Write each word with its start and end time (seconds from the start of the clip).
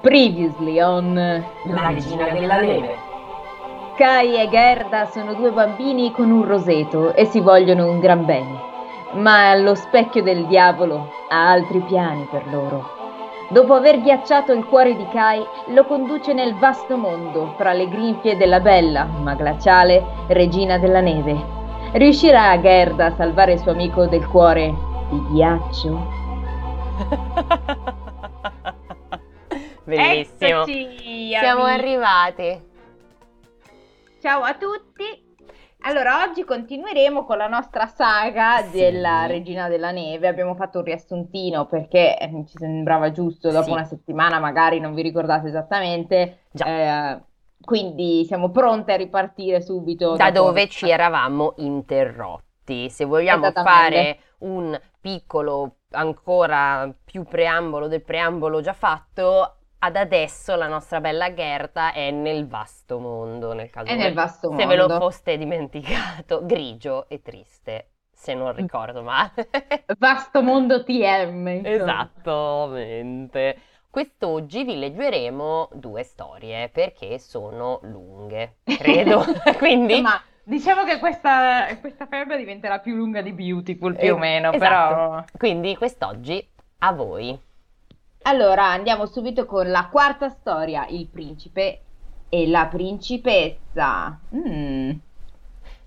Previously 0.00 0.80
on 0.80 1.12
La 1.14 1.88
regina 1.88 2.30
della 2.30 2.58
neve. 2.58 2.96
Kai 3.96 4.40
e 4.40 4.48
Gerda 4.48 5.04
sono 5.04 5.34
due 5.34 5.50
bambini 5.50 6.10
con 6.10 6.30
un 6.30 6.46
roseto 6.46 7.12
e 7.12 7.26
si 7.26 7.40
vogliono 7.40 7.86
un 7.86 8.00
gran 8.00 8.24
bene. 8.24 8.58
Ma 9.16 9.54
lo 9.56 9.74
specchio 9.74 10.22
del 10.22 10.46
diavolo 10.46 11.12
ha 11.28 11.50
altri 11.50 11.80
piani 11.80 12.26
per 12.30 12.46
loro. 12.50 12.88
Dopo 13.50 13.74
aver 13.74 14.00
ghiacciato 14.00 14.52
il 14.52 14.64
cuore 14.64 14.96
di 14.96 15.06
Kai, 15.08 15.44
lo 15.66 15.84
conduce 15.84 16.32
nel 16.32 16.54
vasto 16.54 16.96
mondo 16.96 17.52
fra 17.58 17.74
le 17.74 17.86
grinfie 17.86 18.38
della 18.38 18.60
bella, 18.60 19.04
ma 19.04 19.34
glaciale, 19.34 20.02
regina 20.28 20.78
della 20.78 21.00
neve. 21.00 21.36
Riuscirà 21.92 22.58
Gerda 22.58 23.06
a 23.06 23.14
salvare 23.16 23.52
il 23.52 23.58
suo 23.58 23.72
amico 23.72 24.06
del 24.06 24.26
cuore 24.26 24.74
di 25.10 25.22
ghiaccio? 25.28 26.18
Bellissimo. 29.96 30.62
Eccoci, 30.62 31.28
Siamo 31.38 31.64
amici. 31.64 31.78
arrivati. 31.80 32.68
Ciao 34.20 34.42
a 34.42 34.54
tutti. 34.54 35.28
Allora, 35.82 36.22
oggi 36.24 36.44
continueremo 36.44 37.24
con 37.24 37.38
la 37.38 37.46
nostra 37.48 37.86
saga 37.86 38.58
Sì. 38.62 38.70
della 38.78 39.24
Regina 39.26 39.68
della 39.68 39.90
Neve. 39.90 40.28
Abbiamo 40.28 40.54
fatto 40.54 40.78
un 40.78 40.84
riassuntino 40.84 41.64
perché 41.66 42.18
eh, 42.18 42.44
ci 42.46 42.58
sembrava 42.58 43.10
giusto, 43.12 43.50
dopo 43.50 43.64
Sì. 43.64 43.70
una 43.72 43.84
settimana 43.84 44.38
magari 44.38 44.78
non 44.78 44.94
vi 44.94 45.02
ricordate 45.02 45.48
esattamente. 45.48 46.42
Già. 46.52 46.66
Eh, 47.16 47.20
quindi 47.62 48.24
siamo 48.26 48.50
pronte 48.50 48.92
a 48.92 48.96
ripartire 48.96 49.62
subito 49.62 50.16
Da 50.16 50.30
dopo- 50.30 50.48
dove 50.48 50.68
ci 50.68 50.88
eravamo 50.90 51.54
interrotti. 51.56 52.90
Se 52.90 53.04
vogliamo 53.06 53.50
fare 53.50 54.18
un 54.40 54.78
piccolo 55.00 55.76
ancora 55.92 56.94
più 57.04 57.24
preambolo 57.24 57.88
del 57.88 58.02
preambolo 58.02 58.60
già 58.60 58.74
fatto, 58.74 59.56
ad 59.80 59.96
adesso 59.96 60.54
la 60.56 60.66
nostra 60.68 61.00
bella 61.00 61.32
Gerda 61.34 61.92
è 61.92 62.10
nel 62.10 62.46
vasto 62.46 62.98
mondo, 62.98 63.52
nel 63.52 63.70
caso 63.70 63.88
È 63.88 63.94
nel 63.96 64.14
vasto 64.14 64.50
se 64.54 64.66
ve 64.66 64.76
lo 64.76 64.88
mondo. 64.88 64.96
foste 64.96 65.36
dimenticato, 65.38 66.44
grigio 66.46 67.08
e 67.08 67.20
triste, 67.22 67.90
se 68.12 68.34
non 68.34 68.54
ricordo 68.54 69.02
male. 69.02 69.48
Vasto 69.98 70.42
mondo 70.42 70.82
TM. 70.84 71.48
insomma. 71.48 72.10
Esattamente. 72.22 73.58
Quest'oggi 73.90 74.64
vi 74.64 74.78
leggeremo 74.78 75.70
due 75.74 76.02
storie 76.04 76.68
perché 76.68 77.18
sono 77.18 77.80
lunghe, 77.82 78.58
credo. 78.76 79.24
Quindi 79.58 80.00
Ma 80.00 80.22
diciamo 80.42 80.84
che 80.84 80.98
questa, 80.98 81.76
questa 81.80 82.06
febbre 82.06 82.36
diventerà 82.38 82.78
più 82.80 82.94
lunga 82.94 83.20
di 83.22 83.32
Beautiful 83.32 83.96
più 83.96 84.14
o 84.14 84.16
Eh, 84.16 84.18
meno, 84.18 84.50
esatto. 84.50 84.94
però... 84.94 85.24
Quindi 85.36 85.76
quest'oggi 85.76 86.46
a 86.78 86.92
voi. 86.92 87.38
Allora, 88.22 88.66
andiamo 88.66 89.06
subito 89.06 89.46
con 89.46 89.70
la 89.70 89.88
quarta 89.90 90.28
storia, 90.28 90.86
il 90.88 91.08
principe 91.08 91.84
e 92.28 92.46
la 92.48 92.66
principessa. 92.66 94.18
Mm, 94.34 94.90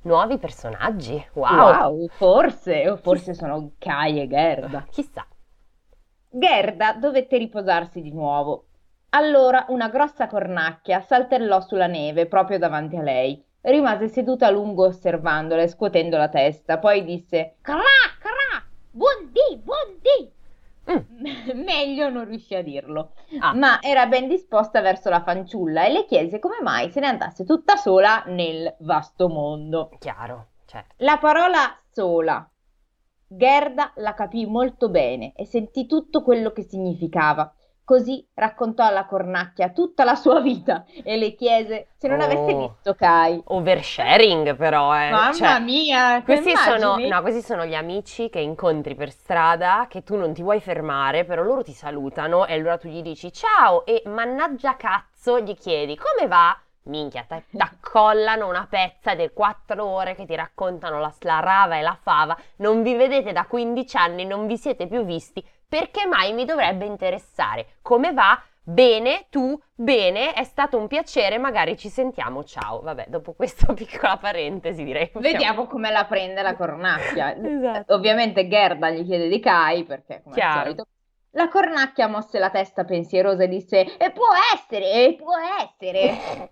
Nuovi 0.03 0.37
personaggi. 0.37 1.25
Wow. 1.33 1.55
wow, 1.55 2.07
forse, 2.09 2.89
o 2.89 2.97
forse 2.97 3.33
sono 3.33 3.71
Kai 3.77 4.19
e 4.19 4.27
Gerda. 4.27 4.85
Chissà. 4.89 5.25
Gerda 6.29 6.93
dovette 6.93 7.37
riposarsi 7.37 8.01
di 8.01 8.11
nuovo. 8.11 8.65
Allora 9.11 9.65
una 9.69 9.87
grossa 9.89 10.27
cornacchia 10.27 10.99
saltellò 11.01 11.61
sulla 11.61 11.87
neve 11.87 12.25
proprio 12.25 12.57
davanti 12.57 12.97
a 12.97 13.01
lei. 13.01 13.41
Rimase 13.61 14.09
seduta 14.09 14.47
a 14.47 14.49
lungo 14.49 14.87
osservandola 14.87 15.61
e 15.61 15.67
scuotendo 15.69 16.17
la 16.17 16.27
testa, 16.27 16.79
poi 16.79 17.05
disse 17.05 17.55
Crà, 17.61 17.79
crà, 18.19 18.61
buondì, 18.91 19.61
buondì. 19.63 20.32
Mm. 20.91 21.53
Meglio 21.63 22.09
non 22.09 22.25
riuscì 22.25 22.55
a 22.55 22.61
dirlo. 22.61 23.13
Ah, 23.39 23.53
ma 23.53 23.81
era 23.81 24.05
ben 24.07 24.27
disposta 24.27 24.81
verso 24.81 25.09
la 25.09 25.21
fanciulla 25.23 25.85
e 25.85 25.91
le 25.91 26.05
chiese 26.05 26.39
come 26.39 26.57
mai 26.61 26.91
se 26.91 26.99
ne 26.99 27.07
andasse 27.07 27.45
tutta 27.45 27.75
sola 27.75 28.23
nel 28.27 28.75
vasto 28.79 29.29
mondo. 29.29 29.89
chiaro. 29.99 30.47
Cioè, 30.65 30.83
La 30.97 31.17
parola 31.17 31.77
sola. 31.89 32.47
Gerda 33.27 33.93
la 33.95 34.13
capì 34.13 34.45
molto 34.45 34.89
bene 34.89 35.33
e 35.35 35.45
sentì 35.45 35.87
tutto 35.87 36.21
quello 36.21 36.51
che 36.51 36.63
significava. 36.63 37.51
Così 37.85 38.25
raccontò 38.33 38.85
alla 38.85 39.05
cornacchia 39.05 39.69
tutta 39.71 40.03
la 40.03 40.15
sua 40.15 40.39
vita 40.41 40.85
e 41.03 41.17
le 41.17 41.35
chiese 41.35 41.89
se 41.97 42.07
non 42.07 42.21
avesse 42.21 42.53
Oh. 42.53 42.55
visto 42.55 42.95
Kai. 42.95 43.43
oversharing 43.45 44.55
però, 44.55 44.93
eh. 44.95 45.09
Mamma 45.09 45.31
Cioè, 45.31 45.59
mia, 45.59 46.21
Questi 46.23 46.55
sono, 46.55 46.97
no, 47.03 47.21
questi 47.21 47.41
sono 47.41 47.65
gli 47.65 47.75
amici 47.75 48.29
che 48.29 48.39
incontri 48.39 48.95
per 48.95 49.11
strada, 49.11 49.87
che 49.89 50.03
tu 50.03 50.15
non 50.15 50.33
ti 50.33 50.41
vuoi 50.41 50.61
fermare, 50.61 51.25
però 51.25 51.43
loro 51.43 51.63
ti 51.63 51.73
salutano 51.73 52.45
e 52.45 52.53
allora 52.53 52.77
tu 52.77 52.87
gli 52.87 53.01
dici 53.01 53.31
ciao 53.33 53.85
e 53.85 54.03
mannaggia 54.05 54.75
cazzo 54.77 55.39
gli 55.41 55.55
chiedi 55.55 55.97
come 55.97 56.27
va? 56.27 56.57
Minchia, 56.83 57.25
ti 57.27 57.43
accollano 57.57 58.47
una 58.47 58.67
pezza 58.69 59.15
di 59.15 59.29
quattro 59.33 59.85
ore 59.85 60.15
che 60.15 60.25
ti 60.25 60.35
raccontano 60.35 60.99
la, 60.99 61.13
la 61.21 61.39
rava 61.39 61.77
e 61.77 61.81
la 61.81 61.97
fava, 62.01 62.37
non 62.57 62.83
vi 62.83 62.95
vedete 62.95 63.31
da 63.31 63.45
15 63.45 63.97
anni, 63.97 64.25
non 64.25 64.47
vi 64.47 64.57
siete 64.57 64.87
più 64.87 65.03
visti, 65.05 65.45
perché 65.73 66.05
mai 66.05 66.33
mi 66.33 66.45
dovrebbe 66.45 66.85
interessare? 66.85 67.77
Come 67.81 68.13
va? 68.13 68.39
Bene, 68.61 69.25
tu, 69.31 69.59
bene, 69.73 70.33
è 70.33 70.43
stato 70.43 70.77
un 70.77 70.85
piacere, 70.85 71.39
magari 71.39 71.75
ci 71.79 71.89
sentiamo, 71.89 72.43
ciao. 72.43 72.81
Vabbè, 72.81 73.05
dopo 73.07 73.33
questa 73.33 73.73
piccola 73.73 74.17
parentesi 74.17 74.83
direi 74.83 75.09
Vediamo 75.15 75.65
come 75.65 75.89
la 75.89 76.05
prende 76.05 76.43
la 76.43 76.55
cornacchia. 76.55 77.33
Esatto. 77.43 77.95
Ovviamente 77.95 78.47
Gerda 78.47 78.91
gli 78.91 79.03
chiede 79.03 79.27
di 79.27 79.39
Kai 79.39 79.83
perché 79.83 80.21
come 80.21 80.35
al 80.35 80.41
Chiaro. 80.41 80.61
solito. 80.61 80.87
La 81.31 81.47
cornacchia 81.47 82.07
mosse 82.07 82.37
la 82.37 82.51
testa 82.51 82.83
pensierosa 82.83 83.41
e 83.41 83.47
disse: 83.47 83.97
E 83.97 84.11
può 84.11 84.27
essere, 84.53 84.91
e 84.91 85.15
può 85.15 85.33
essere. 85.59 86.51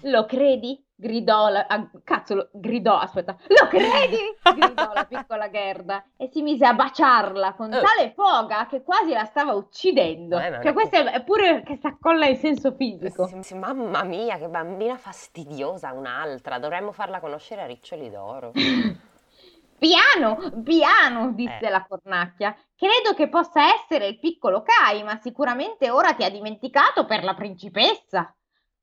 Lo 0.10 0.24
credi? 0.24 0.82
Gridò 0.96 1.48
la. 1.48 1.66
ah, 1.68 1.88
cazzo, 2.02 2.34
lo- 2.34 2.48
gridò, 2.52 2.96
aspetta. 2.98 3.36
Lo 3.48 3.68
credi? 3.68 4.16
gridò 4.56 4.92
la 4.92 5.04
piccola 5.04 5.50
Gerda 5.50 6.02
e 6.16 6.28
si 6.32 6.42
mise 6.42 6.64
a 6.66 6.72
baciarla 6.74 7.52
con 7.54 7.72
Eh. 7.72 7.80
tale 7.82 8.12
foga 8.14 8.66
che 8.66 8.82
quasi 8.82 9.12
la 9.12 9.24
stava 9.26 9.52
uccidendo. 9.52 10.38
Eh, 10.38 10.50
Cioè, 10.52 10.60
è 10.62 10.72
questo 10.72 10.96
è 10.96 11.22
pure 11.22 11.62
che 11.62 11.76
si 11.76 11.86
accolla 11.86 12.26
in 12.26 12.36
senso 12.36 12.72
fisico. 12.72 13.26
Sì, 13.42 13.54
Mamma 13.54 14.02
mia, 14.02 14.38
che 14.38 14.48
bambina 14.48 14.96
fastidiosa, 14.96 15.92
un'altra. 15.92 16.58
Dovremmo 16.58 16.92
farla 16.92 17.20
conoscere 17.20 17.62
a 17.62 17.66
Riccioli 17.66 18.10
d'Oro. 18.10 18.52
Piano, 19.78 20.38
piano, 20.64 21.32
disse 21.32 21.58
Eh. 21.66 21.68
la 21.70 21.84
cornacchia. 21.86 22.56
Credo 22.74 23.12
che 23.14 23.28
possa 23.28 23.74
essere 23.74 24.06
il 24.06 24.18
piccolo 24.18 24.62
Kai, 24.62 25.02
ma 25.02 25.18
sicuramente 25.20 25.90
ora 25.90 26.14
ti 26.14 26.24
ha 26.24 26.30
dimenticato 26.30 27.04
per 27.04 27.22
la 27.22 27.34
principessa. 27.34 28.34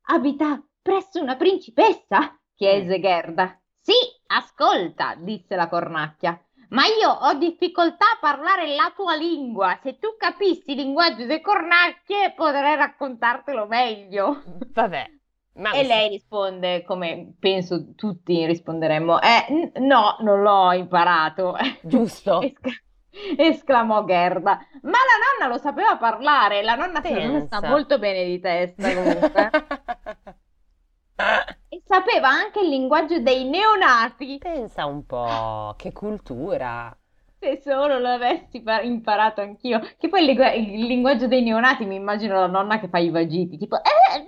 Abita 0.03 0.61
presso 0.83 1.19
una 1.21 1.35
principessa? 1.35 2.37
chiese 2.53 2.99
Gerda. 2.99 3.59
Sì, 3.81 3.93
ascolta, 4.27 5.15
disse 5.17 5.55
la 5.55 5.67
cornacchia. 5.67 6.39
Ma 6.69 6.83
io 6.85 7.09
ho 7.09 7.33
difficoltà 7.33 8.05
a 8.13 8.17
parlare 8.19 8.75
la 8.75 8.91
tua 8.95 9.15
lingua. 9.15 9.77
Se 9.81 9.97
tu 9.97 10.15
capissi 10.17 10.71
il 10.71 10.77
linguaggio 10.77 11.25
delle 11.25 11.41
cornacchie, 11.41 12.33
potrei 12.35 12.75
raccontartelo 12.75 13.65
meglio. 13.67 14.41
Vabbè, 14.73 15.05
ma 15.55 15.71
E 15.71 15.83
lei 15.83 16.09
risponde, 16.09 16.83
come 16.83 17.33
penso 17.39 17.93
tutti 17.95 18.45
risponderemmo, 18.45 19.21
eh, 19.21 19.45
n- 19.49 19.85
no, 19.85 20.15
non 20.21 20.41
l'ho 20.41 20.71
imparato. 20.73 21.55
giusto. 21.81 22.41
Esca- 22.41 22.71
esclamò 23.37 24.03
Gerda. 24.05 24.57
Ma 24.81 24.91
la 24.97 25.45
nonna 25.45 25.53
lo 25.53 25.59
sapeva 25.61 25.97
parlare, 25.97 26.63
la 26.63 26.73
nonna 26.73 27.01
me 27.03 27.41
sta 27.45 27.59
Pensa. 27.59 27.69
molto 27.69 27.99
bene 27.99 28.23
di 28.25 28.39
testa 28.39 28.91
comunque. 28.95 29.49
Sapeva 31.85 32.29
anche 32.29 32.61
il 32.61 32.69
linguaggio 32.69 33.19
dei 33.19 33.43
neonati. 33.45 34.37
Pensa 34.39 34.85
un 34.85 35.05
po', 35.05 35.73
che 35.77 35.91
cultura. 35.91 36.95
Se 37.39 37.59
solo 37.61 37.99
l'avessi 37.99 38.61
par- 38.61 38.85
imparato 38.85 39.41
anch'io. 39.41 39.79
Che 39.97 40.07
poi 40.07 40.21
il, 40.21 40.25
lingu- 40.27 40.55
il 40.55 40.85
linguaggio 40.85 41.27
dei 41.27 41.41
neonati 41.43 41.85
mi 41.85 41.95
immagino 41.95 42.35
la 42.35 42.47
nonna 42.47 42.79
che 42.79 42.87
fa 42.87 42.99
i 42.99 43.09
vagiti, 43.09 43.57
tipo... 43.57 43.77
"Eh, 43.77 43.81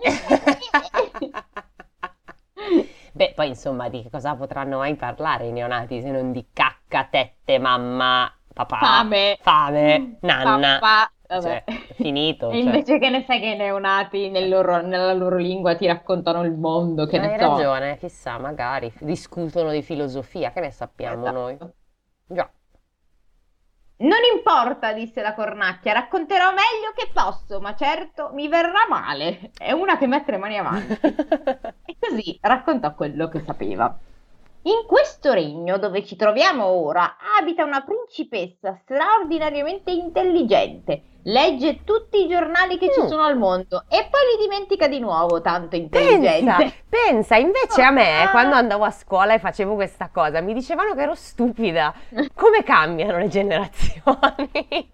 Beh, 3.13 3.31
poi 3.33 3.47
insomma, 3.47 3.87
di 3.87 4.01
che 4.03 4.09
cosa 4.09 4.35
potranno 4.35 4.79
mai 4.79 4.95
parlare 4.95 5.47
i 5.47 5.51
neonati 5.53 6.01
se 6.01 6.11
non 6.11 6.33
di 6.33 6.47
cacca, 6.51 7.07
tette, 7.09 7.57
mamma, 7.59 8.29
papà, 8.53 8.77
Fame. 8.77 9.37
fame, 9.39 10.17
nanna. 10.21 10.79
Papà. 10.79 11.11
Vabbè. 11.27 11.63
Cioè, 11.65 11.74
finito. 11.95 12.49
E 12.49 12.61
cioè. 12.61 12.61
invece 12.61 12.99
che 12.99 13.09
ne 13.09 13.23
sai 13.25 13.39
che 13.39 13.55
neonati 13.55 14.29
nel 14.29 14.49
loro- 14.49 14.81
nella 14.81 15.13
loro 15.13 15.37
lingua 15.37 15.75
ti 15.75 15.85
raccontano 15.87 16.43
il 16.43 16.53
mondo, 16.53 17.05
che 17.05 17.19
ne 17.19 17.33
Hai 17.33 17.39
so. 17.39 17.57
ragione, 17.57 17.97
chissà, 17.97 18.37
magari 18.37 18.91
discutono 18.99 19.71
di 19.71 19.81
filosofia, 19.81 20.51
che 20.51 20.59
ne 20.61 20.71
sappiamo 20.71 21.21
Esatto. 21.21 21.31
noi. 21.31 21.57
Già. 22.27 22.49
Non 23.97 24.19
importa, 24.35 24.91
disse 24.93 25.21
la 25.21 25.33
cornacchia, 25.33 25.93
racconterò 25.93 26.47
meglio 26.49 26.91
che 26.95 27.09
posso, 27.13 27.61
ma 27.61 27.75
certo 27.75 28.29
mi 28.33 28.47
verrà 28.49 28.85
male. 28.89 29.51
È 29.57 29.71
una 29.71 29.97
che 29.97 30.05
mette 30.07 30.31
le 30.31 30.37
mani 30.37 30.57
avanti. 30.57 30.99
E 31.87 31.95
così 31.99 32.37
raccontò 32.41 32.93
quello 32.95 33.27
che 33.29 33.39
sapeva. 33.41 33.97
In 34.65 34.85
questo 34.87 35.31
regno 35.31 35.77
dove 35.77 36.03
ci 36.03 36.15
troviamo 36.15 36.65
ora 36.65 37.17
abita 37.39 37.63
una 37.63 37.81
principessa 37.83 38.75
straordinariamente 38.81 39.91
intelligente. 39.91 41.03
Legge 41.25 41.83
tutti 41.83 42.23
i 42.23 42.27
giornali 42.27 42.79
che 42.79 42.91
ci 42.91 43.01
Mm. 43.01 43.05
sono 43.07 43.23
al 43.23 43.37
mondo 43.37 43.83
e 43.89 44.07
poi 44.09 44.21
li 44.37 44.41
dimentica 44.43 44.87
di 44.87 44.99
nuovo, 44.99 45.39
tanto 45.41 45.69
Pensa, 45.77 45.99
intelligente. 45.99 46.73
pensa, 46.89 47.35
invece 47.35 47.81
a 47.83 47.91
me, 47.91 48.23
Ah. 48.23 48.31
quando 48.31 48.55
andavo 48.55 48.85
a 48.85 48.91
scuola 48.91 49.33
e 49.35 49.39
facevo 49.39 49.75
questa 49.75 50.09
cosa, 50.11 50.41
mi 50.41 50.53
dicevano 50.53 50.95
che 50.95 51.01
ero 51.01 51.13
stupida. 51.15 51.93
Come 52.33 52.63
cambiano 52.63 53.17
le 53.19 53.27
generazioni? 53.27 54.49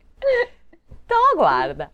Toh, 1.07 1.35
guarda. 1.37 1.89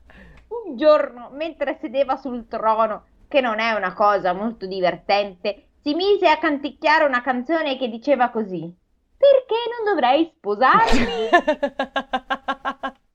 Un 0.66 0.76
giorno, 0.78 1.30
mentre 1.34 1.78
sedeva 1.80 2.16
sul 2.16 2.48
trono, 2.48 3.06
che 3.28 3.42
non 3.42 3.60
è 3.60 3.74
una 3.74 3.94
cosa 3.94 4.34
molto 4.34 4.66
divertente, 4.66 5.67
si 5.88 5.96
mise 5.96 6.28
a 6.28 6.38
canticchiare 6.38 7.06
una 7.06 7.22
canzone 7.22 7.78
che 7.78 7.88
diceva 7.88 8.30
così: 8.30 8.70
Perché 9.18 9.56
non 9.72 9.94
dovrei 9.94 10.30
sposarmi? 10.36 11.30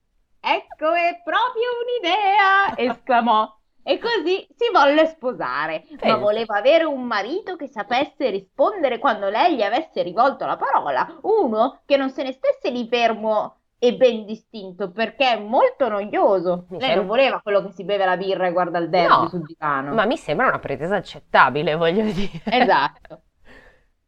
Ecco, 0.45 0.93
è 0.93 1.21
proprio 1.23 1.69
un'idea! 1.85 2.77
esclamò. 2.77 3.49
E 3.85 4.01
così 4.01 4.45
si 4.57 4.71
volle 4.73 5.07
sposare, 5.07 5.85
ma 5.91 5.97
Pensa. 5.99 6.17
voleva 6.17 6.57
avere 6.57 6.83
un 6.83 7.05
marito 7.05 7.55
che 7.55 7.69
sapesse 7.69 8.31
rispondere 8.31 8.99
quando 8.99 9.29
lei 9.29 9.55
gli 9.55 9.63
avesse 9.63 10.03
rivolto 10.03 10.45
la 10.45 10.57
parola, 10.57 11.19
uno 11.23 11.83
che 11.87 11.97
non 11.97 12.11
se 12.11 12.25
ne 12.25 12.33
stesse 12.33 12.71
lì 12.71 12.89
fermo 12.89 13.62
e 13.85 13.97
ben 13.97 14.25
distinto, 14.25 14.93
perché 14.93 15.33
è 15.33 15.41
molto 15.41 15.89
noioso. 15.89 16.67
Mi 16.69 16.79
Lei 16.79 16.81
sembra- 16.81 16.95
non 16.99 17.07
voleva 17.07 17.41
quello 17.41 17.65
che 17.65 17.73
si 17.73 17.83
beve 17.83 18.05
la 18.05 18.17
birra 18.17 18.47
e 18.47 18.53
guarda 18.53 18.79
il 18.79 18.89
derby 18.89 19.09
No, 19.23 19.29
sul 19.29 19.43
divano. 19.43 19.93
Ma 19.93 20.05
mi 20.05 20.17
sembra 20.17 20.47
una 20.47 20.61
pretesa 20.61 20.95
accettabile, 20.95 21.75
voglio 21.75 22.05
dire. 22.13 22.43
Esatto. 22.45 23.23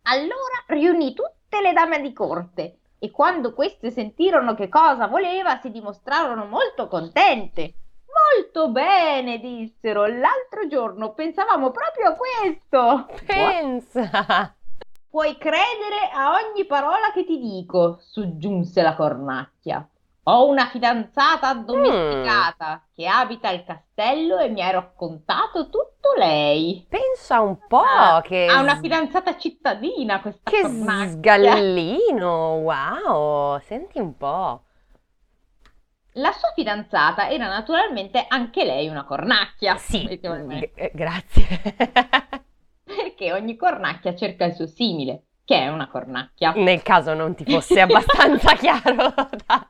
Allora 0.02 0.62
riunì 0.68 1.12
tutte 1.12 1.60
le 1.60 1.72
dame 1.72 2.00
di 2.00 2.12
corte 2.12 2.78
e 3.00 3.10
quando 3.10 3.52
queste 3.52 3.90
sentirono 3.90 4.54
che 4.54 4.68
cosa 4.68 5.08
voleva 5.08 5.58
si 5.60 5.72
dimostrarono 5.72 6.44
molto 6.44 6.86
contente. 6.86 7.74
Molto 8.36 8.70
bene, 8.70 9.40
dissero. 9.40 10.06
L'altro 10.06 10.68
giorno 10.68 11.14
pensavamo 11.14 11.72
proprio 11.72 12.10
a 12.10 12.14
questo. 12.14 13.08
Pensa. 13.26 14.54
Puoi 15.14 15.38
credere 15.38 16.10
a 16.12 16.32
ogni 16.32 16.64
parola 16.66 17.12
che 17.14 17.24
ti 17.24 17.38
dico, 17.38 17.98
soggiunse 18.00 18.82
la 18.82 18.96
cornacchia. 18.96 19.88
Ho 20.24 20.48
una 20.48 20.66
fidanzata 20.66 21.50
addomesticata 21.50 22.82
che 22.92 23.06
abita 23.06 23.48
al 23.48 23.62
castello 23.62 24.38
e 24.38 24.48
mi 24.48 24.60
ha 24.60 24.72
raccontato 24.72 25.66
tutto 25.66 26.14
lei. 26.18 26.84
Pensa 26.88 27.40
un 27.42 27.56
po' 27.68 27.82
Ah, 27.82 28.22
che... 28.24 28.48
Ha 28.50 28.60
una 28.60 28.74
fidanzata 28.74 29.38
cittadina 29.38 30.20
questa 30.20 30.50
Che 30.50 30.62
cornacchia. 30.62 31.10
sgallino, 31.10 32.54
wow, 32.56 33.60
senti 33.60 34.00
un 34.00 34.16
po'. 34.16 34.62
La 36.14 36.32
sua 36.32 36.50
fidanzata 36.56 37.28
era 37.30 37.46
naturalmente 37.46 38.24
anche 38.26 38.64
lei 38.64 38.88
una 38.88 39.04
cornacchia. 39.04 39.76
Sì, 39.76 40.04
g- 40.04 40.70
eh, 40.74 40.90
grazie. 40.92 42.42
Perché 42.84 43.32
ogni 43.32 43.56
cornacchia 43.56 44.14
cerca 44.14 44.44
il 44.44 44.54
suo 44.54 44.66
simile, 44.66 45.24
che 45.44 45.58
è 45.58 45.68
una 45.68 45.88
cornacchia. 45.88 46.52
Nel 46.56 46.82
caso 46.82 47.14
non 47.14 47.34
ti 47.34 47.44
fosse 47.44 47.80
abbastanza 47.80 48.54
chiaro. 48.56 49.12
da- 49.46 49.68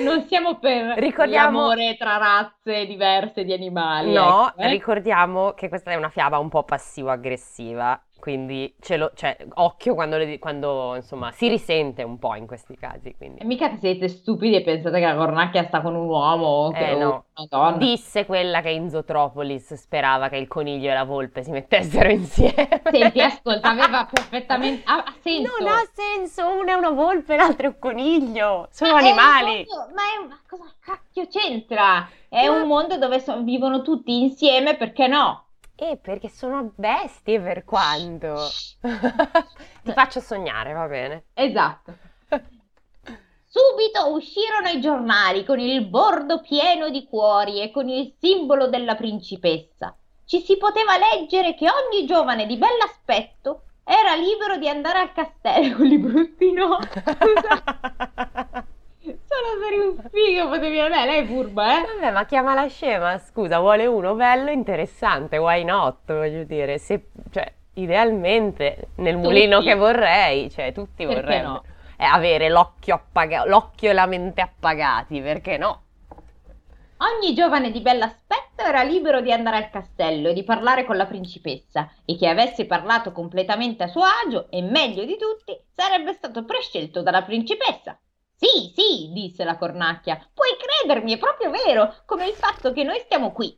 Non 0.00 0.24
siamo 0.26 0.58
per 0.58 0.96
Ricordiamo- 0.98 1.60
l'amore 1.60 1.96
tra 1.98 2.16
razze 2.16 2.86
diverse 2.86 3.44
di 3.44 3.52
animali. 3.52 4.12
No, 4.12 4.48
ecco, 4.48 4.60
eh. 4.60 4.68
ricordiamo 4.68 5.52
che 5.52 5.68
questa 5.68 5.90
è 5.90 5.96
una 5.96 6.08
fiaba 6.08 6.38
un 6.38 6.48
po' 6.48 6.62
passivo-aggressiva, 6.62 8.00
quindi 8.22 8.72
ce 8.80 8.96
lo- 8.96 9.10
cioè, 9.16 9.36
occhio 9.54 9.94
quando, 9.94 10.16
le- 10.16 10.38
quando, 10.38 10.94
insomma, 10.94 11.32
si 11.32 11.48
risente 11.48 12.04
un 12.04 12.20
po' 12.20 12.36
in 12.36 12.46
questi 12.46 12.76
casi, 12.76 13.16
quindi. 13.16 13.40
E 13.40 13.44
mica 13.44 13.68
che 13.68 13.78
siete 13.80 14.06
stupidi 14.06 14.54
e 14.54 14.62
pensate 14.62 15.00
che 15.00 15.04
la 15.06 15.16
cornacchia 15.16 15.64
sta 15.64 15.80
con 15.80 15.96
un 15.96 16.06
uomo 16.06 16.46
o 16.46 16.70
che- 16.70 16.90
Eh, 16.90 16.94
no. 16.94 17.24
una 17.34 17.46
donna. 17.48 17.76
Disse 17.78 18.24
quella 18.24 18.60
che 18.60 18.70
in 18.70 18.90
Zootropolis 18.90 19.74
sperava 19.74 20.28
che 20.28 20.36
il 20.36 20.46
coniglio 20.46 20.90
e 20.90 20.94
la 20.94 21.02
volpe 21.02 21.42
si 21.42 21.50
mettessero 21.50 22.08
insieme. 22.12 22.80
Senti, 22.92 23.20
ascolta, 23.20 23.70
aveva 23.70 24.06
perfettamente... 24.08 24.82
Ha, 24.86 24.98
ha 24.98 25.14
senso. 25.20 25.52
Non 25.58 25.68
ha 25.72 25.82
senso, 25.92 26.48
una 26.48 26.70
è 26.70 26.74
una 26.74 26.90
volpe 26.90 27.34
e 27.34 27.36
l'altra 27.38 27.66
è 27.66 27.70
un 27.70 27.78
coniglio. 27.80 28.68
Sono 28.70 28.92
Ma 28.92 28.98
è 29.00 29.02
un 29.02 29.08
animali. 29.08 29.66
mondo- 29.68 29.92
ma 29.94 30.02
è 30.02 30.24
una 30.24 30.40
cosa 30.48 30.72
cacchio 30.80 31.26
c'entra? 31.26 32.08
È 32.28 32.46
Ma- 32.46 32.60
un 32.62 32.68
mondo 32.68 32.96
dove 32.98 33.18
so- 33.18 33.42
vivono 33.42 33.82
tutti 33.82 34.22
insieme, 34.22 34.76
perché 34.76 35.08
no? 35.08 35.46
Eh, 35.82 35.96
perché 35.96 36.28
sono 36.28 36.70
bestie 36.76 37.40
per 37.40 37.64
quanto. 37.64 38.36
Ti 39.82 39.92
faccio 39.92 40.20
sognare, 40.20 40.72
va 40.74 40.86
bene. 40.86 41.24
Esatto. 41.34 41.92
Subito 43.44 44.12
uscirono 44.12 44.68
i 44.68 44.80
giornali 44.80 45.44
con 45.44 45.58
il 45.58 45.84
bordo 45.86 46.40
pieno 46.40 46.88
di 46.88 47.04
cuori 47.08 47.60
e 47.60 47.72
con 47.72 47.88
il 47.88 48.14
simbolo 48.20 48.68
della 48.68 48.94
principessa. 48.94 49.96
Ci 50.24 50.40
si 50.42 50.56
poteva 50.56 50.92
leggere 50.96 51.56
che 51.56 51.66
ogni 51.68 52.06
giovane 52.06 52.46
di 52.46 52.56
bell'aspetto 52.56 53.64
era 53.82 54.14
libero 54.14 54.58
di 54.58 54.68
andare 54.68 55.00
al 55.00 55.12
castello. 55.12 55.78
Un 55.78 55.86
librustino. 55.86 56.78
Scusa, 56.94 58.66
solo 59.32 59.60
per 59.60 59.78
un 59.78 60.10
figo 60.10 60.48
potevi 60.48 60.78
andare. 60.80 61.06
Lei 61.10 61.22
è 61.22 61.26
furba, 61.26 61.78
eh? 61.78 61.86
Vabbè, 61.86 62.10
ma 62.12 62.24
chiamala 62.26 62.66
scema, 62.68 63.18
scusa, 63.18 63.58
vuole 63.60 63.86
uno 63.86 64.14
bello 64.14 64.50
interessante, 64.50 65.38
why 65.38 65.64
not, 65.64 65.98
voglio 66.06 66.44
dire, 66.44 66.78
se, 66.78 67.06
cioè, 67.30 67.50
idealmente 67.74 68.88
nel 68.96 69.14
Tutti. 69.14 69.26
mulino 69.26 69.60
che 69.60 69.74
vorrei, 69.74 70.50
cioè, 70.50 70.72
tutti 70.72 71.06
Perché 71.06 71.20
vorrebbero. 71.22 71.48
no? 71.48 71.64
E 71.96 72.04
avere 72.04 72.48
l'occhio 72.48 72.94
appaga- 72.96 73.44
l'occhio 73.46 73.90
e 73.90 73.92
la 73.92 74.06
mente 74.06 74.40
appagati, 74.40 75.20
perché 75.20 75.56
no? 75.56 75.82
Ogni 76.98 77.34
giovane 77.34 77.70
di 77.72 77.80
bell'aspetto 77.80 78.62
era 78.64 78.82
libero 78.84 79.20
di 79.20 79.32
andare 79.32 79.56
al 79.56 79.70
castello 79.70 80.28
e 80.28 80.32
di 80.34 80.44
parlare 80.44 80.84
con 80.84 80.96
la 80.96 81.06
principessa 81.06 81.90
e 82.04 82.14
chi 82.14 82.26
avesse 82.26 82.64
parlato 82.66 83.10
completamente 83.10 83.82
a 83.82 83.88
suo 83.88 84.02
agio 84.04 84.46
e 84.50 84.62
meglio 84.62 85.04
di 85.04 85.16
tutti 85.16 85.56
sarebbe 85.72 86.12
stato 86.12 86.44
prescelto 86.44 87.02
dalla 87.02 87.22
principessa. 87.22 87.98
Sì, 88.44 88.72
sì, 88.74 89.10
disse 89.12 89.44
la 89.44 89.56
cornacchia, 89.56 90.16
puoi 90.34 90.48
credermi, 90.58 91.12
è 91.14 91.18
proprio 91.18 91.50
vero, 91.50 91.94
come 92.04 92.26
il 92.26 92.34
fatto 92.34 92.72
che 92.72 92.82
noi 92.82 92.98
stiamo 93.04 93.30
qui. 93.30 93.56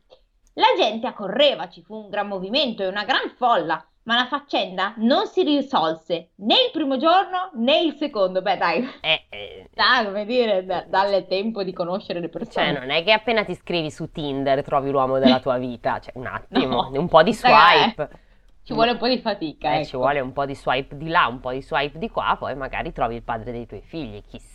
La 0.55 0.67
gente 0.77 1.07
accorreva, 1.07 1.71
ci 1.71 1.83
fu 1.83 1.95
un 1.95 2.11
gran 2.11 2.29
movimento 2.29 2.83
e 2.83 2.87
una 2.89 3.05
gran 3.05 3.31
folla, 3.35 3.83
ma 4.03 4.17
la 4.17 4.27
faccenda 4.27 4.93
non 4.99 5.27
si 5.27 5.43
risolse 5.43 6.33
né 6.37 6.55
il 6.67 6.71
primo 6.71 6.99
giorno 6.99 7.49
né 7.55 7.81
il 7.81 7.97
secondo. 7.97 8.43
Beh, 8.43 8.59
dai, 8.59 8.87
Eh, 9.01 9.25
eh, 9.31 9.69
dai, 9.73 10.05
come 10.05 10.27
dire, 10.27 10.67
da- 10.67 10.85
dalle 10.87 11.27
tempo 11.27 11.63
di 11.65 11.73
conoscere 11.73 12.21
le 12.21 12.29
persone. 12.29 12.53
cioè, 12.73 12.79
non 12.79 12.91
è 12.91 13.03
che 13.03 13.13
appena 13.13 13.43
ti 13.43 13.55
scrivi 13.55 13.91
su 13.91 14.11
Tinder 14.11 14.63
trovi 14.63 14.91
l'uomo 14.91 15.19
della 15.19 15.41
tua 15.41 15.57
vita, 15.57 15.99
cioè, 15.99 16.13
un 16.17 16.27
attimo, 16.27 16.91
No. 16.93 17.01
un 17.01 17.09
po' 17.09 17.23
di 17.23 17.33
swipe. 17.33 18.11
Ci 18.65 18.75
vuole 18.75 18.91
un 18.93 18.99
po' 18.99 19.09
di 19.09 19.19
fatica, 19.19 19.73
Eh, 19.73 19.77
ecco. 19.79 19.87
ci 19.87 19.97
vuole 19.97 20.21
un 20.21 20.33
po' 20.33 20.45
di 20.45 20.55
swipe 20.55 20.95
di 20.97 21.09
là, 21.09 21.27
un 21.27 21.41
po' 21.41 21.53
di 21.53 21.63
swipe 21.63 21.99
di 21.99 22.11
qua, 22.11 22.37
poi 22.39 22.55
magari 22.55 22.93
trovi 22.93 23.15
il 23.17 23.23
padre 23.23 23.51
dei 23.51 23.67
tuoi 23.67 23.81
figli, 23.83 24.23
chissà. 24.29 24.53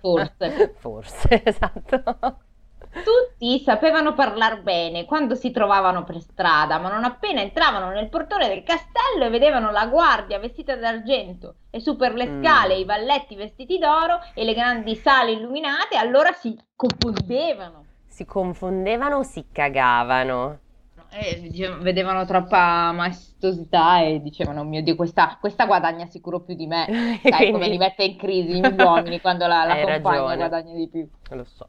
Forse. 0.00 0.74
Forse, 0.78 1.42
esatto. 1.44 2.02
Tutti 3.04 3.60
sapevano 3.60 4.14
parlare 4.14 4.60
bene 4.62 5.04
quando 5.04 5.34
si 5.34 5.50
trovavano 5.50 6.04
per 6.04 6.20
strada, 6.20 6.78
ma 6.78 6.88
non 6.90 7.04
appena 7.04 7.40
entravano 7.40 7.90
nel 7.90 8.08
portone 8.08 8.48
del 8.48 8.62
castello 8.62 9.24
e 9.26 9.30
vedevano 9.30 9.70
la 9.70 9.86
guardia 9.86 10.38
vestita 10.38 10.74
d'argento 10.74 11.56
e 11.70 11.80
su 11.80 11.96
per 11.96 12.14
le 12.14 12.26
Mm. 12.26 12.42
scale 12.42 12.74
i 12.76 12.84
valletti 12.84 13.36
vestiti 13.36 13.78
d'oro 13.78 14.20
e 14.34 14.44
le 14.44 14.54
grandi 14.54 14.94
sale 14.96 15.32
illuminate, 15.32 15.96
allora 15.96 16.32
si 16.32 16.56
confondevano. 16.74 17.84
Si 18.06 18.24
confondevano 18.24 19.18
o 19.18 19.22
si 19.22 19.46
cagavano? 19.52 20.58
E 21.10 21.40
dicevano- 21.40 21.82
vedevano 21.82 22.24
troppa 22.26 22.92
maestosità 22.92 24.00
e 24.02 24.20
dicevano: 24.20 24.60
"Oh 24.60 24.64
mio 24.64 24.82
Dio, 24.82 24.94
questa, 24.94 25.36
questa 25.40 25.64
guadagna 25.66 26.06
sicuro 26.06 26.40
più 26.40 26.54
di 26.54 26.66
me. 26.66 26.86
Sai 27.22 27.46
come 27.46 27.50
quindi- 27.50 27.70
li 27.70 27.78
mette 27.78 28.04
in 28.04 28.16
crisi 28.16 28.60
gli 28.60 28.80
uomini 28.82 29.20
quando 29.20 29.46
la, 29.46 29.64
la 29.64 29.74
compagna 29.80 29.96
ragione. 30.10 30.36
guadagna 30.36 30.74
di 30.74 30.88
più. 30.88 31.08
Lo 31.30 31.44
so. 31.44 31.68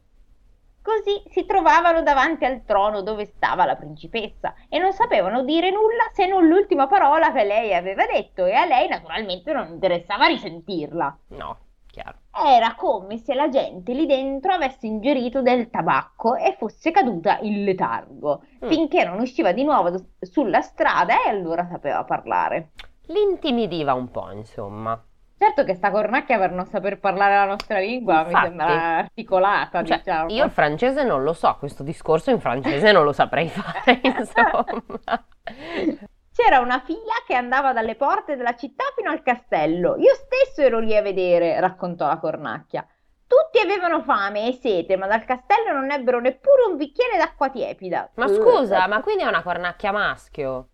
Così 0.82 1.22
si 1.30 1.46
trovavano 1.46 2.02
davanti 2.02 2.46
al 2.46 2.64
trono 2.66 3.02
dove 3.02 3.26
stava 3.26 3.66
la 3.66 3.76
principessa 3.76 4.56
e 4.70 4.80
non 4.80 4.92
sapevano 4.94 5.44
dire 5.44 5.70
nulla 5.70 6.10
se 6.14 6.26
non 6.26 6.48
l'ultima 6.48 6.88
parola 6.88 7.32
che 7.32 7.44
lei 7.44 7.74
aveva 7.76 8.06
detto 8.06 8.46
e 8.46 8.54
a 8.54 8.66
lei 8.66 8.88
naturalmente 8.88 9.52
non 9.54 9.68
interessava 9.68 10.26
risentirla. 10.26 11.18
No, 11.28 11.58
chiaro. 12.02 12.18
Era 12.32 12.76
come 12.76 13.18
se 13.18 13.34
la 13.34 13.50
gente 13.50 13.94
lì 13.94 14.06
dentro 14.06 14.54
avesse 14.54 14.88
ingerito 14.88 15.42
del 15.42 15.70
tabacco 15.70 16.36
e 16.36 16.56
fosse 16.58 16.92
caduta 16.92 17.38
in 17.42 17.64
letargo, 17.64 18.44
Mm. 18.64 18.68
finché 18.70 19.04
non 19.04 19.20
usciva 19.20 19.52
di 19.52 19.64
nuovo 19.64 19.92
sulla 20.22 20.62
strada 20.62 21.24
e 21.26 21.30
allora 21.30 21.66
sapeva 21.70 22.04
parlare. 22.04 22.72
L'intimidiva 23.08 23.94
un 23.94 24.10
po', 24.12 24.32
insomma. 24.32 25.02
Certo 25.38 25.64
che 25.64 25.74
sta 25.74 25.90
cornacchia 25.90 26.38
per 26.38 26.52
non 26.52 26.66
saper 26.66 27.00
parlare 27.00 27.34
la 27.36 27.46
nostra 27.46 27.80
lingua 27.80 28.24
mi 28.24 28.28
Infatti. 28.28 28.46
sembra 28.48 28.98
articolata, 28.98 29.84
Cioè, 29.86 29.98
diciamo. 30.00 30.30
io 30.32 30.44
il 30.44 30.52
francese 30.52 31.04
non 31.04 31.24
lo 31.24 31.32
so, 31.32 31.56
questo 31.60 31.82
discorso 31.82 32.30
in 32.30 32.42
francese 32.42 32.92
non 32.92 33.06
lo 33.06 33.14
saprei 33.14 33.48
fare, 33.50 34.02
insomma. 34.04 35.24
c'era 36.40 36.62
una 36.62 36.80
fila 36.86 37.22
che 37.28 37.36
andava 37.36 37.74
dalle 37.74 37.96
porte 37.96 38.38
della 38.38 38.56
città 38.56 38.86
fino 38.96 39.12
al 39.12 39.22
castello. 39.22 39.98
Io 39.98 40.14
stesso 40.14 40.62
ero 40.62 40.80
lì 40.80 40.96
a 40.96 41.02
vedere, 41.02 41.60
raccontò 41.60 42.08
la 42.08 42.18
cornacchia. 42.18 42.88
Tutti 43.28 43.60
avevano 43.60 44.02
fame 44.04 44.48
e 44.48 44.54
sete, 44.54 44.96
ma 44.96 45.06
dal 45.06 45.26
castello 45.26 45.74
non 45.74 45.92
ebbero 45.92 46.22
neppure 46.22 46.64
un 46.70 46.78
bicchiere 46.78 47.18
d'acqua 47.18 47.50
tiepida. 47.50 48.12
Ma 48.16 48.28
scusa, 48.30 48.88
ma 48.88 49.02
quindi 49.02 49.24
è 49.24 49.28
una 49.28 49.44
cornacchia 49.44 49.92
maschio? 49.92 50.70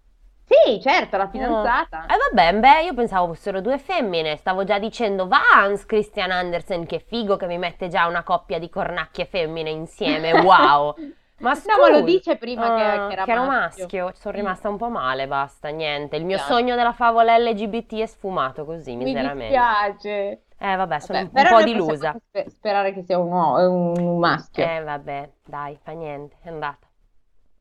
Sì, 0.46 0.80
certo, 0.80 1.18
la 1.18 1.28
fidanzata. 1.28 2.06
Eh 2.06 2.16
vabbè, 2.32 2.60
beh, 2.60 2.84
io 2.84 2.94
pensavo 2.94 3.34
fossero 3.34 3.60
due 3.60 3.80
femmine, 3.80 4.36
stavo 4.36 4.64
già 4.64 4.78
dicendo, 4.78 5.28
va 5.28 5.40
Hans 5.56 5.88
Christian 5.88 6.30
Andersen, 6.30 6.86
che 6.86 7.00
figo 7.00 7.36
che 7.36 7.48
mi 7.48 7.58
mette 7.58 7.88
già 7.88 8.06
una 8.06 8.24
coppia 8.24 8.60
di 8.60 8.70
cornacchie 8.70 9.26
femmine 9.26 9.72
insieme, 9.72 10.32
wow! 10.46 10.94
Ma 11.38 11.54
scusa, 11.56 11.74
No, 11.76 11.82
ma 11.84 11.90
lo 11.90 12.02
dice 12.02 12.38
prima 12.38 12.72
che, 12.72 12.82
Ah, 12.82 13.08
che 13.08 13.14
era 13.14 13.26
che 13.26 13.32
ero 13.32 13.44
maschio. 13.44 13.86
maschio, 13.86 14.12
sono 14.16 14.36
rimasta 14.36 14.70
un 14.70 14.78
po' 14.78 14.90
male, 14.90 15.28
basta, 15.28 15.70
niente. 15.70 16.16
Il 16.16 16.26
mio 16.26 16.38
Piace. 16.38 16.54
sogno 16.54 16.76
della 16.76 16.94
favola 16.94 17.38
LGBT 17.38 18.00
è 18.02 18.06
sfumato 18.06 18.66
così, 18.66 18.96
Mi 18.96 19.04
miseramente. 19.06 19.46
dispiace. 19.48 20.44
Eh 20.58 20.76
vabbè, 20.76 21.00
sono 21.00 21.20
Vabbè, 21.20 21.20
un 21.20 21.32
po' 21.32 21.94
spe- 22.20 22.50
sperare 22.50 22.94
che 22.94 23.04
sia 23.04 23.20
un, 23.20 23.32
uo- 23.32 23.70
un 23.70 24.20
maschio. 24.20 24.64
Eh 24.64 24.82
vabbè, 24.82 25.32
dai, 25.46 25.78
fa 25.82 25.92
niente, 25.92 26.38
è 26.42 26.50
andata. 26.50 26.88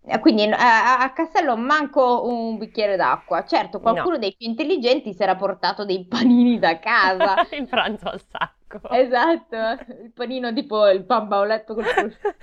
Eh, 0.07 0.19
Quindi 0.21 0.43
eh, 0.45 0.53
a, 0.53 0.99
a 0.99 1.13
Castello 1.13 1.57
manco 1.57 2.27
un 2.29 2.59
bicchiere 2.59 2.97
d'acqua. 2.97 3.45
Certo, 3.45 3.81
qualcuno 3.81 4.19
dei 4.19 4.35
più 4.37 4.47
intelligenti 4.49 5.15
si 5.15 5.23
era 5.23 5.35
portato 5.37 5.85
dei 5.85 6.07
panini 6.07 6.59
da 6.59 6.79
casa. 6.81 7.35
Il 7.51 7.67
pranzo 7.69 8.09
al 8.09 8.21
sacco. 8.21 8.64
Esatto, 8.89 9.57
il 10.03 10.13
panino 10.13 10.53
tipo 10.53 10.87
il 10.89 11.05
pan 11.05 11.29
bauletto 11.29 11.75
col 11.75 11.85
prosciutto. 11.85 12.35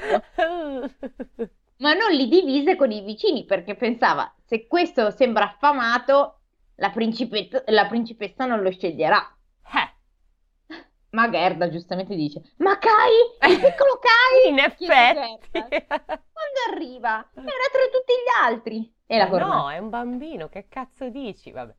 Ma 1.77 1.93
non 1.93 2.11
li 2.11 2.27
divise 2.27 2.75
con 2.75 2.91
i 2.91 3.01
vicini 3.01 3.45
perché 3.45 3.75
pensava, 3.75 4.31
se 4.45 4.67
questo 4.67 5.09
sembra 5.11 5.45
affamato, 5.45 6.41
la 6.75 6.91
principessa, 6.91 7.63
la 7.67 7.87
principessa 7.87 8.45
non 8.45 8.61
lo 8.61 8.71
sceglierà. 8.71 9.19
Eh, 9.65 10.75
Ma 11.09 11.29
Gerda 11.29 11.69
giustamente 11.69 12.15
dice, 12.15 12.41
ma 12.57 12.77
Kai, 12.77 13.51
il 13.51 13.59
piccolo 13.59 13.99
Kai, 13.99 14.49
in 14.51 14.59
effetti. 14.59 15.49
Quando 15.49 16.59
arriva? 16.71 17.29
Era 17.33 17.69
tra 17.71 17.83
tutti 17.91 18.13
gli 18.13 18.43
altri. 18.43 18.93
E 19.07 19.17
la. 19.17 19.27
No, 19.27 19.69
è 19.71 19.77
un 19.79 19.89
bambino, 19.89 20.47
che 20.49 20.67
cazzo 20.69 21.09
dici? 21.09 21.51
Vabbè. 21.51 21.75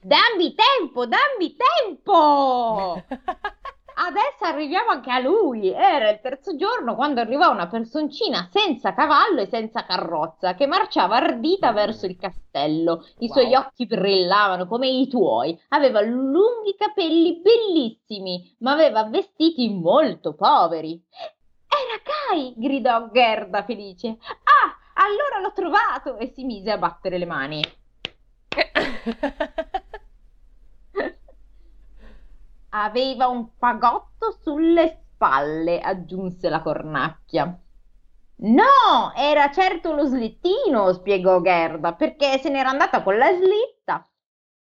Dammi 0.00 0.54
tempo, 0.54 1.06
dammi 1.06 1.56
tempo! 1.56 3.02
Adesso 3.98 4.44
arriviamo 4.44 4.90
anche 4.90 5.10
a 5.10 5.18
lui. 5.20 5.70
Era 5.70 6.10
il 6.10 6.20
terzo 6.20 6.54
giorno 6.54 6.94
quando 6.94 7.20
arrivò 7.20 7.50
una 7.50 7.66
personcina 7.66 8.46
senza 8.52 8.92
cavallo 8.92 9.40
e 9.40 9.46
senza 9.46 9.84
carrozza 9.86 10.54
che 10.54 10.66
marciava 10.66 11.16
ardita 11.16 11.72
verso 11.72 12.04
il 12.04 12.16
castello. 12.18 13.06
I 13.20 13.28
suoi 13.30 13.52
Wow. 13.52 13.60
occhi 13.62 13.86
brillavano 13.86 14.66
come 14.66 14.88
i 14.88 15.08
tuoi. 15.08 15.58
Aveva 15.68 16.02
lunghi 16.02 16.74
capelli 16.76 17.40
bellissimi, 17.40 18.54
ma 18.58 18.72
aveva 18.72 19.04
vestiti 19.04 19.70
molto 19.70 20.34
poveri. 20.34 21.02
Era 21.66 22.02
Kai! 22.02 22.52
gridò 22.56 23.08
Gerda 23.10 23.64
felice. 23.64 24.08
Ah, 24.08 24.76
allora 24.94 25.40
l'ho 25.40 25.52
trovato! 25.54 26.18
E 26.18 26.32
si 26.34 26.44
mise 26.44 26.70
a 26.70 26.76
battere 26.78 27.16
le 27.16 27.26
mani. 27.26 27.62
Aveva 32.78 33.26
un 33.26 33.48
fagotto 33.56 34.32
sulle 34.42 34.88
spalle, 34.88 35.80
aggiunse 35.80 36.50
la 36.50 36.60
cornacchia. 36.60 37.58
No, 38.38 39.14
era 39.16 39.50
certo 39.50 39.94
lo 39.94 40.04
slittino, 40.04 40.92
spiegò 40.92 41.40
Gerda, 41.40 41.94
perché 41.94 42.36
se 42.38 42.50
n'era 42.50 42.68
andata 42.68 43.02
con 43.02 43.16
la 43.16 43.32
slitta. 43.32 44.06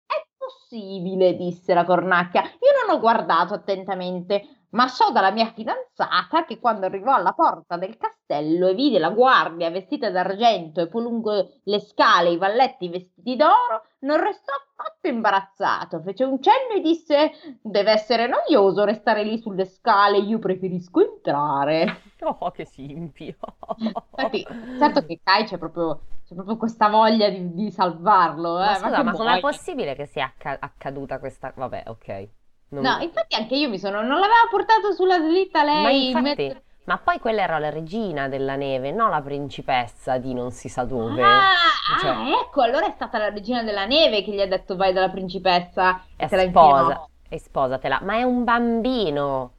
È 0.06 0.14
possibile, 0.36 1.34
disse 1.34 1.74
la 1.74 1.84
cornacchia. 1.84 2.42
Io 2.42 2.86
non 2.86 2.96
ho 2.96 3.00
guardato 3.00 3.52
attentamente, 3.52 4.66
ma 4.70 4.86
so 4.86 5.10
dalla 5.10 5.32
mia 5.32 5.50
fidanzata 5.52 6.44
che 6.44 6.60
quando 6.60 6.86
arrivò 6.86 7.14
alla 7.14 7.32
porta 7.32 7.76
del 7.76 7.96
castello 7.96 8.68
e 8.68 8.74
vide 8.74 9.00
la 9.00 9.10
guardia 9.10 9.70
vestita 9.70 10.10
d'argento 10.10 10.80
e 10.80 10.88
poi 10.88 11.02
lungo 11.02 11.50
le 11.64 11.80
scale 11.80 12.30
i 12.30 12.36
valletti 12.36 12.88
vestiti 12.88 13.34
d'oro, 13.34 13.82
non 14.04 14.20
restò 14.22 14.52
affatto 14.52 15.08
imbarazzato. 15.08 16.00
Fece 16.02 16.24
un 16.24 16.40
cenno 16.42 16.74
e 16.76 16.80
disse: 16.80 17.32
Deve 17.60 17.90
essere 17.92 18.26
noioso 18.26 18.84
restare 18.84 19.24
lì 19.24 19.38
sulle 19.38 19.64
scale, 19.64 20.18
io 20.18 20.38
preferisco 20.38 21.00
entrare. 21.00 22.02
Oh, 22.24 22.50
che 22.52 22.64
simpio. 22.64 23.34
Infatti, 23.76 24.46
certo 24.78 25.04
che 25.04 25.20
Kai 25.22 25.44
c'è 25.44 25.58
proprio, 25.58 26.00
c'è 26.26 26.34
proprio 26.34 26.56
questa 26.56 26.88
voglia 26.88 27.28
di, 27.28 27.52
di 27.52 27.70
salvarlo. 27.70 28.54
Ma 28.56 28.72
eh, 28.72 28.76
scusa, 28.76 28.96
che 28.96 29.02
ma 29.02 29.12
com'è 29.12 29.40
possibile 29.40 29.94
che 29.94 30.06
sia 30.06 30.24
acca- 30.24 30.56
accaduta 30.58 31.18
questa... 31.18 31.52
Vabbè, 31.54 31.82
ok. 31.86 32.28
Non- 32.70 32.82
No, 32.82 32.98
infatti 33.02 33.34
anche 33.36 33.56
io 33.56 33.68
mi 33.68 33.78
sono. 33.78 34.00
Non 34.00 34.20
l'aveva 34.20 34.46
portato 34.50 34.92
sulla 34.92 35.18
slitta 35.18 35.64
Ma 35.64 35.70
lei 35.82 36.10
in 36.10 36.16
infatti, 36.16 36.46
mezzo- 36.46 36.62
ma 36.84 36.98
poi 36.98 37.18
quella 37.18 37.42
era 37.42 37.58
la 37.58 37.70
regina 37.70 38.28
della 38.28 38.56
neve, 38.56 38.90
non 38.92 39.10
la 39.10 39.20
principessa 39.22 40.18
di 40.18 40.34
non 40.34 40.50
si 40.50 40.68
sa 40.68 40.84
dove. 40.84 41.22
Ah, 41.22 41.98
Cioè- 42.00 42.10
ah, 42.10 42.28
ecco, 42.40 42.62
allora 42.62 42.86
è 42.86 42.92
stata 42.94 43.18
la 43.18 43.30
regina 43.30 43.62
della 43.62 43.86
neve 43.86 44.22
che 44.22 44.32
gli 44.32 44.40
ha 44.40 44.46
detto 44.46 44.76
vai 44.76 44.92
dalla 44.92 45.08
principessa 45.10 46.02
E 46.16 46.26
te 46.28 46.36
la 46.36 46.48
sposa, 46.48 47.08
e 47.28 47.38
sposatela. 47.38 48.00
Ma 48.02 48.14
è 48.16 48.22
un 48.22 48.44
bambino. 48.44 49.52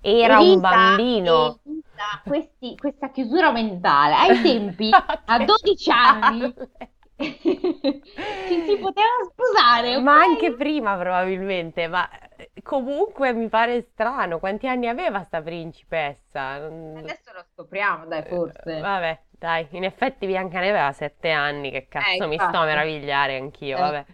Era 0.00 0.38
un 0.38 0.46
Elisa, 0.46 0.60
bambino. 0.60 1.58
Elisa, 1.64 2.22
questi- 2.24 2.76
questa 2.76 3.10
chiusura 3.10 3.50
mentale 3.50 4.14
ai 4.14 4.40
tempi, 4.42 4.90
a 4.92 5.44
12 5.44 5.90
anni, 5.90 6.54
ci 7.20 8.62
si 8.64 8.76
poteva 8.78 9.08
sposare, 9.28 9.98
Ma 10.00 10.20
anche 10.20 10.54
prima 10.54 10.96
probabilmente, 10.96 11.88
ma 11.88 12.08
eh, 12.36 12.50
comunque 12.62 13.32
mi 13.32 13.48
pare 13.48 13.82
strano. 13.82 14.38
Quanti 14.38 14.68
anni 14.68 14.86
aveva 14.88 15.22
sta 15.24 15.42
principessa? 15.42 16.58
Non- 16.68 16.98
Adesso 16.98 17.32
lo 17.34 17.44
scopriamo, 17.52 18.06
dai, 18.06 18.22
forse. 18.22 18.76
Eh, 18.76 18.80
Vabbè, 18.80 19.20
dai, 19.30 19.66
in 19.72 19.84
effetti 19.84 20.26
Biancaneve 20.26 20.78
aveva 20.78 20.92
sette 20.92 21.30
anni, 21.30 21.70
che 21.70 21.88
cazzo 21.88 22.24
Eh, 22.24 22.26
mi 22.26 22.36
sto 22.36 22.56
a 22.56 22.64
meravigliare 22.64 23.36
anch'io, 23.36 23.76
Eh. 23.76 23.80
vabbè. 23.80 24.04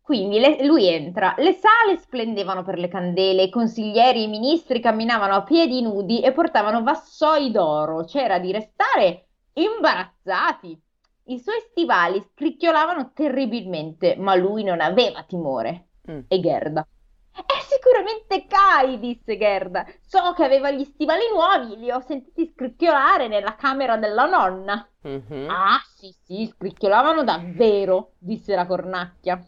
Quindi 0.00 0.38
le- 0.38 0.64
lui 0.64 0.86
entra, 0.86 1.34
le 1.38 1.52
sale 1.52 1.96
splendevano 1.98 2.62
per 2.62 2.78
le 2.78 2.86
candele, 2.86 3.42
i 3.44 3.50
consiglieri 3.50 4.20
e 4.20 4.22
i 4.22 4.28
ministri 4.28 4.80
camminavano 4.80 5.34
a 5.34 5.42
piedi 5.42 5.82
nudi 5.82 6.20
e 6.22 6.32
portavano 6.32 6.82
vassoi 6.84 7.50
d'oro. 7.50 8.04
C'era 8.04 8.38
di 8.38 8.52
restare 8.52 9.26
imbarazzati. 9.54 10.80
I 11.28 11.40
suoi 11.40 11.58
stivali 11.70 12.24
scricchiolavano 12.32 13.10
terribilmente, 13.12 14.14
ma 14.16 14.36
lui 14.36 14.62
non 14.62 14.80
aveva 14.80 15.24
timore. 15.24 15.88
Mm. 16.08 16.20
E 16.28 16.40
Gerda. 16.40 16.86
È 17.32 17.60
sicuramente 17.66 18.46
Kai, 18.46 18.98
disse 19.00 19.36
Gerda. 19.36 19.84
So 20.00 20.32
che 20.34 20.44
aveva 20.44 20.70
gli 20.70 20.84
stivali 20.84 21.24
nuovi, 21.32 21.76
li 21.78 21.90
ho 21.90 22.00
sentiti 22.00 22.50
scricchiolare 22.54 23.26
nella 23.26 23.56
camera 23.56 23.96
della 23.96 24.26
nonna. 24.26 24.88
Mhm. 25.02 25.48
Ah, 25.50 25.80
sì, 25.96 26.14
sì, 26.22 26.46
scricchiolavano 26.46 27.24
davvero, 27.24 28.12
disse 28.18 28.54
la 28.54 28.66
cornacchia. 28.66 29.44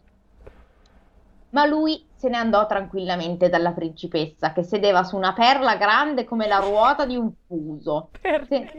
Ma 1.51 1.65
lui 1.65 2.05
se 2.13 2.27
ne 2.27 2.37
andò 2.37 2.65
tranquillamente 2.65 3.47
dalla 3.47 3.71
principessa, 3.71 4.51
che 4.51 4.63
sedeva 4.63 5.03
su 5.03 5.15
una 5.15 5.33
perla 5.33 5.77
grande 5.77 6.25
come 6.25 6.45
la 6.45 6.59
ruota 6.59 7.05
di 7.05 7.15
un 7.15 7.31
fuso. 7.47 8.09
Perché? 8.21 8.69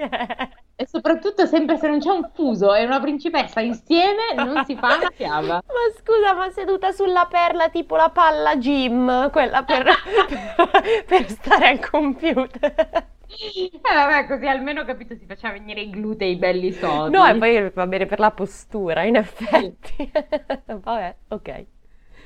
E 0.81 0.87
soprattutto 0.87 1.45
sempre 1.45 1.77
se 1.77 1.89
non 1.89 1.99
c'è 1.99 2.09
un 2.09 2.31
fuso 2.33 2.75
e 2.75 2.87
una 2.87 3.01
principessa 3.01 3.61
insieme 3.61 4.33
non 4.35 4.65
si 4.65 4.75
fa 4.77 4.97
una 4.97 5.11
fiaba. 5.15 5.61
Ma 5.61 5.95
scusa, 5.95 6.33
ma 6.33 6.49
seduta 6.49 6.91
sulla 6.91 7.27
perla 7.31 7.69
tipo 7.69 7.97
la 7.97 8.09
palla 8.09 8.57
gym, 8.57 9.29
quella 9.31 9.63
per, 9.63 9.85
per, 10.27 11.05
per 11.05 11.29
stare 11.29 11.69
al 11.69 11.87
computer. 11.87 13.09
Eh 13.29 13.95
vabbè, 13.95 14.27
così 14.27 14.47
almeno 14.47 14.87
capito 14.87 15.15
si 15.17 15.27
faceva 15.27 15.53
venire 15.53 15.83
i 15.83 15.91
glutei 15.91 16.37
belli 16.37 16.73
sodi. 16.73 17.15
No, 17.15 17.27
e 17.27 17.37
poi 17.37 17.71
va 17.75 17.87
bene 17.87 18.07
per 18.07 18.19
la 18.19 18.31
postura, 18.31 19.03
in 19.03 19.17
effetti. 19.17 20.11
Vabbè, 20.65 21.15
ok. 21.29 21.67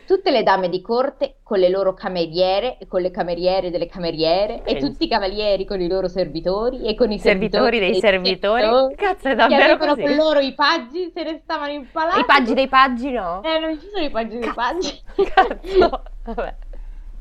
Tutte 0.07 0.31
le 0.31 0.43
dame 0.43 0.69
di 0.69 0.81
corte 0.83 1.37
con 1.43 1.59
le 1.59 1.69
loro 1.71 1.95
cameriere 1.95 2.77
e 2.79 2.87
con 2.87 3.01
le 3.01 3.11
cameriere 3.11 3.71
delle 3.71 3.87
cameriere 3.87 4.59
e 4.65 4.75
Pensa. 4.75 4.87
tutti 4.87 5.05
i 5.05 5.09
cavalieri 5.09 5.65
con 5.65 5.81
i 5.81 5.89
loro 5.89 6.09
servitori 6.09 6.83
e 6.83 6.95
con 6.95 7.11
i 7.11 7.19
Servitori 7.19 7.79
dei 7.79 7.95
servitori. 7.95 8.61
servitori 8.63 8.95
Cazzo, 8.97 9.27
è 9.29 9.31
che 9.31 9.35
davvero 9.37 9.63
avevano 9.73 9.95
così. 9.95 10.03
con 10.07 10.15
loro 10.17 10.41
i 10.41 10.53
paggi, 10.55 11.11
se 11.15 11.23
ne 11.23 11.41
stavano 11.43 11.73
impalati. 11.73 12.21
I 12.21 12.25
paggi 12.27 12.55
dei 12.55 12.69
paggi 12.69 13.11
no? 13.13 13.43
Eh, 13.43 13.59
non 13.59 13.81
ci 13.81 13.89
sono 13.89 14.05
i 14.05 14.11
paggi 14.11 14.39
dei 14.39 14.53
paggi. 14.55 15.01
Cazzo. 15.35 16.03
Vabbè. 16.25 16.55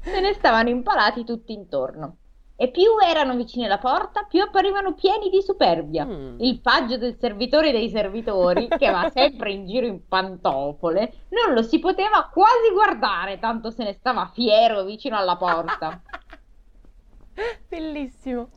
Se 0.01 0.19
ne 0.19 0.33
stavano 0.33 0.67
impalati 0.69 1.23
tutti 1.23 1.53
intorno. 1.53 2.17
E 2.55 2.69
più 2.69 2.97
erano 3.03 3.35
vicini 3.35 3.65
alla 3.65 3.79
porta, 3.79 4.23
più 4.23 4.41
apparivano 4.41 4.93
pieni 4.93 5.29
di 5.29 5.41
superbia. 5.41 6.05
Mm. 6.05 6.39
Il 6.39 6.61
paggio 6.61 6.97
del 6.97 7.17
servitore 7.17 7.71
dei 7.71 7.89
servitori, 7.89 8.67
che 8.67 8.89
va 8.91 9.09
sempre 9.13 9.51
in 9.51 9.65
giro 9.65 9.87
in 9.87 10.07
pantofole, 10.07 11.13
non 11.29 11.53
lo 11.53 11.63
si 11.63 11.79
poteva 11.79 12.29
quasi 12.31 12.71
guardare, 12.71 13.39
tanto 13.39 13.71
se 13.71 13.83
ne 13.83 13.93
stava 13.93 14.29
fiero 14.33 14.83
vicino 14.83 15.17
alla 15.17 15.35
porta. 15.35 15.99
Bellissimo. 17.67 18.49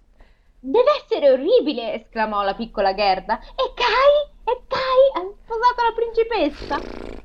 Deve 0.60 0.90
essere 1.02 1.30
orribile, 1.30 1.94
esclamò 1.94 2.42
la 2.42 2.54
piccola 2.54 2.94
Gerda. 2.94 3.38
E 3.38 3.72
Kai? 3.74 4.54
E 4.54 4.62
Kai 4.66 5.22
ha 5.22 5.32
sposato 5.42 5.82
la 5.82 5.92
principessa? 5.94 7.24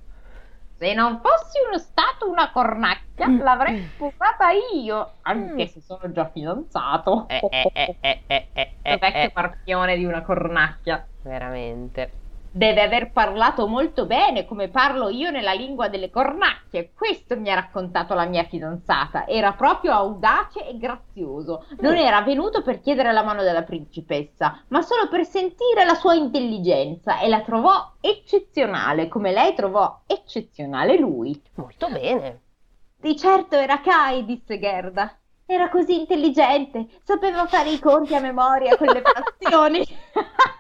Se 0.78 0.94
non 0.94 1.22
fossi 1.22 1.60
uno 1.68 1.78
stato 1.78 2.30
una 2.30 2.51
cornacchia, 2.51 3.11
Mm. 3.28 3.42
l'avrei 3.42 3.82
sposata 3.94 4.50
io, 4.74 5.12
anche 5.22 5.63
Mm. 5.63 5.68
se 5.68 5.82
sono 5.82 6.12
già 6.12 6.30
fidanzato. 6.30 7.25
Eh, 7.28 7.40
eh, 7.50 7.72
eh, 7.74 7.98
eh, 8.01 8.22
eh, 8.28 8.48
eh, 8.54 8.72
Questo 8.82 9.00
vecchio 9.00 9.22
eh, 9.22 9.32
marchione 9.34 9.98
di 9.98 10.06
una 10.06 10.22
cornacchia. 10.22 11.06
Veramente. 11.24 12.12
Deve 12.54 12.82
aver 12.82 13.12
parlato 13.13 13.66
molto 13.66 14.06
bene, 14.06 14.44
come 14.46 14.68
parlo 14.68 15.08
io 15.08 15.32
nella 15.32 15.54
lingua 15.54 15.88
delle 15.88 16.10
cornacchie. 16.10 16.92
Questo 16.94 17.38
mi 17.40 17.50
ha 17.50 17.56
raccontato 17.56 18.13
la 18.13 18.25
mia 18.25 18.44
fidanzata. 18.44 19.25
Era 19.25 19.54
proprio 19.54 19.94
audace 19.94 20.68
e 20.68 20.78
grazioso. 20.78 21.66
Non 21.80 21.96
era 21.96 22.22
venuto 22.24 22.62
per 22.62 22.82
chiedere 22.82 23.13
la 23.13 23.24
mano 23.24 23.42
della 23.42 23.63
principessa, 23.63 24.63
ma 24.68 24.82
solo 24.82 25.08
per 25.08 25.24
sentire 25.25 25.86
la 25.86 25.94
sua 25.96 26.13
intelligenza 26.16 27.20
e 27.20 27.30
la 27.30 27.40
trovò 27.40 27.94
eccezionale, 28.01 29.08
come 29.08 29.32
lei 29.32 29.54
trovò 29.56 30.01
eccezionale 30.06 30.98
lui. 30.98 31.42
Molto 31.56 31.88
bene. 31.90 32.42
Di 33.01 33.17
certo 33.17 33.55
era 33.55 33.81
Kai, 33.81 34.25
disse 34.25 34.60
Gerda. 34.60 35.17
Era 35.48 35.70
così 35.70 36.00
intelligente, 36.00 36.88
sapeva 37.03 37.48
fare 37.48 37.72
i 37.72 37.79
conti 37.79 38.13
a 38.13 38.20
memoria 38.20 38.77
con 38.77 38.88
le 38.88 39.01
frazioni. 39.01 39.84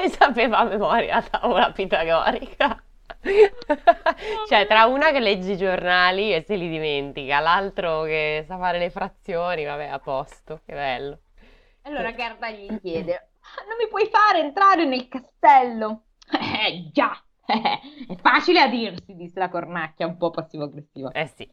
E 0.00 0.08
sapeva 0.10 0.58
a 0.58 0.64
memoria 0.64 1.16
la 1.16 1.22
tavola 1.22 1.72
pitagorica. 1.72 2.80
Cioè, 4.48 4.66
tra 4.68 4.86
una 4.86 5.10
che 5.10 5.18
legge 5.18 5.52
i 5.52 5.56
giornali 5.56 6.32
e 6.32 6.44
se 6.46 6.54
li 6.54 6.68
dimentica, 6.68 7.40
l'altro 7.40 8.02
che 8.02 8.44
sa 8.46 8.56
fare 8.56 8.78
le 8.78 8.90
frazioni, 8.90 9.64
vabbè, 9.64 9.88
a 9.88 9.98
posto, 9.98 10.60
che 10.64 10.72
bello. 10.72 11.18
Allora 11.82 12.14
Gerda 12.14 12.48
gli 12.50 12.80
chiede: 12.80 13.30
Non 13.66 13.76
mi 13.76 13.88
puoi 13.88 14.08
fare 14.08 14.38
entrare 14.38 14.84
nel 14.84 15.08
castello? 15.08 16.04
Eh 16.30 16.90
già, 16.92 17.20
è 18.06 18.16
facile 18.20 18.60
a 18.60 18.68
dirsi, 18.68 19.14
disse 19.14 19.38
la 19.38 19.48
cornacchia 19.48 20.06
un 20.06 20.16
po' 20.16 20.30
passivo-aggressiva. 20.30 21.10
Eh 21.12 21.26
sì, 21.34 21.50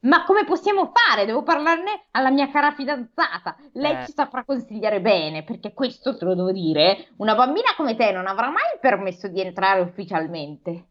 Ma 0.00 0.24
come 0.24 0.44
possiamo 0.44 0.92
fare? 0.92 1.26
Devo 1.26 1.42
parlarne 1.42 2.06
alla 2.12 2.30
mia 2.30 2.50
cara 2.50 2.72
fidanzata. 2.72 3.56
Lei 3.72 3.98
Eh. 3.98 4.04
ci 4.04 4.12
saprà 4.12 4.44
consigliare 4.44 5.00
bene, 5.00 5.42
perché 5.44 5.72
questo 5.74 6.16
te 6.16 6.24
lo 6.24 6.34
devo 6.34 6.52
dire: 6.52 7.12
una 7.18 7.34
bambina 7.34 7.74
come 7.76 7.96
te 7.96 8.10
non 8.12 8.26
avrà 8.26 8.46
mai 8.50 8.62
il 8.74 8.80
permesso 8.80 9.28
di 9.28 9.40
entrare 9.40 9.80
ufficialmente. 9.80 10.88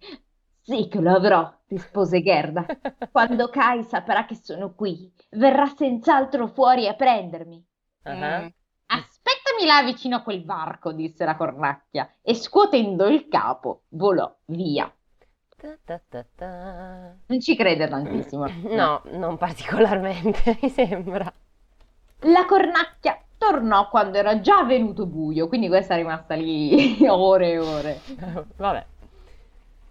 Sì 0.62 0.88
che 0.88 1.00
lo 1.02 1.16
avrò, 1.16 1.52
rispose 1.68 2.22
Gerda. 2.22 2.66
Quando 3.12 3.50
Kai 3.50 3.84
saprà 3.84 4.26
che 4.26 4.36
sono 4.36 4.74
qui, 4.76 5.12
verrà 5.32 5.66
senz'altro 5.66 6.48
fuori 6.48 6.88
a 6.88 6.94
prendermi. 6.96 7.66
Ah. 8.06 8.44
Mm. 8.44 8.50
Aspettami 9.60 9.66
là 9.66 9.84
vicino 9.84 10.16
a 10.16 10.22
quel 10.22 10.46
varco, 10.46 10.94
disse 10.94 11.26
la 11.26 11.36
cornacchia, 11.36 12.10
e 12.22 12.34
scuotendo 12.34 13.08
il 13.08 13.28
capo 13.28 13.82
volò 13.90 14.34
via. 14.46 14.92
Ta 15.58 16.00
ta 16.08 16.26
ta. 16.36 17.14
Non 17.26 17.40
ci 17.42 17.56
crede 17.56 17.88
tantissimo. 17.88 18.48
No, 18.70 19.02
non 19.12 19.38
particolarmente, 19.38 20.58
mi 20.62 20.70
sembra. 20.70 21.32
La 22.22 22.46
cornacchia 22.46 23.22
tornò 23.38 23.90
quando 23.90 24.18
era 24.18 24.40
già 24.40 24.64
venuto 24.64 25.06
buio, 25.06 25.48
quindi 25.48 25.68
questa 25.68 25.96
è 25.96 25.98
rimasta 25.98 26.36
lì 26.36 26.98
ore 27.08 27.52
e 27.52 27.60
ore. 27.60 28.00
Vabbè. 28.56 28.86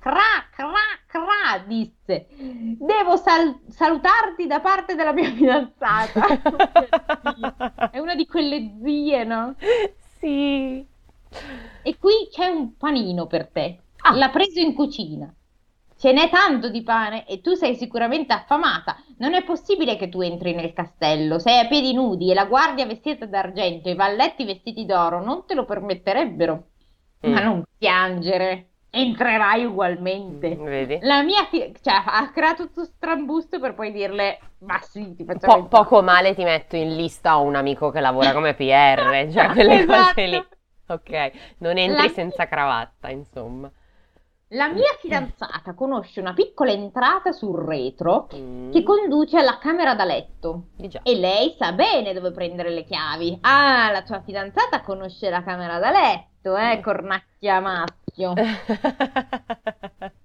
Cra, 0.00 0.46
cra, 0.54 0.72
cra, 1.06 1.58
disse. 1.66 2.26
Devo 2.30 3.16
sal- 3.16 3.58
salutarti 3.68 4.46
da 4.46 4.60
parte 4.60 4.94
della 4.94 5.12
mia 5.12 5.30
fidanzata. 5.30 6.40
È 7.90 7.98
una 7.98 8.14
di 8.14 8.26
quelle 8.26 8.76
zie, 8.82 9.24
no? 9.24 9.54
Sì. 10.18 10.84
E 11.82 11.98
qui 11.98 12.28
c'è 12.30 12.46
un 12.46 12.76
panino 12.76 13.26
per 13.26 13.48
te. 13.48 13.78
Ah. 14.02 14.14
L'ha 14.14 14.30
preso 14.30 14.60
in 14.60 14.74
cucina. 14.74 15.32
Ce 15.96 16.12
n'è 16.12 16.30
tanto 16.30 16.68
di 16.70 16.82
pane 16.84 17.26
e 17.26 17.40
tu 17.40 17.54
sei 17.54 17.74
sicuramente 17.74 18.32
affamata. 18.32 18.96
Non 19.18 19.34
è 19.34 19.42
possibile 19.42 19.96
che 19.96 20.08
tu 20.08 20.20
entri 20.20 20.54
nel 20.54 20.72
castello. 20.72 21.40
Sei 21.40 21.58
a 21.58 21.66
piedi 21.66 21.92
nudi 21.92 22.30
e 22.30 22.34
la 22.34 22.44
guardia 22.44 22.86
vestita 22.86 23.26
d'argento 23.26 23.88
e 23.88 23.92
i 23.92 23.96
valletti 23.96 24.44
vestiti 24.44 24.86
d'oro 24.86 25.22
non 25.24 25.44
te 25.44 25.54
lo 25.54 25.64
permetterebbero. 25.64 26.66
Ma 27.22 27.40
Mm. 27.40 27.44
non 27.44 27.62
piangere. 27.76 28.67
Entrerai 28.90 29.64
ugualmente. 29.64 30.54
Vedi? 30.56 30.98
La 31.02 31.22
mia 31.22 31.44
fi- 31.44 31.72
cioè, 31.80 32.02
ha 32.06 32.30
creato 32.30 32.66
tutto 32.66 32.84
strambusto 32.84 33.60
per 33.60 33.74
poi 33.74 33.92
dirle: 33.92 34.38
Ma 34.60 34.80
sì, 34.80 35.14
ti 35.14 35.24
facciamo 35.24 35.54
Po- 35.54 35.62
entrare." 35.62 35.84
poco 35.84 36.02
male 36.02 36.34
ti 36.34 36.42
metto 36.44 36.76
in 36.76 36.94
lista 36.96 37.30
a 37.32 37.38
un 37.38 37.54
amico 37.54 37.90
che 37.90 38.00
lavora 38.00 38.32
come 38.32 38.54
PR, 38.54 39.28
cioè 39.30 39.48
quelle 39.52 39.74
Esatto. 39.82 40.12
cose 40.14 40.26
lì. 40.26 40.46
Ok, 40.90 41.30
non 41.58 41.76
entri 41.76 42.08
La- 42.08 42.08
senza 42.08 42.46
cravatta, 42.46 43.10
insomma. 43.10 43.70
La 44.52 44.68
mia 44.68 44.96
fidanzata 44.98 45.74
conosce 45.74 46.20
una 46.20 46.32
piccola 46.32 46.70
entrata 46.70 47.32
sul 47.32 47.54
retro 47.66 48.28
Mm. 48.34 48.70
che 48.70 48.82
conduce 48.82 49.36
alla 49.36 49.58
camera 49.58 49.94
da 49.94 50.04
letto. 50.04 50.68
Di 50.74 50.88
già. 50.88 51.00
E 51.02 51.16
lei 51.16 51.54
sa 51.58 51.72
bene 51.72 52.14
dove 52.14 52.30
prendere 52.32 52.70
le 52.70 52.84
chiavi. 52.84 53.38
Ah, 53.42 53.90
la 53.90 54.02
tua 54.02 54.22
fidanzata 54.22 54.80
conosce 54.80 55.28
la 55.28 55.42
camera 55.42 55.78
da 55.78 55.90
letto, 55.90 56.56
eh, 56.56 56.80
cornacchia 56.80 57.60
maschio. 57.60 58.32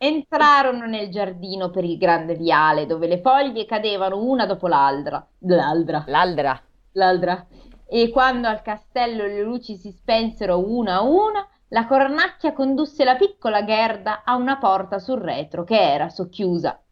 Entrarono 0.00 0.84
nel 0.86 1.10
giardino 1.10 1.70
per 1.70 1.84
il 1.84 1.96
grande 1.96 2.34
viale, 2.34 2.84
dove 2.86 3.06
le 3.06 3.20
foglie 3.20 3.64
cadevano 3.64 4.22
una 4.22 4.44
dopo 4.46 4.68
l'altra. 4.68 5.26
L'altra. 5.38 6.04
L'aldra. 6.06 6.60
L'altra. 6.92 7.46
E 7.86 8.10
quando 8.10 8.46
al 8.46 8.60
castello 8.60 9.24
le 9.24 9.42
luci 9.42 9.76
si 9.76 9.90
spensero 9.90 10.58
una 10.70 10.96
a 10.96 11.02
una, 11.02 11.48
la 11.70 11.86
cornacchia 11.86 12.52
condusse 12.54 13.04
la 13.04 13.16
piccola 13.16 13.64
Gerda 13.64 14.22
a 14.24 14.36
una 14.36 14.56
porta 14.56 14.98
sul 14.98 15.20
retro 15.20 15.64
che 15.64 15.78
era 15.78 16.08
socchiusa. 16.08 16.82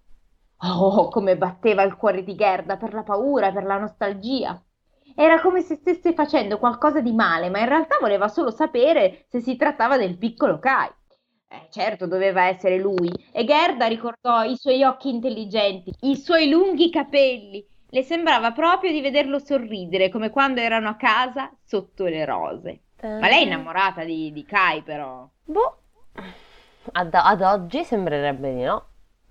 Oh, 0.59 1.09
come 1.09 1.37
batteva 1.37 1.83
il 1.83 1.97
cuore 1.97 2.23
di 2.23 2.35
Gerda 2.35 2.77
per 2.77 2.93
la 2.93 3.03
paura, 3.03 3.53
per 3.53 3.65
la 3.65 3.79
nostalgia. 3.79 4.62
Era 5.15 5.41
come 5.41 5.62
se 5.62 5.77
stesse 5.77 6.12
facendo 6.12 6.59
qualcosa 6.59 7.01
di 7.01 7.12
male, 7.12 7.49
ma 7.49 7.61
in 7.61 7.69
realtà 7.69 7.97
voleva 8.01 8.29
solo 8.29 8.51
sapere 8.51 9.25
se 9.29 9.41
si 9.41 9.57
trattava 9.57 9.97
del 9.97 10.19
piccolo 10.19 10.59
Kai. 10.59 10.91
Eh, 11.49 11.69
certo, 11.71 12.07
doveva 12.07 12.45
essere 12.45 12.79
lui. 12.79 13.11
E 13.33 13.45
Gerda 13.45 13.87
ricordò 13.87 14.43
i 14.45 14.57
suoi 14.57 14.83
occhi 14.85 15.09
intelligenti, 15.09 15.95
i 16.01 16.17
suoi 16.17 16.51
lunghi 16.51 16.91
capelli. 16.91 17.65
Le 17.89 18.03
sembrava 18.03 18.53
proprio 18.53 18.93
di 18.93 19.01
vederlo 19.01 19.39
sorridere, 19.39 20.11
come 20.11 20.29
quando 20.29 20.61
erano 20.61 20.89
a 20.91 20.97
casa 20.97 21.51
sotto 21.65 22.05
le 22.05 22.25
rose. 22.27 22.81
Ma 23.02 23.28
lei 23.28 23.42
è 23.42 23.46
innamorata 23.46 24.04
di, 24.04 24.32
di 24.32 24.44
Kai, 24.44 24.82
però. 24.82 25.28
Boh. 25.44 25.78
Ad, 26.92 27.12
ad 27.12 27.42
oggi 27.42 27.85
sembrerebbe 27.85 28.54
di 28.54 28.62
no. 28.62 28.87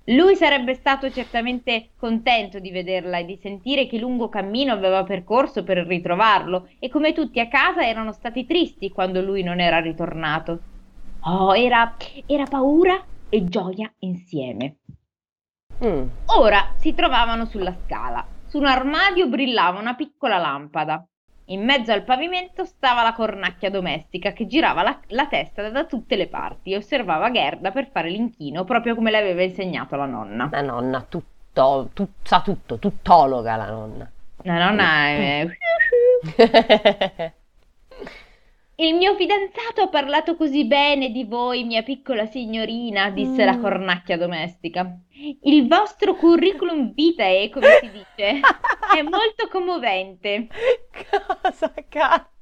Lui 0.09 0.35
sarebbe 0.35 0.75
stato 0.75 1.09
certamente 1.09 1.89
contento 1.97 2.59
di 2.59 2.69
vederla 2.69 3.17
e 3.17 3.25
di 3.25 3.39
sentire 3.41 3.87
che 3.87 3.97
lungo 3.97 4.29
cammino 4.29 4.71
aveva 4.71 5.03
percorso 5.03 5.63
per 5.63 5.77
ritrovarlo, 5.79 6.69
e 6.77 6.89
come 6.89 7.11
tutti 7.11 7.39
a 7.39 7.47
casa 7.47 7.83
erano 7.83 8.11
stati 8.11 8.45
tristi 8.45 8.91
quando 8.91 9.21
lui 9.21 9.41
non 9.41 9.59
era 9.59 9.79
ritornato. 9.79 10.59
Oh, 11.21 11.55
era, 11.55 11.95
era 12.27 12.43
paura 12.45 13.03
e 13.29 13.45
gioia 13.45 13.91
insieme. 13.99 14.77
Mm. 15.83 16.07
Ora 16.37 16.73
si 16.77 16.93
trovavano 16.93 17.45
sulla 17.45 17.75
scala. 17.83 18.23
Su 18.45 18.59
un 18.59 18.65
armadio 18.65 19.27
brillava 19.27 19.79
una 19.79 19.95
piccola 19.95 20.37
lampada. 20.37 21.03
In 21.49 21.63
mezzo 21.63 21.91
al 21.91 22.03
pavimento 22.03 22.65
stava 22.65 23.03
la 23.03 23.13
cornacchia 23.13 23.69
domestica 23.69 24.31
che 24.31 24.47
girava 24.47 24.81
la, 24.81 24.99
la 25.09 25.27
testa 25.27 25.69
da 25.69 25.85
tutte 25.85 26.15
le 26.15 26.27
parti 26.27 26.71
e 26.71 26.77
osservava 26.77 27.31
Gerda 27.31 27.71
per 27.71 27.89
fare 27.91 28.09
l'inchino, 28.09 28.63
proprio 28.63 28.95
come 28.95 29.11
le 29.11 29.17
aveva 29.17 29.43
insegnato 29.43 29.95
la 29.95 30.05
nonna. 30.05 30.49
La 30.51 30.61
nonna, 30.61 31.05
tutto, 31.07 31.89
tut- 31.93 32.27
sa 32.27 32.41
tutto, 32.41 32.79
tuttologa 32.79 33.55
la 33.55 33.69
nonna. 33.69 34.11
La 34.41 34.57
nonna 34.57 35.05
è... 35.07 35.47
Il 38.77 38.95
mio 38.95 39.15
fidanzato 39.15 39.81
ha 39.83 39.87
parlato 39.87 40.35
così 40.35 40.65
bene 40.65 41.09
di 41.09 41.23
voi, 41.23 41.63
mia 41.63 41.81
piccola 41.81 42.25
signorina, 42.25 43.09
disse 43.09 43.45
la 43.45 43.55
Mm. 43.55 43.61
cornacchia 43.61 44.17
domestica. 44.17 44.99
Il 45.43 45.67
vostro 45.67 46.15
curriculum 46.15 46.93
vitae, 46.93 47.49
come 47.49 47.67
si 47.81 47.89
dice, 47.89 48.39
è 48.97 49.01
molto 49.01 49.47
commovente. 49.49 50.47
Cosa 51.41 51.73
cazzo? 51.87 52.33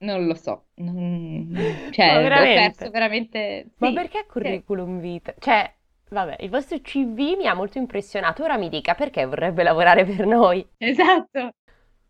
Non 0.00 0.26
lo 0.26 0.34
so, 0.34 0.68
non- 0.76 1.48
Ma 1.50 1.60
cioè, 1.90 2.16
ho 2.16 2.22
veramente? 2.22 2.74
perso 2.76 2.90
veramente... 2.90 3.66
Ma 3.78 3.88
sì, 3.88 3.92
perché 3.94 4.26
curriculum 4.26 5.00
vitae? 5.00 5.34
Cioè, 5.40 5.74
vabbè, 6.10 6.36
il 6.40 6.50
vostro 6.50 6.78
CV 6.80 7.34
mi 7.36 7.46
ha 7.46 7.54
molto 7.54 7.78
impressionato. 7.78 8.44
Ora 8.44 8.56
mi 8.56 8.68
dica 8.68 8.94
perché 8.94 9.26
vorrebbe 9.26 9.62
lavorare 9.62 10.04
per 10.04 10.24
noi. 10.24 10.66
Esatto. 10.78 11.50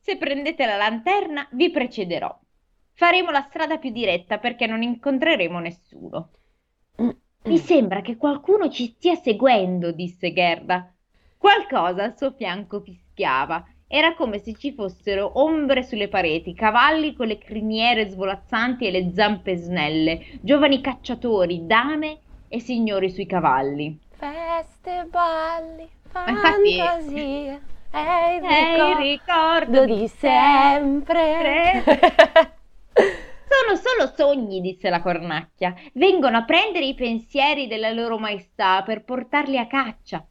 Se 0.00 0.16
prendete 0.18 0.66
la 0.66 0.76
lanterna, 0.76 1.48
vi 1.52 1.70
precederò. 1.70 2.38
Faremo 2.98 3.30
la 3.30 3.46
strada 3.48 3.78
più 3.78 3.90
diretta 3.92 4.38
perché 4.38 4.66
non 4.66 4.82
incontreremo 4.82 5.61
nessuno. 5.61 6.30
Mi 7.44 7.58
sembra 7.58 8.00
che 8.00 8.16
qualcuno 8.16 8.68
ci 8.70 8.87
stia 8.87 9.14
seguendo, 9.14 9.92
disse 9.92 10.32
Gerda. 10.32 10.92
Qualcosa 11.37 12.02
al 12.02 12.16
suo 12.16 12.32
fianco 12.32 12.80
fischiava 12.80 13.64
Era 13.87 14.16
come 14.16 14.40
se 14.40 14.54
ci 14.54 14.72
fossero 14.74 15.38
ombre 15.38 15.84
sulle 15.84 16.08
pareti, 16.08 16.54
cavalli 16.54 17.14
con 17.14 17.28
le 17.28 17.38
criniere 17.38 18.08
svolazzanti 18.08 18.88
e 18.88 18.90
le 18.90 19.12
zampe 19.14 19.54
snelle, 19.54 20.40
giovani 20.40 20.80
cacciatori, 20.80 21.66
dame 21.66 22.18
e 22.48 22.58
signori 22.58 23.11
sui 23.11 23.26
cavalli. 23.26 23.96
Feste, 24.11 25.06
balli, 25.08 25.88
fantasie, 26.08 27.61
è 27.92 28.34
il 28.34 28.42
È 28.42 28.90
il 28.90 28.96
ricordo 28.96 29.84
ricordo 29.84 29.94
di 29.94 30.08
sempre. 30.08 31.84
Sono 33.48 33.76
solo 33.76 34.14
sogni, 34.14 34.61
disse 34.61 34.90
la 34.90 35.00
cornacchia. 35.02 35.74
Vengono 35.94 36.37
a 36.38 36.44
prendere 36.44 36.87
i 36.87 36.94
pensieri 36.94 37.66
della 37.66 37.90
loro 37.90 38.18
maestà 38.18 38.82
per 38.82 39.04
portarli 39.04 39.58
a 39.58 39.66
caccia. 39.66 40.26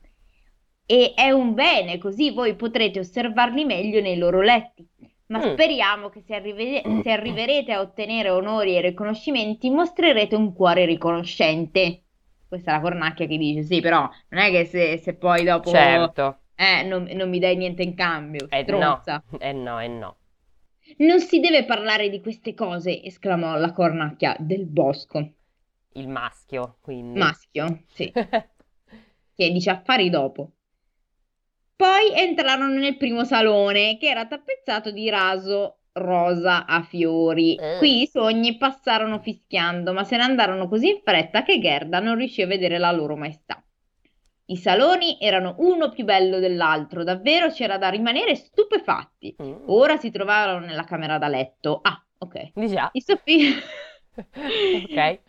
E 0.85 1.13
è 1.15 1.31
un 1.31 1.53
bene, 1.53 1.97
così 1.97 2.31
voi 2.31 2.55
potrete 2.55 2.99
osservarli 2.99 3.65
meglio 3.65 3.99
nei 4.01 4.17
loro 4.17 4.41
letti. 4.41 4.87
Ma 5.27 5.39
Mm. 5.39 5.41
speriamo 5.41 6.09
che 6.09 6.21
se, 6.25 6.35
arrive- 6.35 6.93
se 7.01 7.11
arriverete 7.11 7.73
a 7.73 7.81
ottenere 7.81 8.29
onori 8.29 8.77
e 8.77 8.81
riconoscimenti, 8.81 9.69
mostrerete 9.69 10.35
un 10.35 10.53
cuore 10.53 10.85
riconoscente. 10.85 12.03
Questa 12.47 12.71
è 12.71 12.73
la 12.75 12.81
cornacchia 12.81 13.25
che 13.27 13.37
dice: 13.37 13.63
Sì, 13.63 13.81
però 13.81 14.09
non 14.29 14.41
è 14.41 14.49
che 14.51 14.65
se, 14.65 14.97
se 14.97 15.15
poi 15.15 15.43
dopo 15.43 15.71
Certo, 15.71 16.41
eh, 16.55 16.83
non, 16.83 17.03
non 17.13 17.29
mi 17.29 17.39
dai 17.39 17.57
niente 17.57 17.83
in 17.83 17.93
cambio, 17.95 18.47
eh 18.51 18.63
no, 18.69 18.91
stronza. 18.99 19.21
eh 19.39 19.53
no, 19.53 19.79
eh 19.81 19.87
no. 19.87 20.16
Non 20.97 21.19
si 21.19 21.39
deve 21.39 21.65
parlare 21.65 22.09
di 22.09 22.21
queste 22.21 22.53
cose, 22.53 23.03
esclamò 23.03 23.57
la 23.57 23.71
cornacchia 23.71 24.35
del 24.39 24.65
bosco. 24.65 25.33
Il 25.93 26.07
maschio, 26.07 26.77
quindi. 26.81 27.19
Maschio, 27.19 27.83
sì, 27.87 28.11
che 28.11 29.51
dice 29.51 29.69
affari 29.69 30.09
dopo. 30.09 30.51
Poi 31.75 32.11
entrarono 32.15 32.73
nel 32.73 32.97
primo 32.97 33.23
salone, 33.23 33.97
che 33.97 34.07
era 34.07 34.25
tappezzato 34.25 34.91
di 34.91 35.09
raso 35.09 35.81
rosa 35.93 36.65
a 36.65 36.81
fiori. 36.83 37.55
Eh. 37.55 37.77
Qui 37.77 38.01
i 38.01 38.07
sogni 38.07 38.57
passarono 38.57 39.19
fischiando, 39.19 39.93
ma 39.93 40.03
se 40.03 40.17
ne 40.17 40.23
andarono 40.23 40.67
così 40.67 40.89
in 40.89 41.01
fretta 41.03 41.43
che 41.43 41.59
Gerda 41.59 41.99
non 41.99 42.15
riuscì 42.15 42.41
a 42.41 42.47
vedere 42.47 42.77
la 42.77 42.91
loro 42.91 43.15
maestà. 43.15 43.63
I 44.49 44.55
saloni 44.57 45.17
erano 45.19 45.55
uno 45.59 45.89
più 45.89 46.05
bello 46.05 46.39
dell'altro, 46.39 47.03
davvero 47.03 47.49
c'era 47.49 47.77
da 47.77 47.89
rimanere 47.89 48.35
stupefatti. 48.35 49.35
Mm. 49.41 49.53
Ora 49.65 49.97
si 49.97 50.09
trovavano 50.09 50.65
nella 50.65 50.83
camera 50.85 51.17
da 51.17 51.27
letto. 51.27 51.79
Ah, 51.81 52.01
ok. 52.19 52.51
Di 52.53 52.67
già. 52.67 52.89
Il 52.93 53.03
soffitto... 53.03 53.65
Ok. 54.17 55.19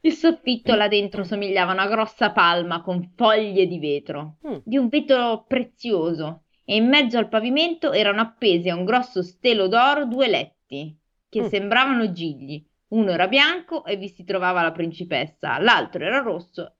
Il 0.00 0.12
soffitto 0.12 0.74
là 0.74 0.86
dentro 0.86 1.24
somigliava 1.24 1.70
a 1.70 1.74
una 1.74 1.86
grossa 1.88 2.30
palma 2.30 2.82
con 2.82 3.12
foglie 3.16 3.66
di 3.66 3.78
vetro, 3.78 4.36
Mm. 4.46 4.56
di 4.64 4.76
un 4.76 4.88
vetro 4.88 5.44
prezioso, 5.46 6.42
e 6.64 6.76
in 6.76 6.86
mezzo 6.88 7.16
al 7.16 7.28
pavimento 7.28 7.92
erano 7.92 8.20
appesi 8.20 8.68
a 8.68 8.74
un 8.76 8.84
grosso 8.84 9.22
stelo 9.22 9.66
d'oro 9.68 10.04
due 10.06 10.28
letti, 10.28 10.94
che 11.28 11.42
Mm. 11.42 11.46
sembravano 11.46 12.12
gigli. 12.12 12.64
Uno 12.88 13.10
era 13.10 13.28
bianco 13.28 13.84
e 13.84 13.96
vi 13.96 14.08
si 14.08 14.24
trovava 14.24 14.62
la 14.62 14.72
principessa, 14.72 15.58
l'altro 15.58 16.04
era 16.04 16.20
rosso 16.20 16.77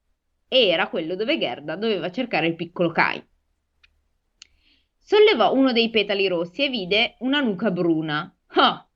e 0.48 0.68
era 0.68 0.88
quello 0.88 1.14
dove 1.14 1.38
Gerda 1.38 1.76
doveva 1.76 2.10
cercare 2.10 2.46
il 2.46 2.56
piccolo 2.56 2.90
Kai. 2.90 3.22
Sollevò 4.98 5.52
uno 5.52 5.72
dei 5.72 5.90
petali 5.90 6.26
rossi 6.26 6.64
e 6.64 6.68
vide 6.68 7.16
una 7.20 7.40
nuca 7.40 7.70
bruna. 7.70 8.34
Ah, 8.48 8.86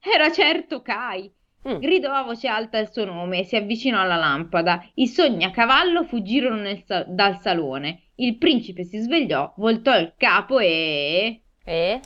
era 0.00 0.32
certo 0.32 0.82
Kai! 0.82 1.30
Mm. 1.68 1.78
Gridò 1.78 2.12
a 2.12 2.24
voce 2.24 2.48
alta 2.48 2.78
il 2.78 2.90
suo 2.90 3.04
nome 3.04 3.40
e 3.40 3.44
si 3.44 3.54
avvicinò 3.54 4.00
alla 4.00 4.16
lampada. 4.16 4.84
I 4.94 5.06
sogni 5.06 5.44
a 5.44 5.50
cavallo 5.50 6.02
fuggirono 6.04 6.56
nel 6.56 6.82
sa- 6.84 7.04
dal 7.04 7.38
salone. 7.40 8.10
Il 8.16 8.36
principe 8.36 8.82
si 8.82 8.98
svegliò, 8.98 9.52
voltò 9.56 9.96
il 9.96 10.14
capo 10.16 10.58
e... 10.58 11.42
E? 11.64 12.00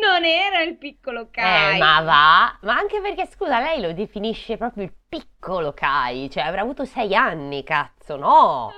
Non 0.00 0.24
era 0.24 0.62
il 0.62 0.76
piccolo 0.76 1.28
Kai. 1.30 1.76
Eh, 1.76 1.78
ma 1.78 2.00
va. 2.02 2.58
Ma 2.62 2.74
anche 2.76 3.00
perché, 3.00 3.26
scusa, 3.26 3.60
lei 3.60 3.80
lo 3.80 3.92
definisce 3.92 4.56
proprio 4.56 4.84
il 4.84 4.92
piccolo 5.08 5.72
Kai. 5.72 6.28
Cioè, 6.30 6.42
avrà 6.42 6.62
avuto 6.62 6.84
sei 6.84 7.14
anni, 7.14 7.62
cazzo, 7.62 8.16
no? 8.16 8.72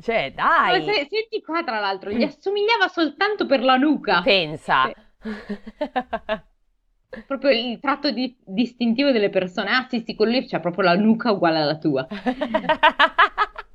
Cioè, 0.00 0.32
Ma 0.36 0.70
dai. 0.70 0.84
se- 0.84 1.06
senti 1.08 1.40
qua, 1.40 1.62
tra 1.62 1.78
l'altro, 1.78 2.10
gli 2.10 2.22
assomigliava 2.24 2.88
soltanto 2.88 3.46
per 3.46 3.62
la 3.62 3.76
nuca. 3.76 4.22
Pensa. 4.22 4.90
Proprio 7.26 7.50
il 7.50 7.78
tratto 7.78 8.10
di- 8.10 8.36
distintivo 8.44 9.12
delle 9.12 9.30
persone. 9.30 9.70
Ah, 9.70 9.86
sì, 9.88 10.02
sì, 10.04 10.16
quello 10.16 10.32
lì 10.32 10.48
c'ha 10.48 10.58
proprio 10.58 10.84
la 10.84 10.96
nuca 10.96 11.30
uguale 11.30 11.58
alla 11.60 11.78
tua. 11.78 12.06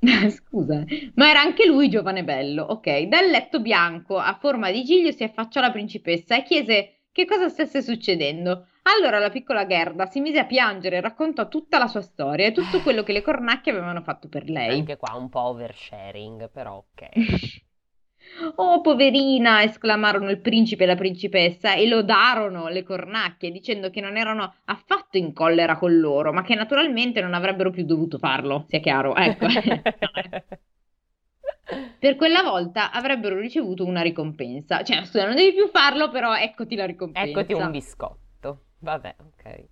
Scusa, 0.30 0.84
ma 1.14 1.28
era 1.28 1.40
anche 1.40 1.66
lui 1.66 1.88
giovane 1.88 2.20
e 2.20 2.24
bello. 2.24 2.62
Ok, 2.62 3.02
dal 3.02 3.26
letto 3.26 3.60
bianco 3.60 4.18
a 4.18 4.36
forma 4.40 4.70
di 4.70 4.84
giglio 4.84 5.10
si 5.10 5.24
affacciò 5.24 5.60
la 5.60 5.72
principessa 5.72 6.36
e 6.36 6.42
chiese 6.42 6.92
che 7.12 7.24
cosa 7.24 7.48
stesse 7.48 7.82
succedendo. 7.82 8.68
Allora 8.82 9.18
la 9.18 9.28
piccola 9.28 9.66
Gerda 9.66 10.06
si 10.06 10.20
mise 10.20 10.38
a 10.38 10.46
piangere 10.46 10.96
e 10.96 11.00
raccontò 11.00 11.48
tutta 11.48 11.78
la 11.78 11.88
sua 11.88 12.00
storia 12.00 12.46
e 12.46 12.52
tutto 12.52 12.80
quello 12.80 13.02
che 13.02 13.12
le 13.12 13.22
cornacchie 13.22 13.72
avevano 13.72 14.02
fatto 14.02 14.28
per 14.28 14.48
lei. 14.48 14.78
Anche 14.78 14.96
qua 14.96 15.14
un 15.14 15.28
po' 15.28 15.40
oversharing, 15.40 16.48
però 16.50 16.76
ok. 16.76 17.08
Oh, 18.56 18.80
poverina! 18.80 19.62
esclamarono 19.62 20.30
il 20.30 20.40
principe 20.40 20.84
e 20.84 20.86
la 20.86 20.94
principessa 20.94 21.74
e 21.74 21.86
lodarono 21.88 22.68
le 22.68 22.82
cornacchie 22.82 23.50
dicendo 23.50 23.90
che 23.90 24.00
non 24.00 24.16
erano 24.16 24.54
affatto 24.64 25.16
in 25.18 25.32
collera 25.32 25.76
con 25.76 25.98
loro, 25.98 26.32
ma 26.32 26.42
che 26.42 26.54
naturalmente 26.54 27.20
non 27.20 27.34
avrebbero 27.34 27.70
più 27.70 27.84
dovuto 27.84 28.18
farlo, 28.18 28.64
sia 28.68 28.80
chiaro. 28.80 29.14
Ecco. 29.14 29.46
Per 31.98 32.16
quella 32.16 32.42
volta 32.42 32.90
avrebbero 32.92 33.38
ricevuto 33.38 33.84
una 33.84 34.00
ricompensa. 34.00 34.82
Cioè, 34.82 35.04
scusa, 35.04 35.26
non 35.26 35.34
devi 35.34 35.52
più 35.52 35.68
farlo, 35.68 36.08
però 36.10 36.34
eccoti 36.34 36.76
la 36.76 36.86
ricompensa. 36.86 37.28
Eccoti 37.28 37.52
un 37.52 37.70
biscotto. 37.70 38.62
Vabbè, 38.78 39.16
ok. 39.18 39.64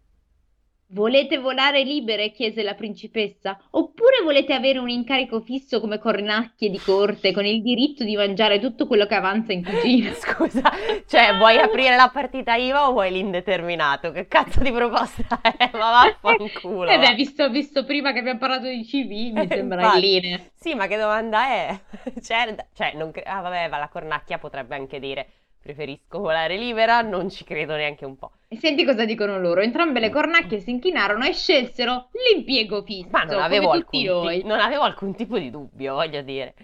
Volete 0.89 1.39
volare 1.39 1.85
libere? 1.85 2.33
chiese 2.33 2.65
la 2.65 2.75
principessa. 2.75 3.57
Oppure 3.71 4.21
volete 4.25 4.53
avere 4.53 4.81
un 4.81 4.89
incarico 4.89 5.41
fisso 5.41 5.81
come 5.81 5.99
cornacchie 6.01 6.71
di 6.71 6.81
corte, 6.81 7.33
con 7.33 7.45
il 7.45 7.63
diritto 7.63 8.03
di 8.03 8.17
mangiare 8.17 8.59
tutto 8.59 8.89
quello 8.89 9.07
che 9.07 9.15
avanza 9.15 9.53
in 9.53 9.63
cucina? 9.65 10.13
Scusa, 10.19 10.73
cioè 11.07 11.37
vuoi 11.37 11.59
aprire 11.59 11.97
la 11.97 12.09
partita 12.11 12.55
IVA 12.55 12.89
o 12.89 12.93
vuoi 12.93 13.11
l'indeterminato? 13.13 14.13
Che 14.13 14.27
cazzo 14.29 14.61
di 14.63 14.73
proposta 14.73 15.41
è? 15.41 15.71
Ma 15.75 15.91
vaffanculo. 15.91 16.93
Eh 16.93 16.97
va. 16.97 17.09
beh, 17.09 17.15
visto, 17.15 17.49
visto 17.51 17.85
prima 17.85 18.13
che 18.13 18.21
abbiamo 18.21 18.39
parlato 18.39 18.67
di 18.69 18.85
CV, 18.85 19.33
mi 19.33 19.43
Eh, 19.43 19.49
sembra 19.49 19.85
in 19.85 19.99
linea. 20.01 20.41
Sì, 20.55 20.75
ma 20.75 20.87
che 20.87 20.97
domanda 20.97 21.47
è? 21.49 21.81
Cioè, 22.23 22.55
cioè, 22.75 22.93
non 22.95 23.11
cre- 23.13 23.25
ah, 23.25 23.41
vabbè, 23.41 23.69
ma 23.69 23.79
la 23.79 23.89
cornacchia 23.89 24.39
potrebbe 24.39 24.75
anche 24.75 24.99
dire 24.99 25.27
preferisco 25.67 26.21
volare 26.21 26.57
libera, 26.57 27.01
non 27.03 27.29
ci 27.29 27.45
credo 27.45 27.75
neanche 27.75 28.05
un 28.05 28.17
po'. 28.17 28.31
E 28.49 28.57
senti 28.57 28.85
cosa 28.85 29.05
dicono 29.05 29.39
loro. 29.39 29.61
Entrambe 29.61 29.99
le 30.01 30.11
cornacchie 30.11 30.61
si 30.61 30.71
inchinarono 30.71 31.25
e 31.25 31.33
scelsero 31.33 32.11
l'impiego 32.33 32.83
fisso, 32.85 33.09
Ma 33.11 33.25
non 33.25 33.43
avevo, 33.43 33.71
alcun 33.73 34.01
ti- 34.01 34.43
non 34.45 34.61
avevo 34.61 34.83
alcun 34.83 35.15
tipo 35.15 35.39
di 35.39 35.51
dubbio, 35.51 35.95
voglio 35.95 36.23
dire. 36.23 36.55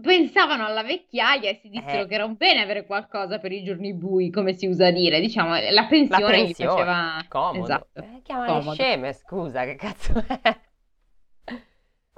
Pensavano 0.00 0.66
alla 0.66 0.82
vecchiaia 0.84 1.50
e 1.50 1.58
si 1.62 1.68
dissero 1.68 2.02
Eh. 2.02 2.06
che 2.06 2.14
era 2.14 2.24
un 2.24 2.36
bene 2.36 2.60
avere 2.62 2.86
qualcosa 2.86 3.38
per 3.38 3.50
i 3.50 3.64
giorni 3.64 3.92
bui, 3.94 4.30
come 4.30 4.52
si 4.54 4.66
usa 4.66 4.90
dire. 4.90 5.18
Diciamo, 5.20 5.50
la 5.58 5.70
La 5.70 5.86
pensione 5.86 6.38
gli 6.42 6.44
pensione, 6.54 6.70
faceva... 6.70 7.24
comodo. 7.28 7.64
Esatto. 7.64 8.00
Eh, 8.00 8.20
chiamale 8.22 8.46
comodo. 8.52 8.72
sceme, 8.74 9.12
scusa, 9.14 9.64
che 9.64 9.74
cazzo 9.76 10.12
è? 10.42 10.60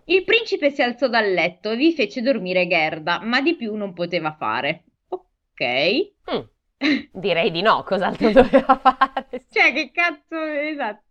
Il 0.07 0.25
principe 0.25 0.71
si 0.71 0.83
alzò 0.83 1.09
dal 1.09 1.33
letto 1.33 1.71
e 1.71 1.77
vi 1.77 1.93
fece 1.95 2.21
dormire 2.23 2.67
Gerda, 2.67 3.21
ma 3.23 3.41
di 3.41 3.55
più 3.55 3.75
non 3.77 3.93
poteva 3.95 4.35
fare. 4.35 4.85
Ok. 5.53 6.13
Mm, 6.33 6.43
direi 7.13 7.51
di 7.51 7.63
no, 7.63 7.83
cos'altro 7.85 8.31
doveva 8.31 8.77
fare? 8.77 9.45
Cioè, 9.51 9.73
che 9.73 9.91
cazzo, 9.93 10.41
esatto. 10.43 11.05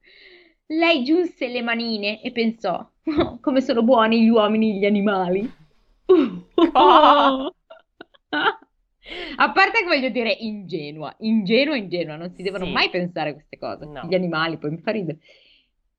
Lei 0.67 1.03
giunse 1.03 1.47
le 1.47 1.61
manine 1.61 2.21
e 2.21 2.31
pensò, 2.31 2.89
"Oh, 3.17 3.39
come 3.41 3.61
sono 3.61 3.83
buoni 3.83 4.23
gli 4.23 4.29
uomini 4.29 4.71
e 4.71 4.79
gli 4.79 4.85
animali. 4.85 5.49
Oh. 6.73 7.53
A 9.35 9.51
parte 9.51 9.79
che 9.79 9.85
voglio 9.85 10.09
dire 10.09 10.31
ingenua, 10.31 11.13
ingenua, 11.19 11.75
ingenua, 11.75 12.15
non 12.15 12.31
si 12.33 12.43
devono 12.43 12.65
Sì. 12.65 12.71
mai 12.71 12.89
pensare 12.89 13.31
a 13.31 13.33
queste 13.33 13.57
cose. 13.57 13.85
No. 13.85 14.05
Gli 14.07 14.13
animali, 14.13 14.57
poi 14.57 14.71
mi 14.71 14.77
fa 14.77 14.91
ridere. 14.91 15.19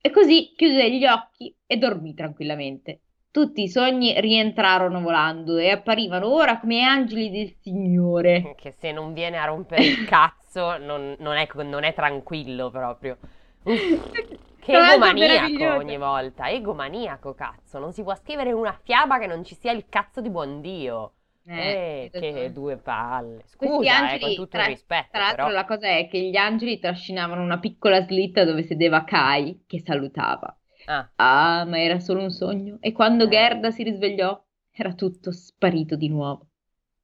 E 0.00 0.10
così 0.10 0.52
chiuse 0.56 0.90
gli 0.90 1.04
occhi 1.04 1.54
e 1.66 1.76
dormì 1.76 2.14
tranquillamente. 2.14 3.00
Tutti 3.32 3.62
i 3.62 3.68
sogni 3.68 4.20
rientrarono 4.20 5.00
volando 5.00 5.56
e 5.56 5.70
apparivano 5.70 6.28
ora 6.28 6.60
come 6.60 6.82
angeli 6.82 7.30
del 7.30 7.54
Signore. 7.62 8.54
Che 8.54 8.72
se 8.78 8.92
non 8.92 9.14
viene 9.14 9.38
a 9.38 9.46
rompere 9.46 9.84
il 9.84 10.04
cazzo 10.04 10.76
non, 10.76 11.16
non 11.18 11.36
è, 11.36 11.48
non 11.64 11.82
è 11.82 11.94
tranquillo 11.94 12.70
proprio. 12.70 13.16
Che 13.64 14.72
egomaniaco 14.72 15.64
ogni 15.76 15.96
volta, 15.96 16.50
egomaniaco 16.50 17.34
cazzo, 17.34 17.78
non 17.78 17.92
si 17.92 18.02
può 18.02 18.14
scrivere 18.14 18.52
una 18.52 18.78
fiaba 18.82 19.18
che 19.18 19.26
non 19.26 19.44
ci 19.44 19.54
sia 19.54 19.72
il 19.72 19.86
cazzo 19.88 20.20
di 20.20 20.28
buon 20.30 20.60
Dio. 20.60 21.12
Eh, 21.44 22.10
hai 22.12 22.20
che 22.20 22.52
due 22.52 22.76
palle. 22.76 23.42
Scusa, 23.46 23.82
eh, 23.82 23.88
angeli, 23.88 24.20
con 24.20 24.34
tutto 24.34 24.48
tra- 24.50 24.62
il 24.62 24.68
rispetto, 24.68 25.08
Tra 25.10 25.20
l'altro 25.20 25.46
però. 25.46 25.56
la 25.56 25.64
cosa 25.64 25.88
è 25.88 26.06
che 26.06 26.20
gli 26.20 26.36
angeli 26.36 26.78
trascinavano 26.78 27.42
una 27.42 27.58
piccola 27.58 28.00
slitta 28.04 28.44
dove 28.44 28.62
sedeva 28.62 29.04
Kai 29.04 29.64
che 29.66 29.80
salutava. 29.80 30.54
Ah, 30.86 31.10
Ah, 31.16 31.64
ma 31.66 31.80
era 31.80 32.00
solo 32.00 32.22
un 32.22 32.30
sogno. 32.30 32.76
E 32.80 32.92
quando 32.92 33.24
Eh. 33.24 33.28
Gerda 33.28 33.70
si 33.70 33.82
risvegliò, 33.82 34.42
era 34.70 34.94
tutto 34.94 35.32
sparito 35.32 35.96
di 35.96 36.08
nuovo. 36.08 36.48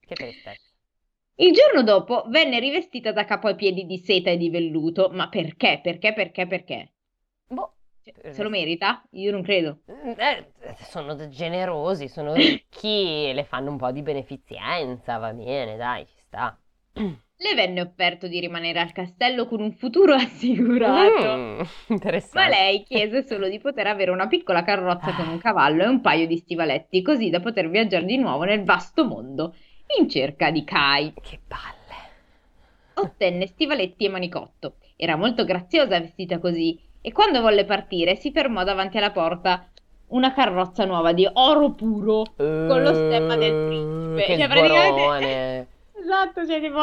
che 0.06 0.16
tristezza. 0.16 0.58
Il 1.36 1.52
giorno 1.54 1.82
dopo 1.82 2.24
venne 2.28 2.58
rivestita 2.60 3.12
da 3.12 3.24
capo 3.24 3.46
ai 3.48 3.54
piedi 3.54 3.86
di 3.86 3.96
seta 3.98 4.30
e 4.30 4.36
di 4.36 4.50
velluto. 4.50 5.08
Ma 5.10 5.28
perché? 5.28 5.80
Perché? 5.82 6.12
Perché? 6.12 6.46
Perché? 6.46 6.92
Boh, 7.48 7.74
Cioè, 8.02 8.32
se 8.32 8.42
lo 8.42 8.48
merita? 8.50 9.02
Io 9.12 9.30
non 9.30 9.42
credo. 9.42 9.80
eh, 9.86 10.46
sono 10.90 11.28
generosi, 11.28 12.08
sono 12.08 12.34
ricchi, 12.36 13.32
le 13.32 13.44
fanno 13.44 13.70
un 13.70 13.76
po' 13.76 13.90
di 13.92 14.02
beneficenza, 14.02 15.18
va 15.18 15.32
bene, 15.32 15.76
dai, 15.76 16.06
ci 16.06 16.16
sta. 16.18 16.58
Le 17.40 17.55
venne 17.55 17.81
offerto 17.81 18.27
di 18.27 18.40
rimanere 18.40 18.81
al 18.81 18.90
castello 18.90 19.46
con 19.46 19.61
un 19.61 19.72
futuro 19.72 20.12
assicurato. 20.18 21.37
Mm, 21.37 21.61
Ma 22.33 22.48
lei 22.48 22.83
chiese 22.83 23.24
solo 23.24 23.48
di 23.48 23.61
poter 23.61 23.87
avere 23.87 24.11
una 24.11 24.27
piccola 24.27 24.64
carrozza 24.64 25.14
con 25.14 25.29
un 25.29 25.38
cavallo 25.38 25.85
e 25.85 25.87
un 25.87 26.01
paio 26.01 26.27
di 26.27 26.37
stivaletti, 26.37 27.01
così 27.01 27.31
da 27.31 27.38
poter 27.38 27.70
viaggiare 27.70 28.05
di 28.05 28.16
nuovo 28.16 28.42
nel 28.42 28.64
vasto 28.64 29.05
mondo 29.05 29.55
in 30.01 30.09
cerca 30.09 30.51
di 30.51 30.64
Kai. 30.64 31.14
Che 31.14 31.38
palle. 31.46 31.77
Ottenne 32.94 33.46
stivaletti 33.46 34.07
e 34.07 34.09
manicotto. 34.09 34.74
Era 34.96 35.14
molto 35.14 35.44
graziosa 35.44 36.01
vestita 36.01 36.40
così 36.40 36.77
e 37.01 37.12
quando 37.12 37.40
volle 37.40 37.64
partire 37.64 38.16
si 38.16 38.33
fermò 38.33 38.64
davanti 38.64 38.98
alla 38.98 39.12
porta 39.12 39.68
una 40.09 40.33
carrozza 40.33 40.85
nuova 40.85 41.12
di 41.12 41.29
oro 41.33 41.70
puro 41.70 42.24
con 42.35 42.83
lo 42.83 42.92
stemma 42.94 43.37
del 43.37 43.66
principe. 43.68 44.24
Che 44.24 44.38
Cioè, 44.38 44.48
praticamente-. 44.48 45.67
Esatto, 46.00 46.46
cioè 46.46 46.61
tipo, 46.61 46.78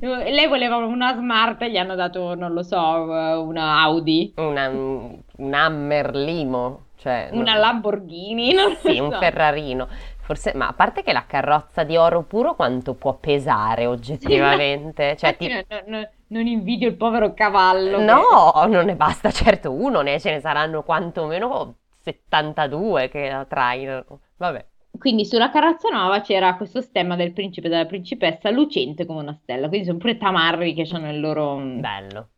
eh, 0.00 0.30
lei 0.30 0.46
voleva 0.46 0.76
una 0.76 1.14
Smart 1.14 1.60
e 1.62 1.70
gli 1.70 1.76
hanno 1.76 1.94
dato, 1.94 2.34
non 2.34 2.52
lo 2.52 2.62
so, 2.62 2.76
eh, 3.14 3.34
una 3.36 3.80
Audi, 3.80 4.32
Una, 4.36 4.68
un 4.68 5.18
un 5.38 5.54
Hammer 5.54 6.14
Limo, 6.16 6.86
cioè... 6.96 7.28
una 7.32 7.52
non- 7.52 7.60
Lamborghini, 7.60 8.52
non 8.52 8.74
Sì, 8.76 8.98
un 8.98 9.10
so. 9.12 9.18
Ferrarino. 9.18 9.88
Forse, 10.20 10.52
ma 10.54 10.68
a 10.68 10.72
parte 10.74 11.02
che 11.02 11.12
la 11.12 11.24
carrozza 11.26 11.84
di 11.84 11.96
oro 11.96 12.22
puro 12.22 12.54
quanto 12.54 12.92
può 12.94 13.14
pesare 13.14 13.86
oggettivamente? 13.86 15.16
Cioè, 15.16 15.30
Infatti 15.30 15.46
ti- 15.46 15.52
non, 15.68 15.82
non- 15.86 16.08
non 16.28 16.46
invidio 16.46 16.88
il 16.88 16.96
povero 16.96 17.32
cavallo. 17.32 17.96
che- 17.98 18.04
No, 18.04 18.64
non 18.68 18.84
ne 18.84 18.94
basta 18.94 19.30
certo 19.30 19.72
uno, 19.72 20.02
ne 20.02 20.20
ce 20.20 20.32
ne 20.32 20.40
saranno 20.40 20.82
quantomeno 20.82 21.76
72 22.02 23.08
che 23.08 23.30
la 23.30 23.44
trainano. 23.46 24.04
Vabbè. 24.36 24.66
Quindi 24.98 25.24
sulla 25.24 25.50
carrozza 25.50 25.88
nuova 25.90 26.20
c'era 26.20 26.56
questo 26.56 26.80
stemma 26.80 27.16
del 27.16 27.32
principe 27.32 27.68
e 27.68 27.70
della 27.70 27.86
principessa 27.86 28.50
lucente 28.50 29.06
come 29.06 29.20
una 29.20 29.38
stella, 29.42 29.68
quindi 29.68 29.86
sono 29.86 29.98
pure 29.98 30.16
tamarri 30.16 30.74
che 30.74 30.86
hanno 30.92 31.10
il 31.10 31.20
loro... 31.20 31.56
Bello. 31.56 32.28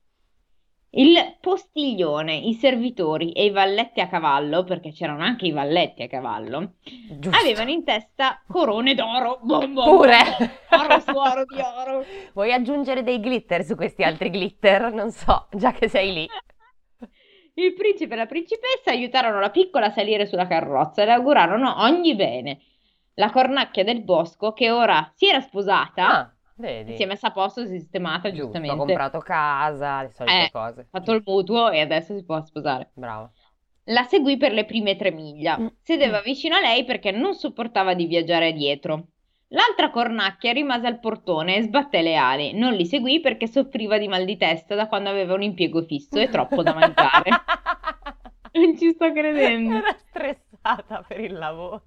Il 0.92 1.14
postiglione, 1.40 2.35
i 2.35 2.53
servitori 2.55 3.31
e 3.31 3.44
i 3.44 3.51
valletti 3.51 4.01
a 4.01 4.09
cavallo, 4.09 4.64
perché 4.64 4.90
c'erano 4.90 5.23
anche 5.23 5.46
i 5.46 5.53
valletti 5.53 6.03
a 6.03 6.09
cavallo, 6.09 6.73
Giusto. 6.83 7.38
avevano 7.38 7.70
in 7.70 7.85
testa 7.85 8.42
corone 8.49 8.96
d'oro. 8.96 9.38
Bom, 9.40 9.73
bom, 9.73 9.85
Pure. 9.85 10.16
oro 10.70 10.99
su 10.99 11.11
oro 11.16 11.44
di 11.44 11.61
oro. 11.61 12.05
Vuoi 12.35 12.53
aggiungere 12.53 13.05
dei 13.05 13.20
glitter 13.20 13.62
su 13.62 13.77
questi 13.77 14.03
altri 14.03 14.31
glitter? 14.31 14.92
Non 14.92 15.12
so, 15.12 15.46
già 15.53 15.70
che 15.70 15.88
sei 15.88 16.12
lì. 16.12 16.27
Il 17.55 17.75
principe 17.75 18.15
e 18.15 18.17
la 18.17 18.27
principessa 18.27 18.91
aiutarono 18.91 19.41
la 19.41 19.51
piccola 19.51 19.87
a 19.87 19.91
salire 19.91 20.27
sulla 20.27 20.47
carrozza 20.47 21.03
e 21.03 21.05
le 21.07 21.13
augurarono 21.13 21.83
ogni 21.83 22.15
bene. 22.15 22.61
La 23.15 23.31
cornacchia 23.31 23.85
del 23.85 24.03
bosco, 24.03 24.53
che 24.53 24.71
ora 24.71 25.11
si 25.15 25.27
era 25.27 25.41
sposata, 25.41 26.07
Ah, 26.09 26.33
vedi. 26.57 26.97
si 26.97 27.03
è 27.03 27.07
messa 27.07 27.29
a 27.29 27.33
posto, 27.33 27.67
si 27.67 27.75
è 27.75 27.79
sistemata 27.79 28.29
Giusto, 28.31 28.45
giustamente, 28.45 28.77
comprato 28.77 29.19
casa, 29.19 30.03
le 30.03 30.11
solite 30.11 30.45
Eh, 30.45 30.51
cose. 30.51 30.81
ha 30.81 30.87
fatto 30.91 31.13
il 31.13 31.23
mutuo 31.27 31.71
e 31.71 31.81
adesso 31.81 32.17
si 32.17 32.25
può 32.25 32.41
sposare. 32.43 32.91
Bravo. 32.95 33.31
La 33.85 34.05
seguì 34.05 34.37
per 34.37 34.53
le 34.53 34.65
prime 34.65 34.97
tre 34.97 35.11
miglia. 35.11 35.59
Mm. 35.59 35.67
Sedeva 35.83 36.21
vicino 36.21 36.55
a 36.57 36.61
lei 36.61 36.85
perché 36.85 37.11
non 37.11 37.35
sopportava 37.35 37.95
di 37.95 38.07
viaggiare 38.07 38.53
dietro. 38.53 39.09
L'altra 39.53 39.91
cornacchia 39.91 40.53
rimase 40.53 40.87
al 40.87 41.01
portone 41.01 41.57
e 41.57 41.63
sbatté 41.63 42.03
le 42.03 42.15
ali. 42.17 42.53
Non 42.53 42.73
li 42.73 42.87
seguì 42.87 43.21
perché 43.21 43.49
soffriva 43.49 43.99
di 43.99 44.07
mal 44.07 44.25
di 44.25 44.37
testa 44.37 44.77
da 44.77 44.87
quando 44.87 45.09
aveva 45.09 45.35
un 45.35 45.43
impiego 45.43 45.83
fisso 45.83 46.19
e 46.21 46.29
troppo 46.29 46.63
da 46.63 46.73
mangiare. 46.73 47.31
Non 48.53 48.77
ci 48.79 48.91
sto 48.93 49.13
credendo. 49.13 49.77
Era 49.77 49.97
stressata 50.09 51.05
per 51.07 51.21
il 51.21 51.33
lavoro 51.33 51.83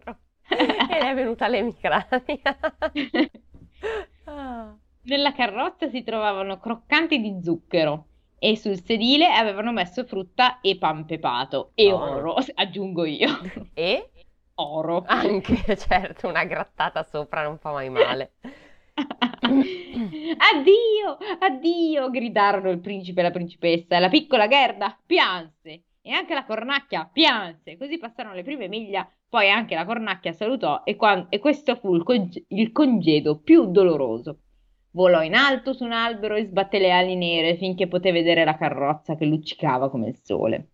e 0.50 0.66
le 0.66 1.10
è 1.10 1.14
venuta 1.14 1.48
l'emicrania. 1.48 2.10
Nella 5.06 5.34
carrozza 5.34 5.88
si 5.90 6.04
trovavano 6.04 6.60
croccanti 6.60 7.20
di 7.20 7.40
zucchero 7.42 8.08
e 8.40 8.58
sul 8.58 8.82
sedile 8.82 9.28
avevano 9.34 9.72
messo 9.72 10.04
frutta 10.04 10.60
e 10.60 10.78
pan 10.78 11.06
pepato 11.06 11.72
e 11.76 11.94
Oro. 11.94 12.34
oro, 12.34 12.36
aggiungo 12.56 13.06
io. 13.06 13.30
E 13.74 14.12
Oro. 14.56 15.04
anche, 15.06 15.56
certo, 15.78 16.28
una 16.28 16.44
grattata 16.46 17.04
sopra 17.04 17.44
non 17.44 17.58
fa 17.60 17.72
mai 17.72 17.90
male. 17.90 18.34
Addio, 20.38 21.18
addio, 21.40 22.10
gridarono 22.10 22.70
il 22.70 22.80
principe 22.80 23.20
e 23.22 23.24
la 23.24 23.32
principessa. 23.32 24.00
La 24.00 24.10
piccola 24.10 24.48
Gerda 24.48 24.98
pianse 25.06 25.84
e 26.02 26.12
anche 26.12 26.34
la 26.34 26.46
cornacchia 26.46 27.10
pianse. 27.12 27.78
Così 27.78 27.98
passarono 27.98 28.36
le 28.36 28.44
prime 28.44 28.68
miglia, 28.68 29.08
poi 29.28 29.50
anche 29.50 29.76
la 29.76 29.86
cornacchia 29.86 30.32
salutò 30.34 30.82
e, 30.84 30.96
quan- 30.96 31.28
e 31.30 31.40
questo 31.40 31.76
fu 31.76 31.96
il, 31.96 32.04
conge- 32.04 32.46
il 32.50 32.72
congedo 32.72 33.40
più 33.40 33.72
doloroso. 33.72 34.40
Volò 34.92 35.24
in 35.24 35.34
alto 35.36 35.74
su 35.74 35.84
un 35.84 35.92
albero 35.92 36.36
e 36.36 36.46
sbatté 36.46 36.80
le 36.80 36.92
ali 36.92 37.16
nere 37.16 37.58
finché 37.58 37.88
poté 37.88 38.12
vedere 38.12 38.44
la 38.46 38.56
carrozza 38.58 39.16
che 39.16 39.26
luccicava 39.26 39.90
come 39.90 40.08
il 40.10 40.18
sole. 40.18 40.70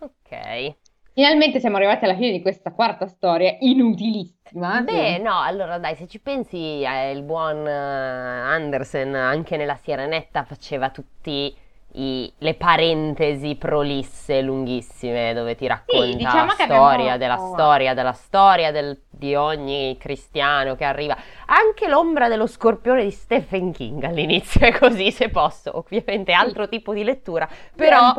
Ok. 0.00 0.76
Finalmente 1.18 1.58
siamo 1.58 1.78
arrivati 1.78 2.04
alla 2.04 2.14
fine 2.14 2.30
di 2.30 2.40
questa 2.40 2.70
quarta 2.70 3.08
storia 3.08 3.56
inutilissima. 3.58 4.82
Beh, 4.82 5.18
no, 5.18 5.40
allora 5.42 5.76
dai, 5.76 5.96
se 5.96 6.06
ci 6.06 6.20
pensi, 6.20 6.80
eh, 6.80 7.10
il 7.10 7.24
buon 7.24 7.66
eh, 7.66 7.72
Andersen 7.72 9.16
anche 9.16 9.56
nella 9.56 9.74
Sirenetta 9.74 10.44
faceva 10.44 10.90
tutti 10.90 11.52
i- 11.92 12.32
le 12.38 12.54
parentesi 12.54 13.56
prolisse 13.56 14.40
lunghissime 14.42 15.32
dove 15.34 15.54
ti 15.54 15.66
racconta 15.66 16.16
diciamo 16.16 16.44
la 16.46 16.52
storia 16.54 17.12
abbiamo- 17.12 17.16
della 17.18 17.36
storia 17.36 17.94
della 17.94 18.12
storia 18.12 18.70
del- 18.72 19.00
di 19.10 19.34
ogni 19.34 19.96
cristiano 19.98 20.76
che 20.76 20.84
arriva. 20.84 21.16
Anche 21.46 21.88
l'ombra 21.88 22.28
dello 22.28 22.46
scorpione 22.46 23.02
di 23.02 23.10
Stephen 23.10 23.72
King 23.72 24.04
all'inizio 24.04 24.60
è 24.60 24.72
così, 24.78 25.10
se 25.10 25.28
posso. 25.28 25.76
Ovviamente 25.76 26.32
altro 26.32 26.68
tipo 26.68 26.92
di 26.92 27.02
lettura, 27.02 27.48
Però 27.74 28.14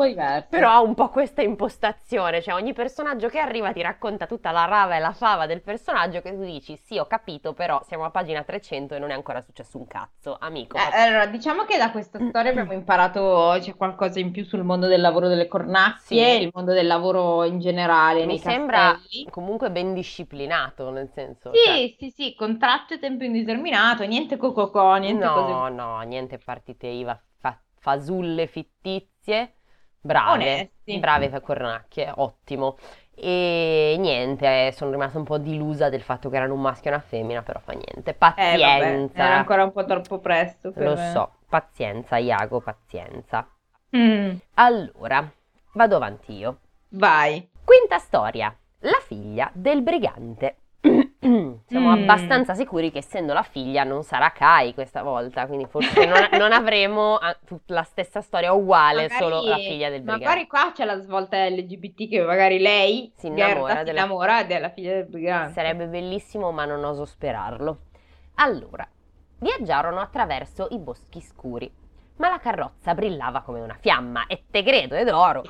però 0.48 0.70
ha 0.70 0.80
un 0.82 0.94
po' 0.94 1.08
questa 1.08 1.40
impostazione, 1.40 2.42
cioè 2.42 2.54
ogni 2.54 2.72
personaggio 2.74 3.28
che 3.28 3.38
arriva 3.38 3.72
ti 3.72 3.80
racconta 3.80 4.26
tutta 4.26 4.50
la 4.50 4.64
rava 4.66 4.96
e 4.96 4.98
la 4.98 5.12
fava 5.12 5.46
del 5.46 5.62
personaggio 5.62 6.20
che 6.20 6.34
tu 6.34 6.42
dici 6.44 6.76
sì 6.76 6.98
ho 6.98 7.06
capito 7.06 7.52
però 7.54 7.80
siamo 7.86 8.04
a 8.04 8.10
pagina 8.10 8.42
300 8.42 8.94
e 8.94 8.98
non 8.98 9.10
è 9.10 9.14
ancora 9.14 9.40
successo 9.40 9.78
un 9.78 9.86
cazzo, 9.86 10.36
amico. 10.38 10.76
Eh, 10.76 10.98
allora, 11.00 11.26
diciamo 11.26 11.64
che 11.64 11.78
da 11.78 11.90
questa 11.90 12.18
storia 12.28 12.50
abbiamo 12.50 12.72
imparato 12.72 13.58
c'è 13.60 13.76
qualcosa 13.76 14.18
in 14.20 14.30
più 14.32 14.44
sul 14.44 14.62
mondo 14.64 14.86
del 14.86 15.00
lavoro 15.00 15.28
delle 15.28 15.46
cornacchie, 15.48 16.36
Sì. 16.36 16.42
il 16.42 16.50
mondo 16.52 16.72
del 16.72 16.86
lavoro 16.86 17.44
in 17.44 17.60
generale 17.60 18.24
Mi 18.24 18.38
sembra 18.38 18.98
castelli. 18.98 19.24
comunque 19.30 19.70
ben 19.70 19.92
disciplinato, 19.94 20.90
nel 20.90 21.10
senso... 21.12 21.58
cioè, 21.58 21.82
Sì, 21.82 21.96
sì, 21.98 22.10
sì, 22.10 22.34
contratto 22.34 22.94
e 22.94 22.98
tempo 22.98 23.24
indeterminato, 23.24 24.04
niente 24.04 24.36
cococò, 24.36 24.96
niente 24.96 25.30
cose 25.30 25.52
no, 25.52 25.68
no, 25.68 26.00
niente 26.02 26.38
partite 26.38 26.86
IVA, 26.86 27.20
fa- 27.38 27.60
fasulle 27.78 28.46
fittizie, 28.46 29.54
brave, 30.00 30.44
onesti. 30.44 30.98
brave 30.98 31.40
cornacchie, 31.40 32.12
ottimo. 32.16 32.76
E 33.22 33.96
niente, 33.98 34.68
eh, 34.68 34.72
sono 34.72 34.90
rimasta 34.90 35.18
un 35.18 35.24
po' 35.24 35.36
delusa 35.36 35.90
del 35.90 36.00
fatto 36.00 36.30
che 36.30 36.36
erano 36.36 36.54
un 36.54 36.62
maschio 36.62 36.90
e 36.90 36.94
una 36.94 37.02
femmina, 37.02 37.42
però 37.42 37.60
fa 37.60 37.72
niente. 37.72 38.10
Eh, 38.12 38.16
vabbè, 38.18 38.18
Pazienza. 38.18 39.22
era 39.22 39.36
ancora 39.36 39.64
un 39.64 39.72
po' 39.72 39.84
troppo 39.84 40.18
presto 40.20 40.72
Lo 40.76 40.96
so, 40.96 41.32
pazienza, 41.48 42.16
Iago, 42.16 42.60
pazienza. 42.60 43.46
Mm, 43.94 44.36
Allora, 44.54 45.30
vado 45.74 45.96
avanti 45.96 46.32
io. 46.34 46.58
vai. 46.90 47.46
Quinta 47.62 47.98
storia. 47.98 48.54
La 48.84 49.00
figlia 49.06 49.50
del 49.52 49.82
brigante. 49.82 50.56
Siamo 51.66 51.90
Mm. 51.90 52.02
abbastanza 52.02 52.54
sicuri 52.54 52.90
che 52.90 52.98
essendo 52.98 53.34
la 53.34 53.42
figlia 53.42 53.84
non 53.84 54.02
sarà 54.02 54.30
Kai 54.30 54.72
questa 54.72 55.02
volta, 55.02 55.46
quindi 55.46 55.66
forse 55.66 56.06
non, 56.06 56.16
non 56.40 56.52
avremo 56.52 57.16
ah, 57.16 57.36
tut- 57.44 57.68
la 57.70 57.82
stessa 57.82 58.22
storia 58.22 58.52
uguale, 58.52 59.02
Magari- 59.02 59.20
solo 59.22 59.42
la 59.42 59.56
figlia 59.56 59.90
del 59.90 60.00
brigante. 60.00 60.24
Magari 60.24 60.46
qua 60.46 60.72
c'è 60.72 60.84
la 60.86 60.98
svolta 60.98 61.36
LGBT 61.46 62.08
che 62.08 62.22
magari 62.22 62.58
lei, 62.58 63.12
Si 63.16 63.26
innamora 63.26 63.52
Gerda, 63.66 63.78
si 63.80 63.84
della- 63.84 63.98
innamora 64.00 64.44
della 64.44 64.70
figlia 64.70 64.92
del 64.94 65.06
brigante. 65.06 65.52
Sarebbe 65.52 65.86
bellissimo, 65.88 66.52
ma 66.52 66.64
non 66.64 66.82
oso 66.84 67.04
sperarlo. 67.04 67.80
Allora, 68.36 68.88
viaggiarono 69.40 70.00
attraverso 70.00 70.68
i 70.70 70.78
boschi 70.78 71.20
scuri, 71.20 71.70
ma 72.16 72.30
la 72.30 72.38
carrozza 72.38 72.94
brillava 72.94 73.42
come 73.42 73.60
una 73.60 73.76
fiamma, 73.78 74.24
e 74.26 74.44
tegredo 74.50 74.94
ed 74.94 75.08
oro, 75.10 75.42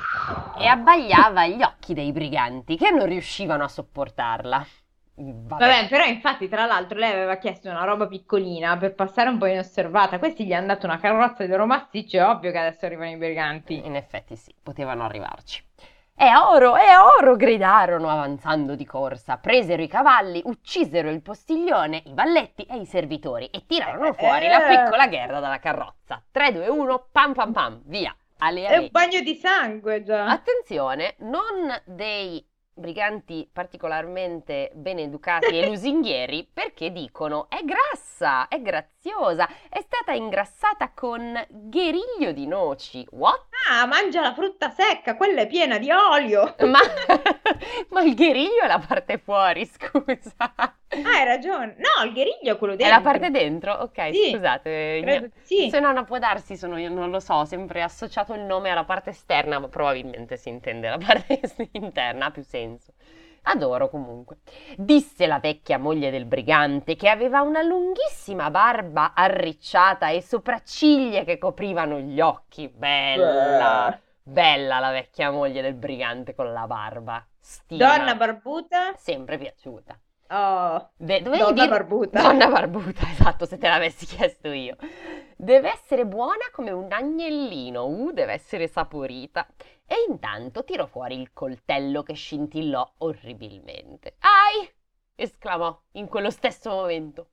e 0.59 0.67
abbagliava 0.67 1.47
gli 1.47 1.63
occhi 1.63 1.95
dei 1.95 2.11
briganti 2.11 2.77
che 2.77 2.91
non 2.91 3.07
riuscivano 3.07 3.63
a 3.63 3.69
sopportarla. 3.69 4.67
Vabbè. 5.23 5.67
Vabbè, 5.67 5.89
però 5.89 6.05
infatti 6.05 6.49
tra 6.49 6.65
l'altro 6.67 6.99
lei 6.99 7.13
aveva 7.13 7.37
chiesto 7.37 7.69
una 7.69 7.85
roba 7.85 8.07
piccolina 8.07 8.77
per 8.79 8.95
passare 8.95 9.29
un 9.29 9.39
po' 9.39 9.47
inosservata. 9.47 10.19
Questi 10.19 10.47
gli 10.47 10.53
hanno 10.53 10.69
dato 10.69 10.87
una 10.87 10.99
carrozza 10.99 11.45
di 11.45 11.53
oro 11.53 11.67
massiccio, 11.67 12.17
è 12.17 12.25
ovvio 12.25 12.51
che 12.51 12.59
adesso 12.59 12.87
arrivano 12.87 13.11
i 13.11 13.17
briganti. 13.17 13.85
In 13.85 13.97
effetti 13.97 14.35
sì, 14.37 14.55
potevano 14.63 15.05
arrivarci. 15.05 15.63
È 16.15 16.31
oro, 16.35 16.77
è 16.77 16.91
oro! 17.19 17.35
gridarono 17.35 18.09
avanzando 18.11 18.75
di 18.75 18.85
corsa. 18.85 19.39
Presero 19.39 19.81
i 19.83 19.89
cavalli, 19.89 20.43
uccisero 20.45 21.09
il 21.09 21.23
postiglione, 21.23 22.03
i 22.05 22.13
valletti 22.13 22.63
e 22.65 22.77
i 22.77 22.85
servitori 22.85 23.47
e 23.47 23.65
tirarono 23.67 24.13
fuori 24.13 24.47
la 24.49 24.67
Eh. 24.67 24.77
piccola 24.85 25.09
Gerda 25.09 25.41
dalla 25.41 25.59
carrozza. 25.59 26.23
3, 26.31 26.53
2, 26.53 26.69
1, 26.69 27.09
pam 27.11 27.33
pam 27.33 27.53
pam, 27.53 27.83
via. 27.87 28.15
Ale, 28.43 28.63
È 28.63 28.67
ale. 28.75 28.79
un 28.85 28.89
bagno 28.91 29.21
di 29.21 29.35
sangue 29.35 30.03
già. 30.03 30.27
Attenzione, 30.27 31.15
non 31.21 31.75
dei 31.87 32.43
briganti 32.81 33.49
particolarmente 33.53 34.71
ben 34.75 34.99
educati 34.99 35.57
e 35.59 35.67
lusinghieri 35.69 36.49
perché 36.53 36.91
dicono 36.91 37.47
è 37.49 37.63
grassa, 37.65 38.49
è 38.49 38.61
graziosa, 38.61 39.49
è 39.69 39.81
stata 39.83 40.13
ingrassata 40.13 40.91
con 40.95 41.41
gheriglio 41.49 42.33
di 42.33 42.47
noci. 42.47 43.07
What? 43.11 43.49
Ah, 43.69 43.87
mangia 43.87 44.21
la 44.23 44.33
frutta 44.35 44.71
secca, 44.71 45.15
quella 45.17 45.43
è 45.43 45.47
piena 45.47 45.79
di 45.79 45.91
olio. 45.91 46.55
Ma, 46.67 46.81
ma 47.91 48.03
il 48.03 48.15
gheriglio 48.15 48.63
è 48.63 48.67
la 48.67 48.79
parte 48.85 49.19
fuori, 49.19 49.65
scusa. 49.67 50.35
Ah, 50.39 50.75
hai 51.19 51.25
ragione. 51.25 51.77
No, 51.79 52.05
il 52.05 52.13
gheriglio 52.13 52.55
è 52.55 52.59
quello 52.59 52.77
È 52.77 52.77
dentro. 52.77 52.97
la 52.97 53.01
parte 53.01 53.31
dentro? 53.31 53.73
Ok, 53.75 54.11
Sì, 54.13 54.31
scusate. 54.33 55.01
Credo 55.03 55.29
sì. 55.43 55.69
Se 55.71 55.79
no, 55.81 55.93
no, 55.93 56.05
può 56.05 56.19
darsi, 56.19 56.57
sono 56.57 56.79
io, 56.79 56.89
non 56.91 57.11
lo 57.11 57.21
so, 57.21 57.45
sempre 57.45 57.83
associato 57.83 58.35
il 58.35 58.41
nome 58.43 58.71
alla 58.71 58.85
parte 58.85 59.11
esterna, 59.11 59.59
ma 59.59 59.69
probabilmente 59.69 60.37
si 60.37 60.49
intende 60.49 60.89
la 60.89 60.99
parte 61.05 61.41
interna, 61.73 62.27
ha 62.27 62.31
più 62.31 62.43
senso. 62.43 62.70
Adoro 63.43 63.89
comunque. 63.89 64.39
Disse 64.77 65.27
la 65.27 65.39
vecchia 65.39 65.79
moglie 65.79 66.11
del 66.11 66.27
brigante 66.27 66.95
che 66.95 67.09
aveva 67.09 67.41
una 67.41 67.63
lunghissima 67.63 68.51
barba 68.51 69.13
arricciata 69.15 70.11
e 70.11 70.21
sopracciglia 70.21 71.25
che 71.25 71.39
coprivano 71.39 71.99
gli 72.01 72.21
occhi. 72.21 72.69
Bella, 72.69 73.99
bella 74.23 74.79
la 74.79 74.91
vecchia 74.91 75.31
moglie 75.31 75.63
del 75.63 75.75
brigante 75.75 76.35
con 76.35 76.53
la 76.53 76.67
barba. 76.67 77.25
Stima. 77.41 77.97
Donna 77.97 78.15
barbuta. 78.15 78.93
Sempre 78.97 79.39
piaciuta. 79.39 79.99
Oh, 80.33 80.91
De- 80.97 81.23
donna 81.23 81.51
dire- 81.53 81.69
barbuta. 81.69 82.21
Donna 82.23 82.47
barbuta, 82.47 83.01
esatto, 83.11 83.47
se 83.47 83.59
te 83.59 83.69
l'avessi 83.69 84.07
chiesto 84.07 84.49
io. 84.53 84.77
Deve 85.37 85.73
essere 85.73 86.07
buona 86.07 86.45
come 86.53 86.71
un 86.71 86.93
agnellino, 86.93 87.85
uh, 87.87 88.13
deve 88.13 88.35
essere 88.35 88.69
saporita. 88.69 89.47
E 89.93 90.07
intanto 90.09 90.63
tirò 90.63 90.87
fuori 90.87 91.19
il 91.19 91.33
coltello 91.33 92.05
che 92.05 92.15
scintillò 92.15 92.95
orribilmente. 92.99 94.19
Ai! 94.21 94.73
esclamò 95.17 95.77
in 95.95 96.07
quello 96.07 96.31
stesso 96.31 96.71
momento. 96.71 97.31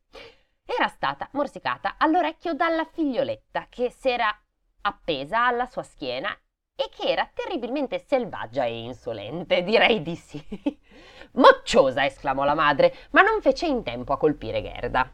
Era 0.66 0.88
stata 0.88 1.30
morsicata 1.34 1.98
all'orecchio 2.00 2.56
dalla 2.56 2.84
figlioletta 2.84 3.68
che 3.70 3.92
s'era 3.92 4.36
appesa 4.82 5.46
alla 5.46 5.68
sua 5.68 5.84
schiena 5.84 6.36
e 6.76 6.90
che 6.90 7.08
era 7.08 7.30
terribilmente 7.32 8.00
selvaggia 8.00 8.66
e 8.66 8.80
insolente, 8.80 9.62
direi 9.62 10.02
di 10.02 10.16
sì. 10.16 10.44
Mocciosa, 11.34 12.06
esclamò 12.06 12.44
la 12.44 12.56
madre, 12.56 12.92
ma 13.12 13.22
non 13.22 13.40
fece 13.40 13.68
in 13.68 13.84
tempo 13.84 14.14
a 14.14 14.18
colpire 14.18 14.64
Gerda. 14.64 15.14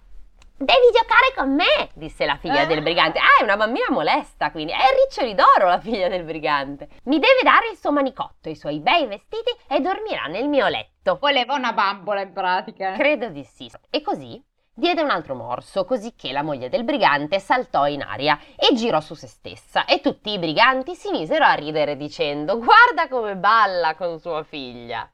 Devi 0.63 0.91
giocare 0.93 1.34
con 1.36 1.54
me, 1.56 1.89
disse 1.93 2.26
la 2.26 2.38
figlia 2.38 2.62
Eh. 2.62 2.67
del 2.67 2.82
brigante. 2.82 3.19
Ah, 3.19 3.41
è 3.41 3.43
una 3.43 3.58
bambina 3.58 3.88
molesta, 3.89 4.49
quindi 4.52 4.71
è 4.71 4.78
riccioli 5.04 5.36
d'oro 5.36 5.67
la 5.67 5.80
figlia 5.80 6.08
del 6.08 6.23
brigante. 6.23 6.88
Mi 7.04 7.19
deve 7.19 7.41
dare 7.43 7.69
il 7.69 7.78
suo 7.78 7.91
manicotto, 7.91 8.47
i 8.47 8.56
suoi 8.56 8.80
bei 8.80 9.06
vestiti 9.06 9.52
e 9.67 9.82
dormirà 9.82 10.23
nel 10.28 10.47
mio 10.47 10.67
letto. 10.69 11.17
Voleva 11.19 11.56
una 11.56 11.73
bambola 11.73 12.21
in 12.21 12.32
pratica. 12.32 12.93
Credo 12.93 13.28
di 13.28 13.43
sì. 13.43 13.69
E 13.89 14.02
così 14.02 14.41
diede 14.73 15.02
un 15.02 15.10
altro 15.10 15.36
morso, 15.36 15.84
così 15.84 16.15
che 16.15 16.32
la 16.32 16.43
moglie 16.43 16.69
del 16.69 16.86
brigante 16.86 17.39
saltò 17.39 17.86
in 17.86 18.02
aria 18.02 18.39
e 18.56 18.73
girò 18.73 19.02
su 19.02 19.15
se 19.15 19.28
stessa 19.28 19.84
e 19.84 19.99
tutti 19.99 20.32
i 20.32 20.39
briganti 20.39 20.95
si 20.95 21.12
misero 21.12 21.43
a 21.43 21.54
ridere 21.56 21.97
dicendo 21.97 22.58
guarda 22.58 23.10
come 23.10 23.36
balla 23.36 23.95
con 23.95 24.17
sua 24.17 24.43
figlia. 24.43 25.12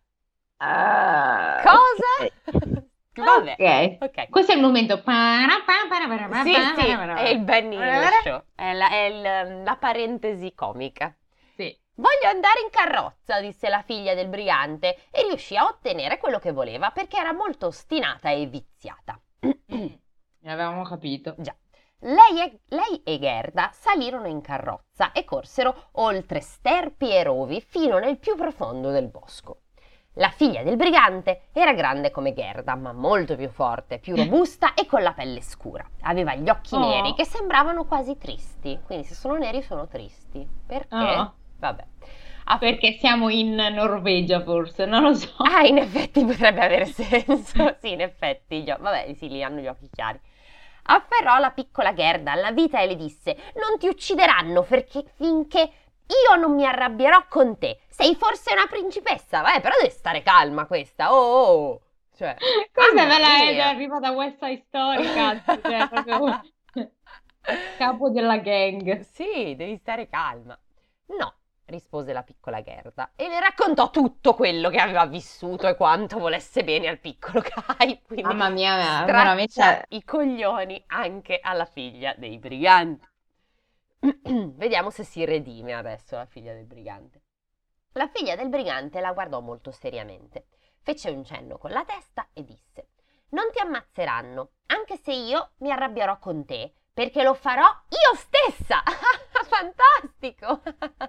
Ah, 0.58 1.60
Cosa? 1.64 2.80
Vabbè. 3.24 3.56
Ok. 4.00 4.04
Ok. 4.04 4.30
Questo 4.30 4.52
è 4.52 4.56
il 4.56 4.62
momento. 4.62 5.02
Sì, 6.44 6.54
sì, 6.82 6.88
è 7.16 7.28
il 7.30 7.40
Ben 7.40 7.72
Show, 8.24 8.44
è, 8.56 8.74
la, 8.74 8.90
è 8.90 9.04
il- 9.06 9.64
la 9.64 9.76
parentesi 9.78 10.54
comica. 10.54 11.16
Sì. 11.56 11.78
Voglio 11.96 12.30
andare 12.34 12.62
in 12.62 12.70
carrozza, 12.70 13.42
disse 13.42 13.68
la 13.70 13.82
figlia 13.82 14.14
del 14.14 14.28
brigante 14.30 14.96
e 15.12 15.24
riuscì 15.24 15.58
a 15.58 15.66
ottenere 15.66 16.18
quello 16.18 16.40
che 16.40 16.52
voleva 16.54 16.92
perché 16.92 17.18
era 17.18 17.34
molto 17.34 17.68
ostinata 17.68 18.30
e 18.30 18.46
viziata. 18.46 19.20
Ne 20.42 20.54
avevamo 20.54 20.84
capito. 20.84 21.36
Già. 21.38 21.54
Lei 22.04 22.40
e, 22.42 22.60
lei 22.70 23.04
e 23.04 23.20
Gerda 23.20 23.72
salirono 23.74 24.28
in 24.28 24.40
carrozza 24.40 25.12
e 25.12 25.26
corsero 25.26 25.90
oltre 25.94 26.40
sterpi 26.40 27.12
e 27.12 27.24
rovi 27.24 27.60
fino 27.60 28.00
nel 28.00 28.18
più 28.18 28.38
profondo 28.38 28.90
del 28.92 29.10
bosco. 29.10 29.64
La 30.14 30.30
figlia 30.30 30.64
del 30.64 30.76
brigante 30.76 31.44
era 31.54 31.72
grande 31.74 32.12
come 32.12 32.34
Gerda, 32.34 32.76
ma 32.76 32.92
molto 32.92 33.36
più 33.36 33.48
forte, 33.50 34.00
più 34.00 34.16
robusta 34.16 34.74
e 34.74 34.86
con 34.86 35.02
la 35.02 35.14
pelle 35.14 35.42
scura. 35.42 35.88
Aveva 36.02 36.36
gli 36.36 36.50
occhi 36.50 36.76
Oh. 36.76 36.80
neri 36.80 37.14
che 37.14 37.26
sembravano 37.26 37.86
quasi 37.86 38.18
tristi, 38.18 38.80
quindi 38.86 39.06
se 39.06 39.14
sono 39.14 39.36
neri 39.38 39.62
sono 39.62 39.88
tristi. 39.88 40.46
Perché? 40.66 40.96
Oh. 40.96 41.34
Vabbè. 41.60 41.86
A- 42.46 42.58
Perché 42.58 42.94
siamo 42.94 43.30
in 43.30 43.54
Norvegia, 43.54 44.42
forse, 44.42 44.86
non 44.86 45.04
lo 45.04 45.14
so. 45.14 45.32
Ah, 45.38 45.64
in 45.66 45.78
effetti 45.78 46.26
potrebbe 46.26 46.62
avere 46.66 46.86
senso. 46.86 47.76
Sì, 47.80 47.92
in 47.92 48.02
effetti. 48.02 48.64
gli 48.64 48.74
Vabbè, 48.78 49.14
sì, 49.14 49.30
lì 49.30 49.44
hanno 49.44 49.60
gli 49.60 49.68
occhi 49.68 49.88
chiari. 49.92 50.20
Afferrò 50.92 51.38
la 51.38 51.52
piccola 51.52 51.94
Gerda 51.94 52.32
alla 52.32 52.52
vita 52.52 52.80
e 52.82 52.88
le 52.88 52.96
disse: 52.96 53.38
Non 53.56 53.78
ti 53.78 53.88
uccideranno 53.88 54.64
perché 54.64 55.04
finché 55.16 55.70
non 56.40 56.56
mi 56.56 56.66
arrabbierò 56.66 57.26
con 57.28 57.58
te. 57.60 57.82
Sei 57.90 58.16
forse 58.16 58.52
una 58.54 58.66
principessa, 58.68 59.42
vabbè, 59.42 59.62
però 59.62 59.76
deve 59.80 59.92
stare 59.92 60.24
calma 60.24 60.66
questa. 60.66 61.14
Oh, 61.14 61.18
oh, 61.18 61.46
oh. 61.72 61.82
Cioè, 62.16 62.36
Questa 62.74 63.06
me 63.06 63.20
la 63.20 63.28
mia. 63.52 63.68
arriva 63.68 64.00
da 64.00 64.12
West 64.12 64.40
Side 64.40 64.64
Story, 64.68 65.14
cazzo, 65.14 65.62
cioè, 65.62 65.88
proprio 65.88 66.42
capo 67.78 68.10
della 68.10 68.38
gang. 68.38 69.00
Sì, 69.02 69.56
devi 69.56 69.78
stare 69.78 70.10
calma. 70.10 70.58
No, 71.18 71.34
rispose 71.66 72.12
la 72.14 72.24
piccola 72.24 72.62
Gerda 72.62 73.12
e 73.16 73.30
le 73.30 73.40
raccontò 73.40 73.90
tutto 73.90 74.34
quello 74.34 74.70
che 74.70 74.80
aveva 74.80 75.06
vissuto 75.06 75.68
e 75.68 75.76
quanto 75.76 76.20
volesse 76.20 76.64
bene 76.64 76.88
al 76.90 77.00
piccolo 77.00 77.42
Kai. 77.42 78.02
Quindi 78.06 78.24
Mamma 78.24 78.50
mia, 78.50 79.06
veramente. 79.06 79.86
i 79.90 80.04
coglioni 80.04 80.84
anche 80.88 81.40
alla 81.42 81.66
figlia 81.66 82.14
dei 82.18 82.38
briganti. 82.38 83.08
Vediamo 84.56 84.92
se 84.92 85.04
si 85.04 85.26
redime 85.26 85.74
adesso 85.74 86.16
la 86.16 86.26
figlia 86.26 86.54
del 86.54 86.66
brigante. 86.66 87.22
La 87.94 88.08
figlia 88.08 88.36
del 88.36 88.48
brigante 88.48 89.02
la 89.02 89.12
guardò 89.12 89.42
molto 89.42 89.72
seriamente, 89.72 90.48
fece 90.82 91.10
un 91.10 91.26
cenno 91.26 91.58
con 91.58 91.72
la 91.72 91.84
testa 91.84 92.30
e 92.32 92.46
disse: 92.46 92.92
Non 93.30 93.52
ti 93.52 93.60
ammazzeranno, 93.60 94.52
anche 94.68 94.96
se 94.96 95.12
io 95.12 95.52
mi 95.58 95.72
arrabbierò 95.72 96.18
con 96.18 96.46
te, 96.46 96.74
perché 97.00 97.24
lo 97.24 97.34
farò 97.34 97.64
io 97.64 98.16
stessa. 98.18 98.84
Fantastico! 99.48 100.62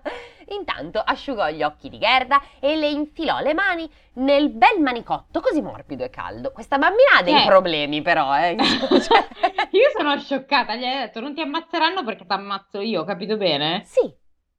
Intanto 0.56 1.00
asciugò 1.04 1.48
gli 1.48 1.64
occhi 1.64 1.88
di 1.88 1.98
Gerda 1.98 2.40
e 2.60 2.76
le 2.76 2.88
infilò 2.88 3.40
le 3.40 3.54
mani 3.54 3.90
nel 4.14 4.50
bel 4.50 4.78
manicotto 4.80 5.40
così 5.40 5.60
morbido 5.60 6.04
e 6.04 6.10
caldo. 6.10 6.52
Questa 6.52 6.78
bambina 6.78 7.16
ha 7.18 7.22
dei 7.24 7.42
Eh. 7.42 7.44
problemi, 7.44 8.02
però, 8.02 8.32
eh. 8.38 8.54
Cioè- 9.02 9.28
Io 9.72 9.90
sono 9.96 10.16
scioccata, 10.20 10.76
gli 10.76 10.84
hai 10.84 10.98
detto 10.98 11.18
non 11.18 11.34
ti 11.34 11.40
ammazzeranno 11.40 12.04
perché 12.04 12.24
ti 12.24 12.32
ammazzo 12.32 12.80
io, 12.80 13.02
capito 13.02 13.36
bene? 13.36 13.82
Sì, 13.84 14.00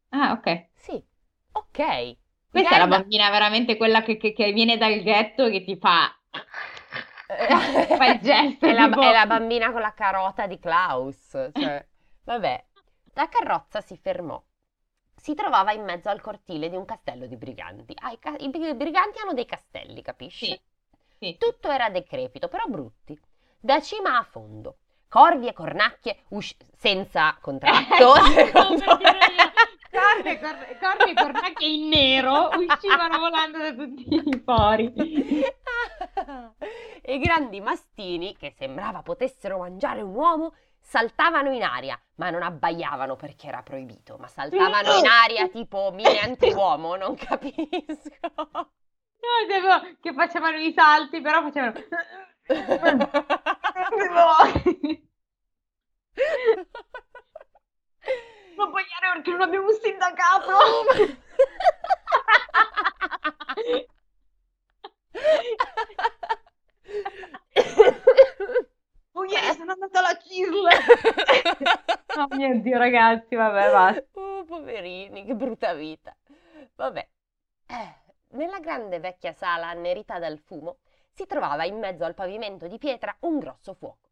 Ah, 0.09 0.31
ok. 0.33 0.67
sì, 0.75 1.01
ok. 1.53 1.73
Questa 1.73 2.17
è 2.51 2.61
la 2.61 2.69
Gerda- 2.79 2.97
bambina 2.97 3.29
veramente 3.29 3.77
quella 3.77 4.01
che, 4.01 4.17
che- 4.17 4.33
che 4.33 4.51
viene 4.51 4.75
dal 4.77 4.99
ghetto 5.01 5.45
e 5.45 5.51
che 5.51 5.63
ti 5.63 5.77
fa... 5.77 6.13
fa 7.97 8.05
il 8.07 8.19
gesto, 8.19 8.65
è, 8.65 8.73
la, 8.73 8.89
è 8.89 9.11
la 9.11 9.25
bambina 9.25 9.71
con 9.71 9.81
la 9.81 9.93
carota 9.93 10.47
di 10.47 10.59
Klaus. 10.59 11.29
Cioè, 11.53 11.85
vabbè, 12.23 12.65
la 13.13 13.29
carrozza 13.29 13.81
si 13.81 13.97
fermò. 13.97 14.41
Si 15.15 15.35
trovava 15.35 15.71
in 15.71 15.83
mezzo 15.83 16.09
al 16.09 16.19
cortile 16.19 16.69
di 16.69 16.75
un 16.75 16.85
castello 16.85 17.27
di 17.27 17.37
briganti. 17.37 17.93
Ah, 18.01 18.11
i, 18.11 18.19
ca- 18.19 18.35
i 18.39 18.49
bri- 18.49 18.73
briganti 18.75 19.19
hanno 19.19 19.33
dei 19.33 19.45
castelli, 19.45 20.01
capisci? 20.01 20.45
Sì, 20.47 20.59
sì. 21.19 21.37
Tutto 21.37 21.69
era 21.69 21.89
decrepito, 21.89 22.47
però 22.47 22.65
brutti. 22.65 23.19
Da 23.59 23.79
cima 23.81 24.17
a 24.17 24.23
fondo. 24.23 24.77
Corvi 25.07 25.47
e 25.47 25.53
cornacchie 25.53 26.23
usci- 26.29 26.57
senza 26.75 27.37
contratto. 27.39 28.15
secondo 28.33 28.85
me. 28.97 29.17
io. 29.35 29.51
Corni, 29.91 30.39
cor- 30.39 30.77
corni 30.79 31.11
e 31.11 31.13
cornacchie 31.13 31.67
in 31.67 31.89
nero 31.89 32.49
uscivano 32.57 33.19
volando 33.19 33.57
da 33.57 33.73
tutti 33.73 34.05
i 34.07 34.41
fori. 34.43 34.93
E 37.11 37.15
i 37.15 37.19
grandi 37.19 37.59
mastini, 37.59 38.37
che 38.37 38.55
sembrava 38.57 39.01
potessero 39.01 39.57
mangiare 39.57 40.01
un 40.01 40.15
uomo, 40.15 40.55
saltavano 40.79 41.51
in 41.51 41.61
aria, 41.61 42.01
ma 42.15 42.29
non 42.29 42.41
abbaiavano 42.41 43.17
perché 43.17 43.47
era 43.47 43.61
proibito, 43.63 44.15
ma 44.17 44.27
saltavano 44.27 44.93
in 44.93 45.05
aria 45.05 45.49
tipo 45.49 45.91
mine 45.91 46.19
antiuomo, 46.19 46.95
non 46.95 47.15
capisco. 47.15 48.15
No, 48.31 49.45
tipo, 49.45 49.97
che 49.99 50.13
facevano 50.13 50.55
i 50.57 50.71
salti, 50.73 51.19
però 51.19 51.41
facevano... 51.41 51.73
Non 58.55 58.69
puoi 58.69 58.85
perché 58.85 59.31
non 59.31 59.41
abbiamo 59.41 59.67
un 59.67 59.77
sindacato. 59.81 60.51
Oh, 60.51 60.85
ieri 69.31 69.55
sono 69.55 69.71
andata 69.71 69.99
alla 69.99 70.17
CISL. 70.17 70.67
oh 72.19 72.35
mio 72.35 72.59
Dio, 72.59 72.77
ragazzi, 72.77 73.35
vabbè, 73.35 73.71
basta. 73.71 74.05
Oh, 74.13 74.43
poverini, 74.43 75.25
che 75.25 75.35
brutta 75.35 75.73
vita. 75.73 76.15
Vabbè. 76.75 77.07
Eh, 77.67 77.95
nella 78.31 78.59
grande 78.59 78.99
vecchia 78.99 79.31
sala 79.31 79.67
annerita 79.67 80.19
dal 80.19 80.39
fumo 80.39 80.79
si 81.13 81.25
trovava 81.25 81.65
in 81.65 81.77
mezzo 81.77 82.03
al 82.03 82.13
pavimento 82.13 82.67
di 82.67 82.77
pietra 82.77 83.15
un 83.21 83.39
grosso 83.39 83.73
fuoco. 83.73 84.09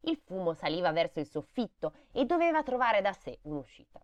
Il 0.00 0.16
fumo 0.16 0.52
saliva 0.54 0.90
verso 0.90 1.20
il 1.20 1.26
soffitto 1.26 1.94
e 2.12 2.24
doveva 2.24 2.62
trovare 2.62 3.00
da 3.00 3.12
sé 3.12 3.38
un'uscita. 3.42 4.00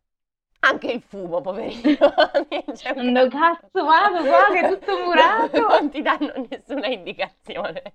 Anche 0.68 0.90
il 0.92 1.02
fumo, 1.06 1.40
poverino. 1.40 1.96
Un 2.96 3.12
Dove 3.12 3.28
cazzo 3.28 3.84
vado 3.84 4.24
qua 4.24 4.46
che 4.52 4.60
è 4.60 4.68
tutto 4.78 4.98
murato? 4.98 5.60
Non 5.60 5.90
ti 5.90 6.02
danno 6.02 6.32
nessuna 6.48 6.86
indicazione. 6.88 7.94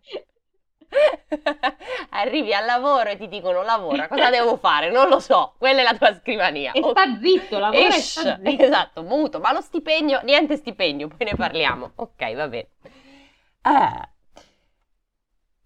Arrivi 2.10 2.54
al 2.54 2.66
lavoro 2.66 3.10
e 3.10 3.18
ti 3.18 3.28
dicono 3.28 3.62
lavora, 3.64 4.08
cosa 4.08 4.30
devo 4.30 4.58
fare? 4.58 4.92
Non 4.92 5.08
lo 5.08 5.20
so, 5.20 5.56
quella 5.58 5.82
è 5.82 5.84
la 5.84 5.96
tua 5.96 6.14
scrivania. 6.14 6.72
E 6.72 6.82
sta 6.82 7.18
zitto, 7.20 7.60
lavora 7.60 7.88
e 7.88 7.92
sta 7.92 8.40
zitto. 8.44 8.64
esatto, 8.64 9.04
muto, 9.04 9.40
ma 9.40 9.52
lo 9.52 9.62
stipendio, 9.62 10.22
niente 10.24 10.56
stipendio, 10.56 11.08
poi 11.08 11.28
ne 11.28 11.36
parliamo. 11.36 11.92
Ok, 11.96 12.34
va 12.36 12.48
bene. 12.48 12.68
Ah. 13.62 14.08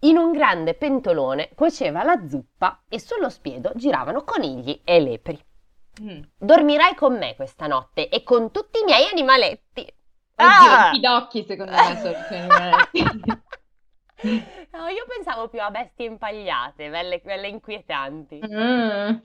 In 0.01 0.17
un 0.17 0.31
grande 0.31 0.75
pentolone 0.75 1.49
cuoceva 1.55 2.03
la 2.03 2.21
zuppa 2.27 2.83
e 2.87 2.99
sullo 2.99 3.29
spiedo 3.29 3.71
giravano 3.75 4.23
conigli 4.23 4.81
e 4.83 4.99
lepri. 4.99 5.45
Mm. 6.01 6.21
Dormirai 6.37 6.95
con 6.95 7.17
me 7.17 7.35
questa 7.35 7.67
notte 7.67 8.09
e 8.09 8.23
con 8.23 8.51
tutti 8.51 8.79
i 8.79 8.83
miei 8.83 9.07
animaletti. 9.09 9.81
Oddio, 9.81 10.45
Ah! 10.45 10.89
pidocchi 10.91 11.43
secondo 11.43 11.71
me 11.71 11.95
sono 11.97 12.11
i 12.17 12.23
suoi 12.23 12.39
animaletti. 12.39 13.03
No, 14.71 14.87
io 14.87 15.05
pensavo 15.07 15.47
più 15.47 15.61
a 15.61 15.69
bestie 15.69 16.07
impagliate, 16.07 16.89
belle, 16.89 17.19
belle 17.19 17.47
inquietanti, 17.49 18.41
Mm. 18.43 19.15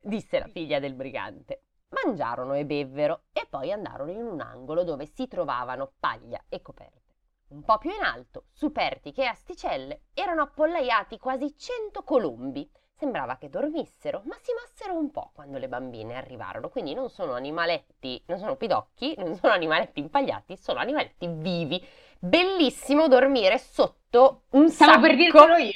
disse 0.00 0.38
la 0.38 0.46
figlia 0.46 0.78
del 0.78 0.94
brigante. 0.94 1.64
Mangiarono 1.88 2.54
e 2.54 2.64
bevvero 2.64 3.22
e 3.32 3.46
poi 3.50 3.72
andarono 3.72 4.12
in 4.12 4.22
un 4.24 4.40
angolo 4.40 4.84
dove 4.84 5.06
si 5.06 5.26
trovavano 5.26 5.92
paglia 5.98 6.40
e 6.48 6.62
coperte. 6.62 7.14
Un 7.48 7.64
po' 7.64 7.78
più 7.78 7.90
in 7.90 8.02
alto, 8.04 8.44
su 8.52 8.70
pertiche 8.70 9.22
e 9.22 9.26
asticelle, 9.26 10.02
erano 10.14 10.42
appollaiati 10.42 11.18
quasi 11.18 11.56
cento 11.56 12.02
colombi. 12.04 12.70
Sembrava 12.98 13.36
che 13.36 13.48
dormissero, 13.48 14.22
ma 14.24 14.36
si 14.42 14.50
mossero 14.60 14.98
un 14.98 15.12
po' 15.12 15.30
quando 15.32 15.58
le 15.58 15.68
bambine 15.68 16.16
arrivarono. 16.16 16.68
Quindi 16.68 16.94
non 16.94 17.08
sono 17.10 17.34
animaletti, 17.34 18.20
non 18.26 18.38
sono 18.38 18.56
pidocchi, 18.56 19.14
non 19.18 19.36
sono 19.36 19.52
animaletti 19.52 20.00
impagliati, 20.00 20.56
sono 20.56 20.80
animaletti 20.80 21.28
vivi. 21.28 21.80
Bellissimo 22.20 23.06
dormire 23.06 23.58
sotto 23.58 24.42
un 24.50 24.68
Stavo 24.70 25.06
sacco 25.06 25.14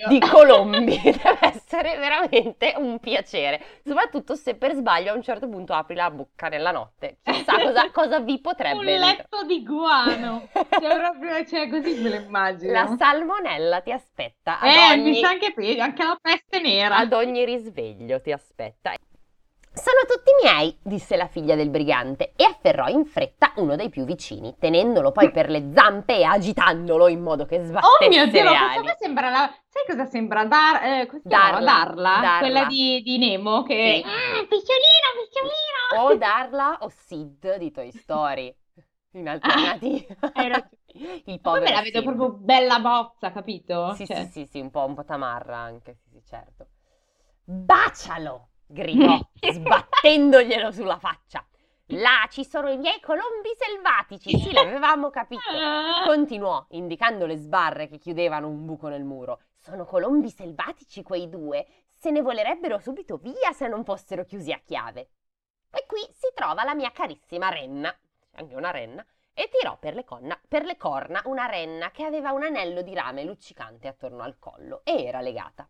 di 0.08 0.18
colombi. 0.18 0.98
Deve 1.00 1.38
essere 1.40 1.96
veramente 1.98 2.74
un 2.76 2.98
piacere. 2.98 3.62
Soprattutto 3.84 4.34
se 4.34 4.56
per 4.56 4.74
sbaglio 4.74 5.12
a 5.12 5.14
un 5.14 5.22
certo 5.22 5.48
punto 5.48 5.72
apri 5.72 5.94
la 5.94 6.10
bocca 6.10 6.48
nella 6.48 6.72
notte. 6.72 7.18
Chissà 7.22 7.58
cosa, 7.62 7.90
cosa 7.92 8.20
vi 8.20 8.40
potrebbe 8.40 8.76
Un 8.76 8.84
letto 8.84 9.44
di 9.44 9.62
guano. 9.62 10.48
Cioè, 10.52 10.64
proprio, 10.98 11.44
cioè, 11.44 11.68
così 11.68 11.94
me 12.00 12.08
lo 12.08 12.16
immagino. 12.16 12.72
La 12.72 12.92
salmonella 12.98 13.80
ti 13.82 13.92
aspetta 13.92 14.60
eh, 14.62 14.92
ogni, 14.94 15.10
mi 15.10 15.20
sa 15.20 15.28
anche 15.28 15.52
peggio, 15.52 15.82
anche 15.82 16.02
la 16.02 16.18
peste 16.20 16.60
nera. 16.60 16.96
ad 16.96 17.12
ogni 17.12 17.44
risveglio 17.44 18.20
ti 18.20 18.32
aspetta. 18.32 18.94
Sono 19.74 20.00
tutti 20.06 20.30
miei, 20.42 20.76
disse 20.82 21.16
la 21.16 21.26
figlia 21.26 21.54
del 21.54 21.70
brigante 21.70 22.32
e 22.36 22.44
afferrò 22.44 22.88
in 22.88 23.06
fretta 23.06 23.52
uno 23.56 23.74
dei 23.74 23.88
più 23.88 24.04
vicini, 24.04 24.54
tenendolo 24.58 25.12
poi 25.12 25.30
per 25.30 25.48
le 25.48 25.70
zampe 25.74 26.18
e 26.18 26.24
agitandolo 26.24 27.08
in 27.08 27.20
modo 27.22 27.46
che 27.46 27.56
Oh 27.56 27.64
sbattesse 27.64 28.08
mio 28.08 28.26
Dio, 28.26 28.42
le 28.44 28.50
ma 28.50 28.50
ali. 28.50 28.80
questa 28.80 28.82
qua 28.82 28.96
sembra 28.98 29.30
la... 29.30 29.54
Sai 29.66 29.84
cosa 29.86 30.04
sembra? 30.04 30.44
Dar... 30.44 30.82
eh? 30.84 31.08
Darla, 31.22 31.60
Darla, 31.60 32.18
Darla. 32.20 32.38
quella 32.38 32.64
di, 32.66 33.00
di 33.02 33.16
Nemo 33.18 33.62
che... 33.62 34.02
Sì. 34.04 34.08
Ah, 34.08 34.44
picciolino, 34.46 35.08
picciolino! 35.24 36.04
O 36.04 36.16
Darla 36.16 36.78
o 36.82 36.88
Sid 36.90 37.56
di 37.56 37.70
Toy 37.70 37.90
Story. 37.92 38.54
In 39.14 39.28
alternativa. 39.28 40.14
hai 40.32 40.48
ragione. 40.48 40.70
Il 41.24 41.40
Poi 41.40 41.40
povero 41.40 41.64
me 41.64 41.70
la 41.70 41.80
vedo 41.80 42.00
Sid. 42.00 42.14
proprio 42.14 42.30
bella 42.38 42.78
bozza, 42.78 43.32
capito? 43.32 43.94
Sì, 43.94 44.06
Cioè, 44.06 44.26
sì, 44.26 44.26
sì, 44.26 44.46
sì, 44.50 44.60
un 44.60 44.70
po', 44.70 44.84
un 44.84 44.94
po' 44.94 45.04
tamarra 45.04 45.56
anche, 45.56 45.96
sì, 46.10 46.20
certo. 46.26 46.66
Bacialo! 47.44 48.48
Gridò, 48.72 49.18
sbattendoglielo 49.38 50.72
sulla 50.72 50.98
faccia. 50.98 51.44
Là 51.86 52.26
ci 52.30 52.44
sono 52.44 52.70
i 52.70 52.78
miei 52.78 53.00
colombi 53.00 53.50
selvatici, 53.54 54.38
sì, 54.38 54.52
l'avevamo 54.52 55.10
capito. 55.10 55.42
Ah. 55.50 56.04
Continuò, 56.06 56.64
indicando 56.70 57.26
le 57.26 57.36
sbarre 57.36 57.86
che 57.86 57.98
chiudevano 57.98 58.48
un 58.48 58.64
buco 58.64 58.88
nel 58.88 59.04
muro. 59.04 59.40
Sono 59.58 59.84
colombi 59.84 60.30
selvatici 60.30 61.02
quei 61.02 61.28
due. 61.28 61.66
Se 61.92 62.10
ne 62.10 62.22
volerebbero 62.22 62.78
subito 62.78 63.18
via 63.18 63.52
se 63.52 63.68
non 63.68 63.84
fossero 63.84 64.24
chiusi 64.24 64.52
a 64.52 64.60
chiave. 64.64 65.10
E 65.70 65.84
qui 65.86 66.00
si 66.12 66.28
trova 66.34 66.64
la 66.64 66.74
mia 66.74 66.90
carissima 66.90 67.48
renna, 67.48 67.94
anche 68.36 68.54
una 68.54 68.70
renna, 68.70 69.04
e 69.34 69.48
tirò 69.50 69.76
per 69.78 69.94
le, 69.94 70.04
conna- 70.04 70.40
per 70.46 70.64
le 70.64 70.76
corna 70.76 71.22
una 71.26 71.46
renna 71.46 71.90
che 71.90 72.04
aveva 72.04 72.32
un 72.32 72.42
anello 72.42 72.82
di 72.82 72.94
rame 72.94 73.24
luccicante 73.24 73.88
attorno 73.88 74.22
al 74.22 74.38
collo 74.38 74.80
e 74.84 75.04
era 75.04 75.20
legata. 75.20 75.68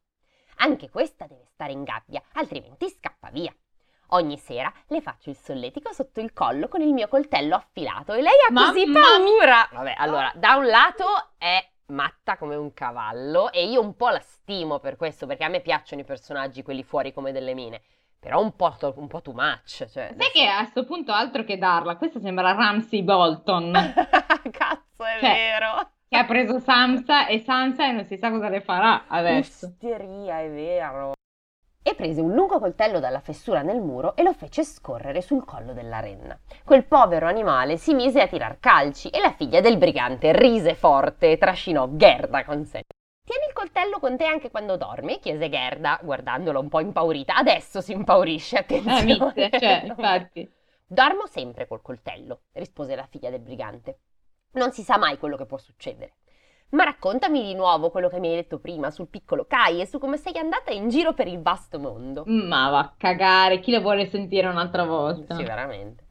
Anche 0.62 0.88
questa 0.90 1.26
deve 1.26 1.44
stare 1.52 1.72
in 1.72 1.82
gabbia, 1.82 2.22
altrimenti 2.34 2.88
scappa 2.88 3.30
via. 3.30 3.52
Ogni 4.10 4.38
sera 4.38 4.72
le 4.88 5.00
faccio 5.00 5.30
il 5.30 5.36
solletico 5.36 5.92
sotto 5.92 6.20
il 6.20 6.32
collo 6.32 6.68
con 6.68 6.80
il 6.82 6.92
mio 6.92 7.08
coltello 7.08 7.56
affilato 7.56 8.12
e 8.12 8.22
lei 8.22 8.32
ha 8.48 8.52
così 8.54 8.86
Mamma 8.86 9.06
paura. 9.18 9.68
Vabbè, 9.72 9.94
allora, 9.96 10.30
da 10.36 10.54
un 10.54 10.66
lato 10.66 11.04
è 11.36 11.66
matta 11.86 12.36
come 12.36 12.54
un 12.54 12.72
cavallo 12.74 13.50
e 13.50 13.64
io 13.66 13.80
un 13.80 13.96
po' 13.96 14.10
la 14.10 14.20
stimo 14.20 14.78
per 14.78 14.94
questo, 14.96 15.26
perché 15.26 15.42
a 15.42 15.48
me 15.48 15.60
piacciono 15.60 16.02
i 16.02 16.04
personaggi, 16.04 16.62
quelli 16.62 16.84
fuori 16.84 17.12
come 17.12 17.32
delle 17.32 17.54
mine. 17.54 17.82
Però 18.20 18.40
un 18.40 18.54
po', 18.54 18.76
to- 18.78 18.94
un 18.98 19.08
po' 19.08 19.20
too 19.20 19.34
much. 19.34 19.84
Cioè, 19.90 20.14
Sai 20.16 20.30
che 20.32 20.46
a 20.46 20.64
sto 20.66 20.84
punto 20.84 21.10
altro 21.10 21.42
che 21.42 21.58
darla, 21.58 21.96
questa 21.96 22.20
sembra 22.20 22.52
Ramsey 22.52 23.02
Bolton, 23.02 23.72
Cazzo, 24.52 25.04
è 25.04 25.18
Cioè, 25.18 25.32
vero. 25.58 25.90
Che 26.12 26.18
ha 26.18 26.26
preso 26.26 26.58
Sansa 26.58 27.26
e 27.26 27.38
Sansa 27.38 27.86
e 27.88 27.92
non 27.92 28.04
si 28.04 28.18
sa 28.18 28.28
cosa 28.30 28.50
le 28.50 28.60
farà 28.60 29.04
adesso. 29.08 29.64
Usteria, 29.64 30.40
è 30.40 30.50
vero. 30.50 31.14
E 31.82 31.94
prese 31.94 32.20
un 32.20 32.34
lungo 32.34 32.58
coltello 32.58 33.00
dalla 33.00 33.20
fessura 33.20 33.62
nel 33.62 33.80
muro 33.80 34.14
e 34.14 34.22
lo 34.22 34.34
fece 34.34 34.62
scorrere 34.62 35.22
sul 35.22 35.46
collo 35.46 35.72
della 35.72 36.00
renna. 36.00 36.38
Quel 36.64 36.84
povero 36.84 37.26
animale 37.28 37.78
si 37.78 37.94
mise 37.94 38.20
a 38.20 38.26
tirar 38.28 38.58
calci 38.60 39.08
e 39.08 39.20
la 39.20 39.32
figlia 39.32 39.62
del 39.62 39.78
brigante 39.78 40.32
rise 40.32 40.74
forte 40.74 41.30
e 41.30 41.38
trascinò 41.38 41.88
Gerda 41.92 42.44
con 42.44 42.66
sé. 42.66 42.82
Tieni 43.24 43.46
il 43.46 43.54
coltello 43.54 43.98
con 43.98 44.18
te 44.18 44.26
anche 44.26 44.50
quando 44.50 44.76
dormi? 44.76 45.18
chiese 45.18 45.48
Gerda, 45.48 45.98
guardandolo 46.02 46.60
un 46.60 46.68
po' 46.68 46.80
impaurita. 46.80 47.36
Adesso 47.36 47.80
si 47.80 47.92
impaurisce, 47.92 48.56
Eh, 48.56 48.60
attenzione. 48.60 49.04
mizze, 49.34 49.50
cioè, 49.58 49.82
infatti. 49.86 50.52
Dormo 50.86 51.26
sempre 51.26 51.66
col 51.66 51.80
coltello, 51.80 52.42
rispose 52.52 52.94
la 52.94 53.06
figlia 53.10 53.30
del 53.30 53.40
brigante. 53.40 53.96
Non 54.52 54.72
si 54.72 54.82
sa 54.82 54.98
mai 54.98 55.18
quello 55.18 55.36
che 55.36 55.46
può 55.46 55.56
succedere. 55.56 56.14
Ma 56.70 56.84
raccontami 56.84 57.42
di 57.42 57.54
nuovo 57.54 57.90
quello 57.90 58.08
che 58.08 58.18
mi 58.18 58.28
hai 58.28 58.36
detto 58.36 58.58
prima 58.58 58.90
sul 58.90 59.08
piccolo 59.08 59.44
Kai 59.46 59.80
e 59.80 59.86
su 59.86 59.98
come 59.98 60.16
sei 60.16 60.38
andata 60.38 60.70
in 60.70 60.88
giro 60.88 61.12
per 61.12 61.26
il 61.26 61.40
vasto 61.40 61.78
mondo. 61.78 62.24
Ma 62.26 62.70
va 62.70 62.78
a 62.78 62.94
cagare, 62.96 63.60
chi 63.60 63.72
lo 63.72 63.80
vuole 63.80 64.06
sentire 64.06 64.46
un'altra 64.46 64.84
volta? 64.84 65.34
Sì, 65.34 65.42
veramente. 65.42 66.04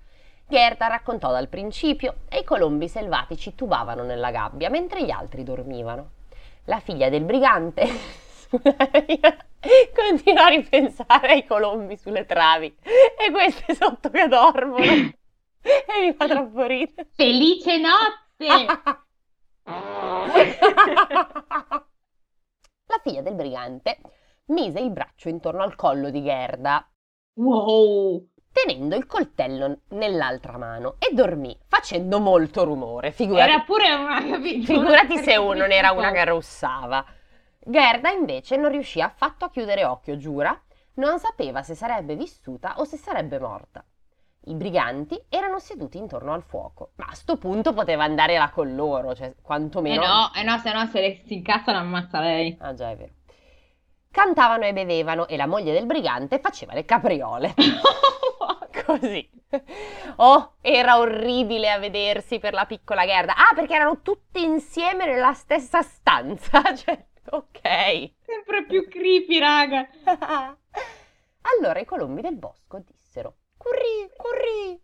Gerda 0.48 0.88
raccontò 0.88 1.32
dal 1.32 1.48
principio 1.48 2.16
e 2.30 2.40
i 2.40 2.44
colombi 2.44 2.88
selvatici 2.88 3.56
tubavano 3.56 4.04
nella 4.04 4.32
gabbia 4.32 4.70
mentre 4.70 5.04
gli 5.04 5.10
altri 5.10 5.44
dormivano. 5.44 6.12
La 6.66 6.80
figlia 6.80 7.10
del 7.10 7.24
brigante 7.24 7.88
continua 9.96 10.46
a 10.46 10.50
ripensare 10.50 11.32
ai 11.32 11.46
colombi 11.46 11.96
sulle 11.96 12.26
travi 12.26 12.76
e 12.84 13.32
queste 13.32 13.74
sotto 13.74 14.10
che 14.10 14.28
dormono 14.28 14.84
e 14.84 15.14
mi 16.02 16.14
fa 16.14 16.28
troppo 16.28 16.66
ridere. 16.66 17.08
Felice 17.16 17.78
notte! 17.78 18.30
La 22.86 23.00
figlia 23.02 23.22
del 23.22 23.36
brigante 23.36 24.00
mise 24.48 24.80
il 24.80 24.92
braccio 24.92 25.30
intorno 25.30 25.64
al 25.64 25.76
collo 25.76 26.10
di 26.10 26.24
Gerda, 26.24 26.86
wow! 27.36 28.28
tenendo 28.52 28.96
il 28.96 29.06
coltello 29.06 29.82
nell'altra 29.90 30.58
mano, 30.58 30.96
e 31.00 31.14
dormì 31.14 31.58
facendo 31.68 32.20
molto 32.20 32.64
rumore. 32.66 33.12
Figurati, 33.12 33.50
Era 33.50 33.62
pure 33.62 33.94
una, 33.94 34.24
capito? 34.26 34.74
figurati 34.74 35.18
se 35.20 35.38
uno 35.38 35.54
non 35.54 35.72
era 35.72 35.92
una 35.92 36.12
che 36.12 36.26
russava. 36.26 37.06
Gerda 37.64 38.10
invece 38.10 38.58
non 38.58 38.72
riuscì 38.72 39.00
affatto 39.02 39.46
a 39.46 39.50
chiudere 39.50 39.86
occhio, 39.86 40.18
giura. 40.18 40.60
Non 40.96 41.20
sapeva 41.20 41.64
se 41.64 41.76
sarebbe 41.76 42.16
vissuta 42.16 42.76
o 42.78 42.84
se 42.84 42.98
sarebbe 42.98 43.40
morta. 43.40 43.86
I 44.46 44.56
briganti 44.56 45.22
erano 45.30 45.60
seduti 45.60 45.98
intorno 45.98 46.34
al 46.34 46.42
fuoco, 46.42 46.92
ma 46.96 47.06
a 47.10 47.14
sto 47.14 47.38
punto 47.38 47.74
poteva 47.74 48.04
andare 48.04 48.38
là 48.38 48.50
con 48.50 48.74
loro, 48.76 49.14
cioè 49.14 49.28
Eh 49.28 49.36
quantomeno... 49.42 50.02
no, 50.04 50.32
eh 50.34 50.44
no, 50.44 50.58
se 50.58 50.74
no 50.74 50.86
se 50.88 51.00
le- 51.00 51.22
si 51.26 51.36
incazzano 51.36 51.78
ammazza 51.78 52.20
lei. 52.20 52.58
Ah 52.60 52.74
già, 52.74 52.90
è 52.90 52.96
vero. 52.98 53.14
Cantavano 54.10 54.66
e 54.66 54.74
bevevano 54.74 55.28
e 55.28 55.38
la 55.38 55.46
moglie 55.46 55.74
del 55.74 55.86
brigante 55.86 56.40
faceva 56.40 56.74
le 56.74 56.86
capriole. 56.86 57.54
Così. 58.86 59.30
Oh, 60.18 60.56
era 60.62 60.98
orribile 60.98 61.70
a 61.70 61.78
vedersi 61.78 62.40
per 62.40 62.54
la 62.54 62.66
piccola 62.66 63.06
Gerda. 63.06 63.36
Ah, 63.36 63.54
perché 63.54 63.76
erano 63.76 64.02
tutti 64.02 64.44
insieme 64.44 65.06
nella 65.06 65.34
stessa 65.34 65.82
stanza. 65.82 66.62
Cioè, 66.76 67.06
ok. 67.30 68.12
Sempre 68.26 68.66
più 68.66 68.88
creepy, 68.90 69.38
raga. 69.40 69.88
allora 71.58 71.80
i 71.80 71.86
colombi 71.86 72.22
del 72.22 72.36
bosco 72.36 72.82
dissero: 72.86 73.36
Curri, 73.62 74.10
curri. 74.18 74.82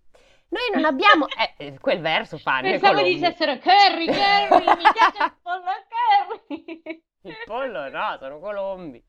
Noi 0.50 0.70
non 0.74 0.86
abbiamo. 0.92 1.26
Eh, 1.58 1.80
quel 1.80 2.00
verso 2.00 2.38
fanno. 2.38 2.70
Pensavo 2.70 3.02
dicessero 3.02 3.58
Curry, 3.58 4.06
Curry, 4.06 4.66
mi 4.66 4.84
piace 4.94 5.24
il 5.24 5.38
pollo 5.42 5.72
Curry. 5.90 7.04
Il 7.22 7.36
pollo 7.46 7.90
no, 7.90 8.18
sono 8.20 8.40
colombi. 8.40 9.04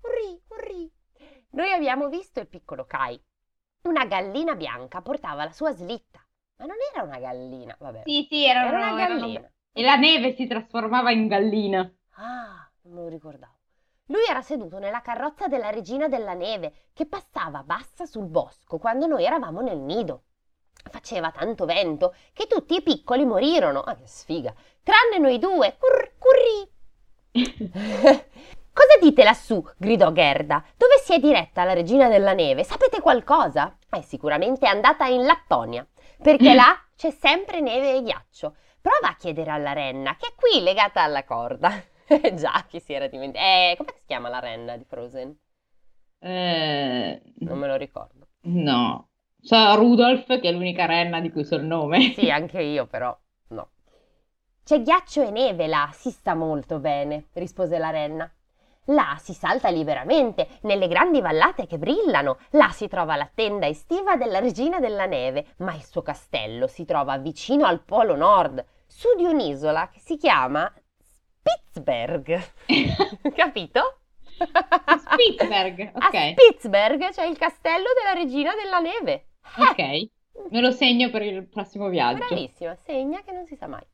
Curri, 0.00 0.42
curri. 0.46 0.92
Noi 1.50 1.72
abbiamo 1.72 2.08
visto 2.08 2.40
il 2.40 2.48
piccolo 2.48 2.84
Kai. 2.86 3.20
Una 3.82 4.06
gallina 4.06 4.54
bianca 4.54 5.02
portava 5.02 5.44
la 5.44 5.52
sua 5.52 5.72
slitta. 5.72 6.24
Ma 6.56 6.66
non 6.66 6.76
era 6.92 7.02
una 7.02 7.18
gallina, 7.18 7.76
vabbè. 7.78 8.02
Sì, 8.04 8.26
sì, 8.28 8.46
era, 8.46 8.66
era 8.66 8.76
una 8.76 8.94
gallina. 8.94 9.38
Erano... 9.40 9.52
E 9.72 9.82
la 9.82 9.96
neve 9.96 10.32
si 10.34 10.46
trasformava 10.46 11.10
in 11.10 11.26
gallina. 11.26 11.92
Ah, 12.12 12.70
non 12.82 13.02
lo 13.02 13.08
ricordavo. 13.08 13.53
Lui 14.08 14.22
era 14.28 14.42
seduto 14.42 14.78
nella 14.78 15.00
carrozza 15.00 15.48
della 15.48 15.70
regina 15.70 16.08
della 16.08 16.34
neve 16.34 16.88
che 16.92 17.06
passava 17.06 17.62
bassa 17.62 18.04
sul 18.04 18.26
bosco 18.26 18.76
quando 18.76 19.06
noi 19.06 19.24
eravamo 19.24 19.62
nel 19.62 19.78
nido. 19.78 20.24
Faceva 20.90 21.30
tanto 21.30 21.64
vento 21.64 22.14
che 22.34 22.46
tutti 22.46 22.74
i 22.74 22.82
piccoli 22.82 23.24
morirono. 23.24 23.80
Ah, 23.80 23.96
che 23.96 24.06
sfiga! 24.06 24.52
Tranne 24.82 25.18
noi 25.18 25.38
due. 25.38 25.78
Curr, 25.78 26.10
curri! 26.18 26.72
Cosa 28.74 28.98
dite 29.00 29.24
lassù? 29.24 29.64
gridò 29.78 30.12
Gerda. 30.12 30.62
Dove 30.76 30.98
si 31.02 31.14
è 31.14 31.18
diretta 31.18 31.64
la 31.64 31.72
regina 31.72 32.08
della 32.08 32.34
neve? 32.34 32.62
Sapete 32.62 33.00
qualcosa? 33.00 33.78
È 33.88 34.02
sicuramente 34.02 34.66
andata 34.66 35.06
in 35.06 35.24
Lapponia, 35.24 35.86
perché 36.20 36.52
là 36.52 36.78
c'è 36.94 37.10
sempre 37.10 37.60
neve 37.60 37.94
e 37.94 38.02
ghiaccio. 38.02 38.56
Prova 38.82 39.08
a 39.08 39.16
chiedere 39.16 39.50
alla 39.50 39.72
renna, 39.72 40.14
che 40.16 40.26
è 40.26 40.34
qui 40.34 40.62
legata 40.62 41.00
alla 41.00 41.24
corda. 41.24 41.92
Eh, 42.06 42.34
già, 42.36 42.64
chi 42.68 42.80
si 42.80 42.92
era 42.92 43.06
dimenticato? 43.06 43.46
Eh, 43.46 43.74
come 43.76 43.92
si 43.96 44.02
chiama 44.06 44.28
la 44.28 44.38
renna 44.38 44.76
di 44.76 44.84
Frozen? 44.84 45.36
Eh, 46.18 47.22
non 47.40 47.58
me 47.58 47.66
lo 47.66 47.76
ricordo. 47.76 48.28
No. 48.42 49.08
So 49.40 49.74
Rudolph, 49.76 50.40
che 50.40 50.48
è 50.48 50.52
l'unica 50.52 50.86
renna 50.86 51.20
di 51.20 51.30
cui 51.30 51.44
so 51.44 51.56
il 51.56 51.64
nome. 51.64 52.12
Sì, 52.14 52.30
anche 52.30 52.62
io, 52.62 52.86
però 52.86 53.16
no. 53.48 53.70
C'è 54.64 54.80
ghiaccio 54.80 55.22
e 55.22 55.30
neve 55.30 55.66
là, 55.66 55.90
si 55.92 56.10
sta 56.10 56.34
molto 56.34 56.78
bene, 56.78 57.26
rispose 57.34 57.76
la 57.78 57.90
renna. 57.90 58.30
Là 58.88 59.16
si 59.18 59.32
salta 59.32 59.68
liberamente, 59.68 60.58
nelle 60.62 60.88
grandi 60.88 61.20
vallate 61.20 61.66
che 61.66 61.78
brillano. 61.78 62.38
Là 62.50 62.68
si 62.70 62.88
trova 62.88 63.16
la 63.16 63.28
tenda 63.32 63.66
estiva 63.66 64.16
della 64.16 64.38
regina 64.38 64.80
della 64.80 65.06
neve, 65.06 65.54
ma 65.58 65.74
il 65.74 65.84
suo 65.84 66.02
castello 66.02 66.66
si 66.66 66.84
trova 66.86 67.18
vicino 67.18 67.66
al 67.66 67.82
polo 67.82 68.16
nord, 68.16 68.64
su 68.86 69.14
di 69.16 69.24
un'isola 69.24 69.88
che 69.90 70.00
si 70.00 70.16
chiama 70.16 70.70
Spitzberg. 71.44 72.42
Capito? 73.34 73.98
Spitzberg, 74.98 75.90
ok. 75.94 76.14
A 76.14 76.32
Spitzberg 76.32 77.10
c'è 77.10 77.24
il 77.24 77.36
castello 77.38 77.86
della 77.96 78.20
regina 78.20 78.52
della 78.54 78.78
neve. 78.80 79.28
Ok, 79.58 80.08
me 80.50 80.60
lo 80.60 80.70
segno 80.70 81.10
per 81.10 81.22
il 81.22 81.46
prossimo 81.46 81.88
viaggio. 81.88 82.26
Bravissima, 82.26 82.74
segna 82.84 83.22
che 83.22 83.32
non 83.32 83.46
si 83.46 83.56
sa 83.56 83.66
mai. 83.66 83.84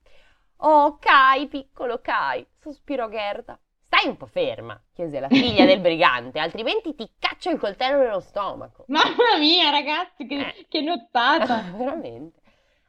Oh, 0.62 0.96
Kai, 0.98 1.46
piccolo 1.48 2.00
Kai, 2.00 2.46
sospirò 2.60 3.08
Gerda. 3.08 3.58
Stai 3.82 4.06
un 4.06 4.16
po' 4.16 4.26
ferma, 4.26 4.80
chiese 4.94 5.18
la 5.18 5.26
figlia 5.28 5.64
del 5.64 5.80
brigante, 5.82 6.38
altrimenti 6.38 6.94
ti 6.94 7.10
caccio 7.18 7.50
il 7.50 7.58
coltello 7.58 7.98
nello 7.98 8.20
stomaco. 8.20 8.84
Mamma 8.86 9.36
mia, 9.38 9.70
ragazzi, 9.70 10.26
che, 10.26 10.38
Eh. 10.38 10.66
che 10.68 10.80
nottata! 10.80 11.64
Veramente. 11.76 12.39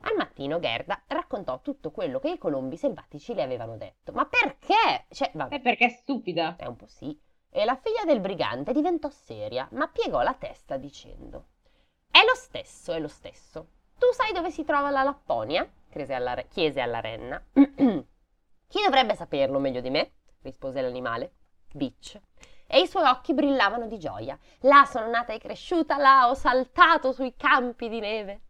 Al 0.03 0.15
mattino 0.15 0.59
Gerda 0.59 1.01
raccontò 1.07 1.61
tutto 1.61 1.91
quello 1.91 2.19
che 2.19 2.31
i 2.31 2.37
colombi 2.37 2.77
selvatici 2.77 3.33
le 3.33 3.43
avevano 3.43 3.77
detto. 3.77 4.11
Ma 4.13 4.25
perché? 4.25 5.05
Cioè, 5.09 5.31
vabbè, 5.33 5.55
Eh, 5.55 5.59
perché 5.61 5.85
è 5.85 5.89
stupida. 5.89 6.55
è 6.57 6.65
un 6.65 6.75
po' 6.75 6.87
sì. 6.87 7.17
E 7.49 7.65
la 7.65 7.75
figlia 7.75 8.03
del 8.05 8.19
brigante 8.21 8.71
diventò 8.73 9.09
seria, 9.09 9.67
ma 9.71 9.87
piegò 9.87 10.21
la 10.21 10.33
testa 10.33 10.77
dicendo: 10.77 11.47
È 12.09 12.19
lo 12.25 12.35
stesso, 12.35 12.93
è 12.93 12.99
lo 12.99 13.07
stesso. 13.07 13.67
Tu 13.99 14.11
sai 14.13 14.33
dove 14.33 14.49
si 14.51 14.63
trova 14.63 14.89
la 14.89 15.03
Lapponia? 15.03 15.69
Chiese 15.89 16.13
alla, 16.13 16.33
re- 16.33 16.47
chiese 16.47 16.81
alla 16.81 16.99
renna. 17.01 17.43
Chi 17.53 18.81
dovrebbe 18.83 19.15
saperlo 19.15 19.59
meglio 19.59 19.81
di 19.81 19.89
me? 19.89 20.13
rispose 20.41 20.81
l'animale. 20.81 21.33
Bitch. 21.73 22.19
E 22.65 22.79
i 22.79 22.87
suoi 22.87 23.03
occhi 23.03 23.33
brillavano 23.33 23.85
di 23.87 23.99
gioia. 23.99 24.37
Là 24.61 24.85
sono 24.85 25.07
nata 25.09 25.33
e 25.33 25.37
cresciuta, 25.39 25.97
là 25.97 26.29
ho 26.29 26.33
saltato 26.33 27.11
sui 27.11 27.35
campi 27.35 27.89
di 27.89 27.99
neve. 27.99 28.41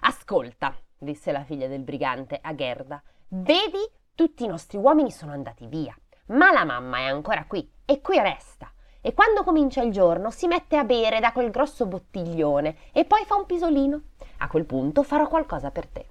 Ascolta, 0.00 0.74
disse 1.00 1.32
la 1.32 1.44
figlia 1.44 1.66
del 1.66 1.82
brigante 1.82 2.38
a 2.40 2.54
Gerda. 2.54 3.02
Vedi, 3.28 3.78
tutti 4.14 4.44
i 4.44 4.46
nostri 4.46 4.76
uomini 4.76 5.10
sono 5.10 5.32
andati 5.32 5.66
via, 5.66 5.96
ma 6.26 6.52
la 6.52 6.64
mamma 6.64 6.98
è 6.98 7.04
ancora 7.04 7.46
qui 7.46 7.68
e 7.86 8.02
qui 8.02 8.18
resta. 8.20 8.70
E 9.00 9.14
quando 9.14 9.42
comincia 9.42 9.80
il 9.80 9.92
giorno 9.92 10.30
si 10.30 10.46
mette 10.46 10.76
a 10.76 10.84
bere 10.84 11.20
da 11.20 11.32
quel 11.32 11.50
grosso 11.50 11.86
bottiglione 11.86 12.76
e 12.92 13.06
poi 13.06 13.24
fa 13.24 13.34
un 13.34 13.46
pisolino. 13.46 14.02
A 14.38 14.48
quel 14.48 14.66
punto 14.66 15.02
farò 15.02 15.26
qualcosa 15.26 15.70
per 15.70 15.86
te. 15.86 16.06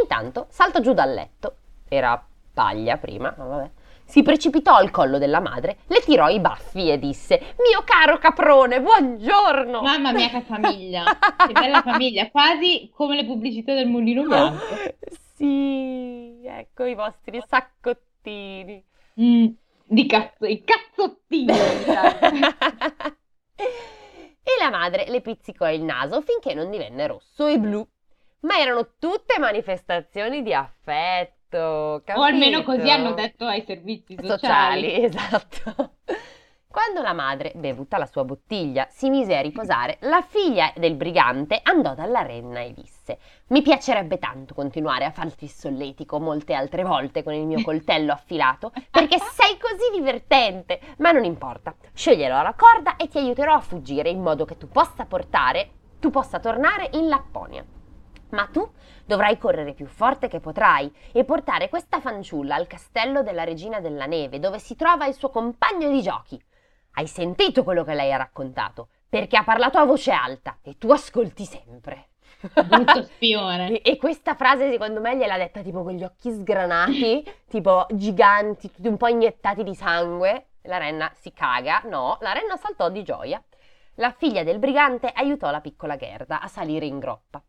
Intanto 0.00 0.46
salto 0.48 0.80
giù 0.80 0.92
dal 0.92 1.14
letto. 1.14 1.56
Era 1.88 2.20
paglia 2.52 2.96
prima, 2.96 3.32
ma 3.36 3.44
vabbè. 3.44 3.70
Si 4.06 4.22
precipitò 4.22 4.74
al 4.74 4.90
collo 4.90 5.18
della 5.18 5.40
madre, 5.40 5.78
le 5.88 6.00
tirò 6.00 6.28
i 6.28 6.38
baffi 6.38 6.90
e 6.90 6.98
disse: 6.98 7.54
Mio 7.68 7.82
caro 7.84 8.18
caprone, 8.18 8.80
buongiorno! 8.80 9.82
Mamma 9.82 10.12
mia, 10.12 10.28
che 10.28 10.42
famiglia! 10.42 11.04
Che 11.46 11.52
bella 11.52 11.82
famiglia, 11.82 12.30
quasi 12.30 12.90
come 12.94 13.16
le 13.16 13.24
pubblicità 13.24 13.74
del 13.74 13.88
mulino 13.88 14.22
bianco. 14.22 14.64
Sì, 15.36 16.42
ecco 16.44 16.84
i 16.84 16.94
vostri 16.94 17.42
saccottini. 17.44 18.84
Mm, 19.20 19.46
di 19.84 20.06
cazzo, 20.06 20.46
i 20.46 20.62
cazzottini! 20.62 21.50
e 23.56 24.52
la 24.60 24.70
madre 24.70 25.06
le 25.08 25.20
pizzicò 25.20 25.68
il 25.68 25.82
naso 25.82 26.20
finché 26.20 26.54
non 26.54 26.70
divenne 26.70 27.08
rosso 27.08 27.48
e 27.48 27.58
blu. 27.58 27.84
Ma 28.40 28.58
erano 28.58 28.90
tutte 29.00 29.40
manifestazioni 29.40 30.42
di 30.42 30.54
affetto, 30.54 31.43
capito? 32.04 32.18
O 32.18 32.22
almeno 32.22 32.62
così 32.62 32.90
hanno 32.90 33.12
detto 33.12 33.44
ai 33.44 33.62
servizi 33.62 34.14
sociali. 34.14 34.38
sociali, 34.38 35.04
esatto. 35.04 35.90
Quando 36.74 37.02
la 37.02 37.12
madre, 37.12 37.52
bevuta 37.54 37.98
la 37.98 38.06
sua 38.06 38.24
bottiglia, 38.24 38.88
si 38.90 39.08
mise 39.08 39.36
a 39.36 39.40
riposare, 39.40 39.98
la 40.00 40.22
figlia 40.22 40.72
del 40.74 40.96
brigante 40.96 41.60
andò 41.62 41.94
dalla 41.94 42.22
renna 42.22 42.62
e 42.62 42.72
disse: 42.72 43.18
Mi 43.50 43.62
piacerebbe 43.62 44.18
tanto 44.18 44.54
continuare 44.54 45.04
a 45.04 45.12
farti 45.12 45.44
il 45.44 45.50
solletico 45.50 46.18
molte 46.18 46.52
altre 46.52 46.82
volte 46.82 47.22
con 47.22 47.32
il 47.32 47.46
mio 47.46 47.62
coltello 47.64 48.12
affilato, 48.12 48.72
perché 48.90 49.18
sei 49.18 49.56
così 49.56 49.96
divertente. 49.96 50.80
Ma 50.98 51.12
non 51.12 51.22
importa, 51.22 51.76
scioglierò 51.92 52.42
la 52.42 52.54
corda 52.54 52.96
e 52.96 53.06
ti 53.06 53.18
aiuterò 53.18 53.54
a 53.54 53.60
fuggire 53.60 54.10
in 54.10 54.20
modo 54.20 54.44
che 54.44 54.56
tu 54.56 54.66
possa 54.66 55.04
portare, 55.04 55.70
tu 56.00 56.10
possa 56.10 56.40
tornare 56.40 56.88
in 56.94 57.06
Lapponia. 57.06 57.64
Ma 58.34 58.48
tu 58.48 58.68
dovrai 59.04 59.38
correre 59.38 59.74
più 59.74 59.86
forte 59.86 60.26
che 60.26 60.40
potrai 60.40 60.92
e 61.12 61.24
portare 61.24 61.68
questa 61.68 62.00
fanciulla 62.00 62.56
al 62.56 62.66
castello 62.66 63.22
della 63.22 63.44
regina 63.44 63.78
della 63.78 64.06
neve, 64.06 64.40
dove 64.40 64.58
si 64.58 64.74
trova 64.74 65.06
il 65.06 65.14
suo 65.14 65.30
compagno 65.30 65.88
di 65.88 66.02
giochi. 66.02 66.42
Hai 66.94 67.06
sentito 67.06 67.62
quello 67.62 67.84
che 67.84 67.94
lei 67.94 68.12
ha 68.12 68.16
raccontato? 68.16 68.88
Perché 69.08 69.36
ha 69.36 69.44
parlato 69.44 69.78
a 69.78 69.84
voce 69.84 70.10
alta 70.10 70.58
e 70.62 70.76
tu 70.78 70.90
ascolti 70.90 71.44
sempre. 71.44 72.08
Brutto 72.66 73.04
spione. 73.14 73.80
E, 73.82 73.96
questa 73.96 74.34
frase 74.34 74.68
secondo 74.68 75.00
me 75.00 75.16
gliel'ha 75.16 75.36
detta 75.36 75.62
tipo 75.62 75.84
con 75.84 75.92
gli 75.92 76.02
occhi 76.02 76.32
sgranati, 76.32 77.24
tipo 77.48 77.86
giganti, 77.90 78.72
tutti 78.72 78.88
un 78.88 78.96
po' 78.96 79.06
iniettati 79.06 79.62
di 79.62 79.76
sangue. 79.76 80.46
La 80.62 80.78
renna 80.78 81.12
si 81.14 81.32
caga, 81.32 81.82
no, 81.84 82.18
la 82.20 82.32
renna 82.32 82.56
saltò 82.56 82.90
di 82.90 83.04
gioia. 83.04 83.40
La 83.98 84.10
figlia 84.10 84.42
del 84.42 84.58
brigante 84.58 85.06
aiutò 85.14 85.50
la 85.52 85.60
piccola 85.60 85.94
Gerda 85.94 86.40
a 86.40 86.48
salire 86.48 86.86
in 86.86 86.98
groppa. 86.98 87.40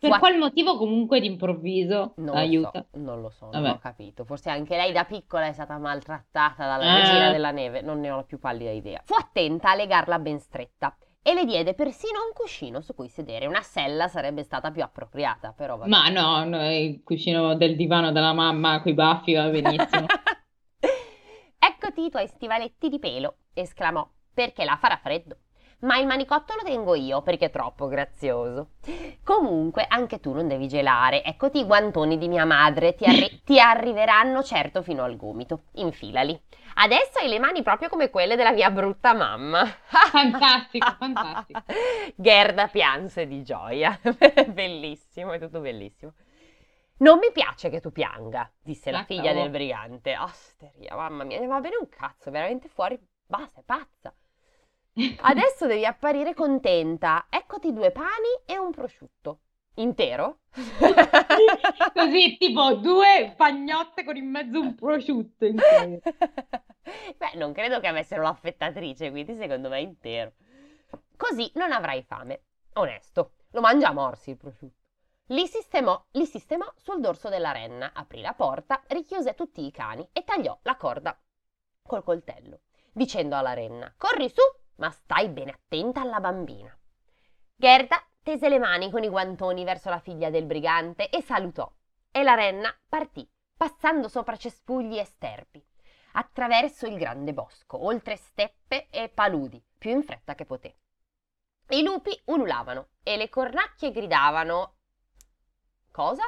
Per 0.00 0.18
qual 0.18 0.38
motivo 0.38 0.76
comunque 0.78 1.20
d'improvviso 1.20 2.14
non 2.16 2.34
aiuta? 2.36 2.86
So, 2.90 2.98
non 2.98 3.20
lo 3.20 3.28
so, 3.28 3.50
non 3.52 3.60
Vabbè. 3.62 3.74
ho 3.74 3.78
capito. 3.78 4.24
Forse 4.24 4.48
anche 4.48 4.74
lei 4.76 4.92
da 4.92 5.04
piccola 5.04 5.46
è 5.46 5.52
stata 5.52 5.76
maltrattata 5.76 6.66
dalla 6.66 6.90
Ah. 6.90 6.96
regina 6.98 7.30
della 7.30 7.50
neve, 7.50 7.82
non 7.82 8.00
ne 8.00 8.10
ho 8.10 8.16
la 8.16 8.22
più 8.24 8.38
pallida 8.38 8.70
idea. 8.70 9.02
Fu 9.04 9.14
attenta 9.14 9.70
a 9.70 9.74
legarla 9.74 10.18
ben 10.18 10.38
stretta 10.40 10.96
e 11.22 11.34
le 11.34 11.44
diede 11.44 11.74
persino 11.74 12.18
un 12.26 12.32
cuscino 12.32 12.80
su 12.80 12.94
cui 12.94 13.08
sedere. 13.08 13.46
Una 13.46 13.60
sella 13.60 14.08
sarebbe 14.08 14.42
stata 14.42 14.70
più 14.70 14.82
appropriata, 14.82 15.52
però 15.52 15.76
vabbè. 15.76 15.90
Ma 15.90 16.08
no, 16.08 16.44
no, 16.44 16.72
il 16.74 17.02
cuscino 17.04 17.54
del 17.56 17.76
divano 17.76 18.10
della 18.10 18.32
mamma 18.32 18.80
coi 18.80 18.94
baffi 18.94 19.34
va 19.34 19.48
benissimo. 19.48 20.06
Eccoti 21.58 22.06
i 22.06 22.10
tuoi 22.10 22.26
stivaletti 22.26 22.88
di 22.88 22.98
pelo, 22.98 23.36
esclamò, 23.52 24.08
perché 24.32 24.64
là 24.64 24.76
farà 24.76 24.96
freddo. 24.96 25.36
Ma 25.80 25.96
il 25.98 26.06
manicotto 26.06 26.54
lo 26.54 26.62
tengo 26.62 26.94
io 26.94 27.22
perché 27.22 27.46
è 27.46 27.50
troppo 27.50 27.86
grazioso. 27.88 28.70
Comunque, 29.24 29.84
anche 29.88 30.20
tu 30.20 30.32
non 30.32 30.48
devi 30.48 30.68
gelare. 30.68 31.22
Eccoti 31.24 31.58
i 31.60 31.64
guantoni 31.64 32.18
di 32.18 32.28
mia 32.28 32.44
madre, 32.44 32.94
ti, 32.94 33.04
arri- 33.06 33.40
ti 33.44 33.58
arriveranno 33.60 34.42
certo 34.42 34.82
fino 34.82 35.02
al 35.04 35.16
gomito. 35.16 35.62
Infilali. 35.74 36.38
Adesso 36.74 37.18
hai 37.18 37.28
le 37.28 37.38
mani 37.38 37.62
proprio 37.62 37.88
come 37.88 38.10
quelle 38.10 38.36
della 38.36 38.52
mia 38.52 38.70
brutta 38.70 39.12
mamma. 39.14 39.64
Fantastico, 40.10 40.94
fantastico. 40.98 41.62
Gerda 42.16 42.68
pianse 42.68 43.26
di 43.26 43.42
gioia. 43.42 43.98
bellissimo, 44.48 45.32
è 45.32 45.38
tutto 45.38 45.60
bellissimo. 45.60 46.12
Non 46.98 47.18
mi 47.18 47.30
piace 47.32 47.70
che 47.70 47.80
tu 47.80 47.90
pianga, 47.92 48.50
disse 48.62 48.90
la 48.90 48.98
Ah, 48.98 49.04
figlia 49.06 49.32
del 49.32 49.50
brigante. 49.50 50.16
Osteria, 50.18 50.94
mamma 50.96 51.24
mia, 51.24 51.44
va 51.46 51.60
bene 51.60 51.76
un 51.76 51.88
cazzo, 51.88 52.30
veramente 52.30 52.68
fuori. 52.68 52.98
Basta, 53.26 53.60
è 53.60 53.64
pazza. 53.64 54.14
Adesso 55.20 55.66
devi 55.66 55.86
apparire 55.86 56.34
contenta. 56.34 57.26
Eccoti 57.28 57.72
due 57.72 57.90
pani 57.90 58.28
e 58.44 58.58
un 58.58 58.70
prosciutto. 58.70 59.40
Intero? 59.74 60.40
Così, 61.94 62.36
tipo 62.36 62.74
due 62.74 63.32
pagnotte 63.36 64.04
con 64.04 64.16
in 64.16 64.28
mezzo 64.28 64.60
un 64.60 64.74
prosciutto 64.74 65.44
intero. 65.44 66.00
Beh, 67.16 67.32
non 67.36 67.52
credo 67.52 67.80
che 67.80 67.86
avessero 67.86 68.22
l'affettatrice, 68.22 69.10
quindi 69.10 69.34
secondo 69.36 69.68
me 69.68 69.78
è 69.78 69.80
intero. 69.80 70.32
Così 71.16 71.50
non 71.54 71.72
avrai 71.72 72.02
fame. 72.02 72.42
Onesto, 72.74 73.32
lo 73.50 73.60
mangia 73.60 73.88
a 73.88 73.92
morsi 73.92 74.30
il 74.30 74.36
prosciutto. 74.36 74.78
Li 75.26 75.46
sistemò, 75.46 76.04
li 76.12 76.26
sistemò 76.26 76.70
sul 76.76 77.00
dorso 77.00 77.28
della 77.28 77.52
renna, 77.52 77.92
aprì 77.94 78.20
la 78.20 78.34
porta, 78.34 78.82
richiuse 78.88 79.34
tutti 79.34 79.64
i 79.64 79.70
cani 79.70 80.08
e 80.12 80.24
tagliò 80.24 80.58
la 80.62 80.76
corda 80.76 81.16
col 81.82 82.02
coltello, 82.02 82.62
dicendo 82.92 83.36
alla 83.36 83.52
renna: 83.52 83.94
Corri 83.96 84.28
su, 84.28 84.42
ma 84.80 84.90
stai 84.90 85.28
bene 85.28 85.52
attenta 85.52 86.00
alla 86.00 86.20
bambina. 86.20 86.76
Gerda 87.54 88.02
tese 88.22 88.48
le 88.48 88.58
mani 88.58 88.90
con 88.90 89.04
i 89.04 89.08
guantoni 89.08 89.64
verso 89.64 89.90
la 89.90 90.00
figlia 90.00 90.30
del 90.30 90.46
brigante 90.46 91.08
e 91.08 91.22
salutò. 91.22 91.70
E 92.10 92.22
la 92.22 92.34
renna 92.34 92.74
partì, 92.88 93.28
passando 93.56 94.08
sopra 94.08 94.36
cespugli 94.36 94.98
e 94.98 95.04
sterpi, 95.04 95.64
attraverso 96.12 96.86
il 96.86 96.96
grande 96.96 97.32
bosco, 97.32 97.84
oltre 97.84 98.16
steppe 98.16 98.88
e 98.90 99.08
paludi, 99.10 99.62
più 99.78 99.90
in 99.90 100.02
fretta 100.02 100.34
che 100.34 100.44
poté. 100.44 100.76
I 101.68 101.82
lupi 101.82 102.18
ululavano 102.26 102.88
e 103.02 103.16
le 103.16 103.28
cornacchie 103.28 103.92
gridavano. 103.92 104.76
Cosa? 105.92 106.24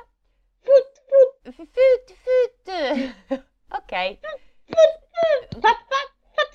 Fut, 0.61 1.03
fut, 1.07 1.53
Fut, 1.53 2.13
fut. 2.23 3.45
Ok. 3.73 4.19
fut, 4.67 5.61
fat, 5.61 5.87
fat. 5.89 6.12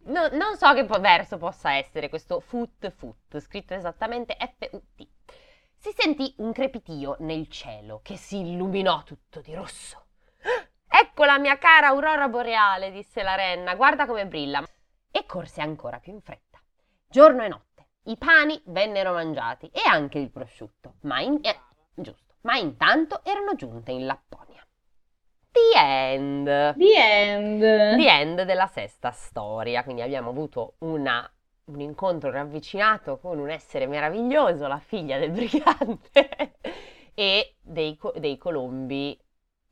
No- 0.07 0.29
non 0.31 0.55
so 0.55 0.73
che 0.73 0.83
verso 0.85 1.37
possa 1.37 1.73
essere 1.73 2.07
questo 2.09 2.39
fut 2.39 2.89
fut, 2.91 3.39
scritto 3.39 3.73
esattamente 3.73 4.37
F-U-T. 4.39 5.07
Si 5.75 5.91
sentì 5.95 6.33
un 6.37 6.53
crepitio 6.53 7.17
nel 7.19 7.49
cielo 7.49 7.99
che 8.03 8.15
si 8.15 8.39
illuminò 8.39 9.03
tutto 9.03 9.41
di 9.41 9.53
rosso. 9.53 10.05
Ecco 10.89 11.25
la 11.25 11.37
mia 11.37 11.57
cara 11.57 11.87
aurora 11.87 12.29
boreale, 12.29 12.91
disse 12.91 13.21
la 13.21 13.35
renna, 13.35 13.75
guarda 13.75 14.05
come 14.05 14.25
brilla. 14.25 14.63
E 15.11 15.25
corse 15.25 15.61
ancora 15.61 15.99
più 15.99 16.13
in 16.13 16.21
fretta. 16.21 16.59
Giorno 17.07 17.43
e 17.43 17.47
notte. 17.49 17.87
I 18.03 18.17
pani 18.17 18.59
vennero 18.67 19.11
mangiati 19.11 19.67
e 19.67 19.81
anche 19.87 20.17
il 20.19 20.31
prosciutto, 20.31 20.95
ma, 21.01 21.19
in- 21.19 21.39
eh, 21.41 21.59
giusto, 21.93 22.35
ma 22.41 22.55
intanto 22.57 23.19
erano 23.25 23.55
giunte 23.55 23.91
in 23.91 24.05
Lapponia. 24.05 24.65
The 25.57 25.79
end. 25.79 26.45
The 26.45 26.95
end. 26.95 27.61
The 27.61 28.07
end 28.09 28.41
della 28.43 28.67
sesta 28.67 29.11
storia. 29.11 29.83
Quindi 29.83 30.01
abbiamo 30.01 30.29
avuto 30.29 30.75
una- 30.79 31.29
un 31.65 31.81
incontro 31.81 32.31
ravvicinato 32.31 33.17
con 33.17 33.39
un 33.39 33.49
essere 33.49 33.87
meraviglioso, 33.87 34.67
la 34.67 34.79
figlia 34.79 35.17
del 35.17 35.31
brigante, 35.31 36.55
e 37.13 37.55
dei, 37.61 37.97
dei 38.15 38.37
colombi 38.37 39.19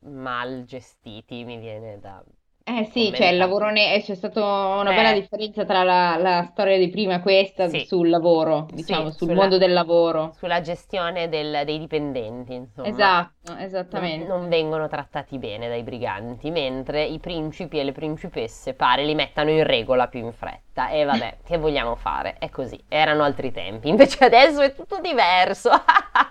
mal 0.00 0.64
gestiti, 0.64 1.44
mi 1.44 1.58
viene 1.58 1.98
da... 1.98 2.22
Eh 2.68 2.84
sì, 2.90 3.12
cioè 3.14 3.28
il 3.28 3.36
lavoro 3.36 3.70
ne- 3.70 3.94
eh, 3.94 4.02
c'è 4.02 4.14
stata 4.16 4.40
una 4.80 4.90
Eh. 4.90 4.94
bella 4.96 5.12
differenza 5.12 5.64
tra 5.64 5.84
la, 5.84 6.16
la 6.16 6.42
storia 6.50 6.76
di 6.78 6.88
prima 6.90 7.14
e 7.14 7.20
questa 7.20 7.68
Sì. 7.68 7.84
sul 7.86 8.08
lavoro, 8.08 8.66
Sì, 8.68 8.74
diciamo, 8.74 9.10
sul 9.10 9.28
sulla- 9.28 9.34
mondo 9.34 9.56
del 9.58 9.72
lavoro. 9.72 10.32
sulla 10.32 10.60
gestione 10.60 11.28
del- 11.28 11.62
dei 11.64 11.78
dipendenti, 11.78 12.54
insomma. 12.54 12.88
Esatto, 12.88 13.52
Non, 13.52 13.60
esattamente. 13.60 14.26
non 14.26 14.48
vengono 14.48 14.88
trattati 14.88 15.38
bene 15.38 15.68
dai 15.68 15.84
briganti, 15.84 16.50
mentre 16.50 17.04
i 17.04 17.20
principi 17.20 17.78
e 17.78 17.84
le 17.84 17.92
principesse 17.92 18.74
pare 18.74 19.04
li 19.04 19.14
mettano 19.14 19.50
in 19.50 19.62
regola 19.64 20.08
più 20.08 20.20
in 20.24 20.32
fretta. 20.32 20.65
E 20.90 21.04
vabbè, 21.04 21.38
che 21.44 21.56
vogliamo 21.56 21.96
fare? 21.96 22.36
È 22.38 22.50
così, 22.50 22.78
erano 22.88 23.24
altri 23.24 23.50
tempi, 23.50 23.88
invece 23.88 24.24
adesso 24.24 24.60
è 24.60 24.74
tutto 24.74 24.98
diverso. 25.00 25.70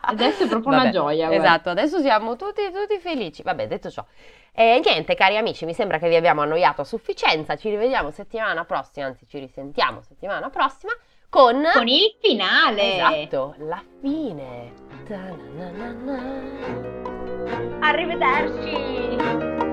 Adesso 0.07 0.43
è 0.43 0.47
proprio 0.47 0.71
una 0.71 0.83
Vabbè, 0.83 0.91
gioia, 0.91 1.25
guarda. 1.25 1.45
Esatto, 1.45 1.69
adesso 1.71 1.99
siamo 1.99 2.35
tutti, 2.35 2.61
tutti 2.71 2.99
felici. 2.99 3.41
Vabbè, 3.41 3.65
detto 3.65 3.89
ciò. 3.89 4.05
E 4.53 4.79
niente, 4.85 5.15
cari 5.15 5.35
amici, 5.35 5.65
mi 5.65 5.73
sembra 5.73 5.97
che 5.97 6.07
vi 6.07 6.15
abbiamo 6.15 6.41
annoiato 6.41 6.81
a 6.81 6.83
sufficienza. 6.83 7.55
Ci 7.55 7.69
rivediamo 7.69 8.11
settimana 8.11 8.65
prossima, 8.65 9.07
anzi 9.07 9.25
ci 9.27 9.39
risentiamo 9.39 10.01
settimana 10.01 10.51
prossima 10.51 10.93
con... 11.27 11.63
Con 11.73 11.87
il 11.87 12.15
finale. 12.21 12.93
Esatto, 12.93 13.55
la 13.57 13.81
fine. 13.99 14.73
Ta-na-na-na-na. 15.07 16.43
Arrivederci! 17.79 19.64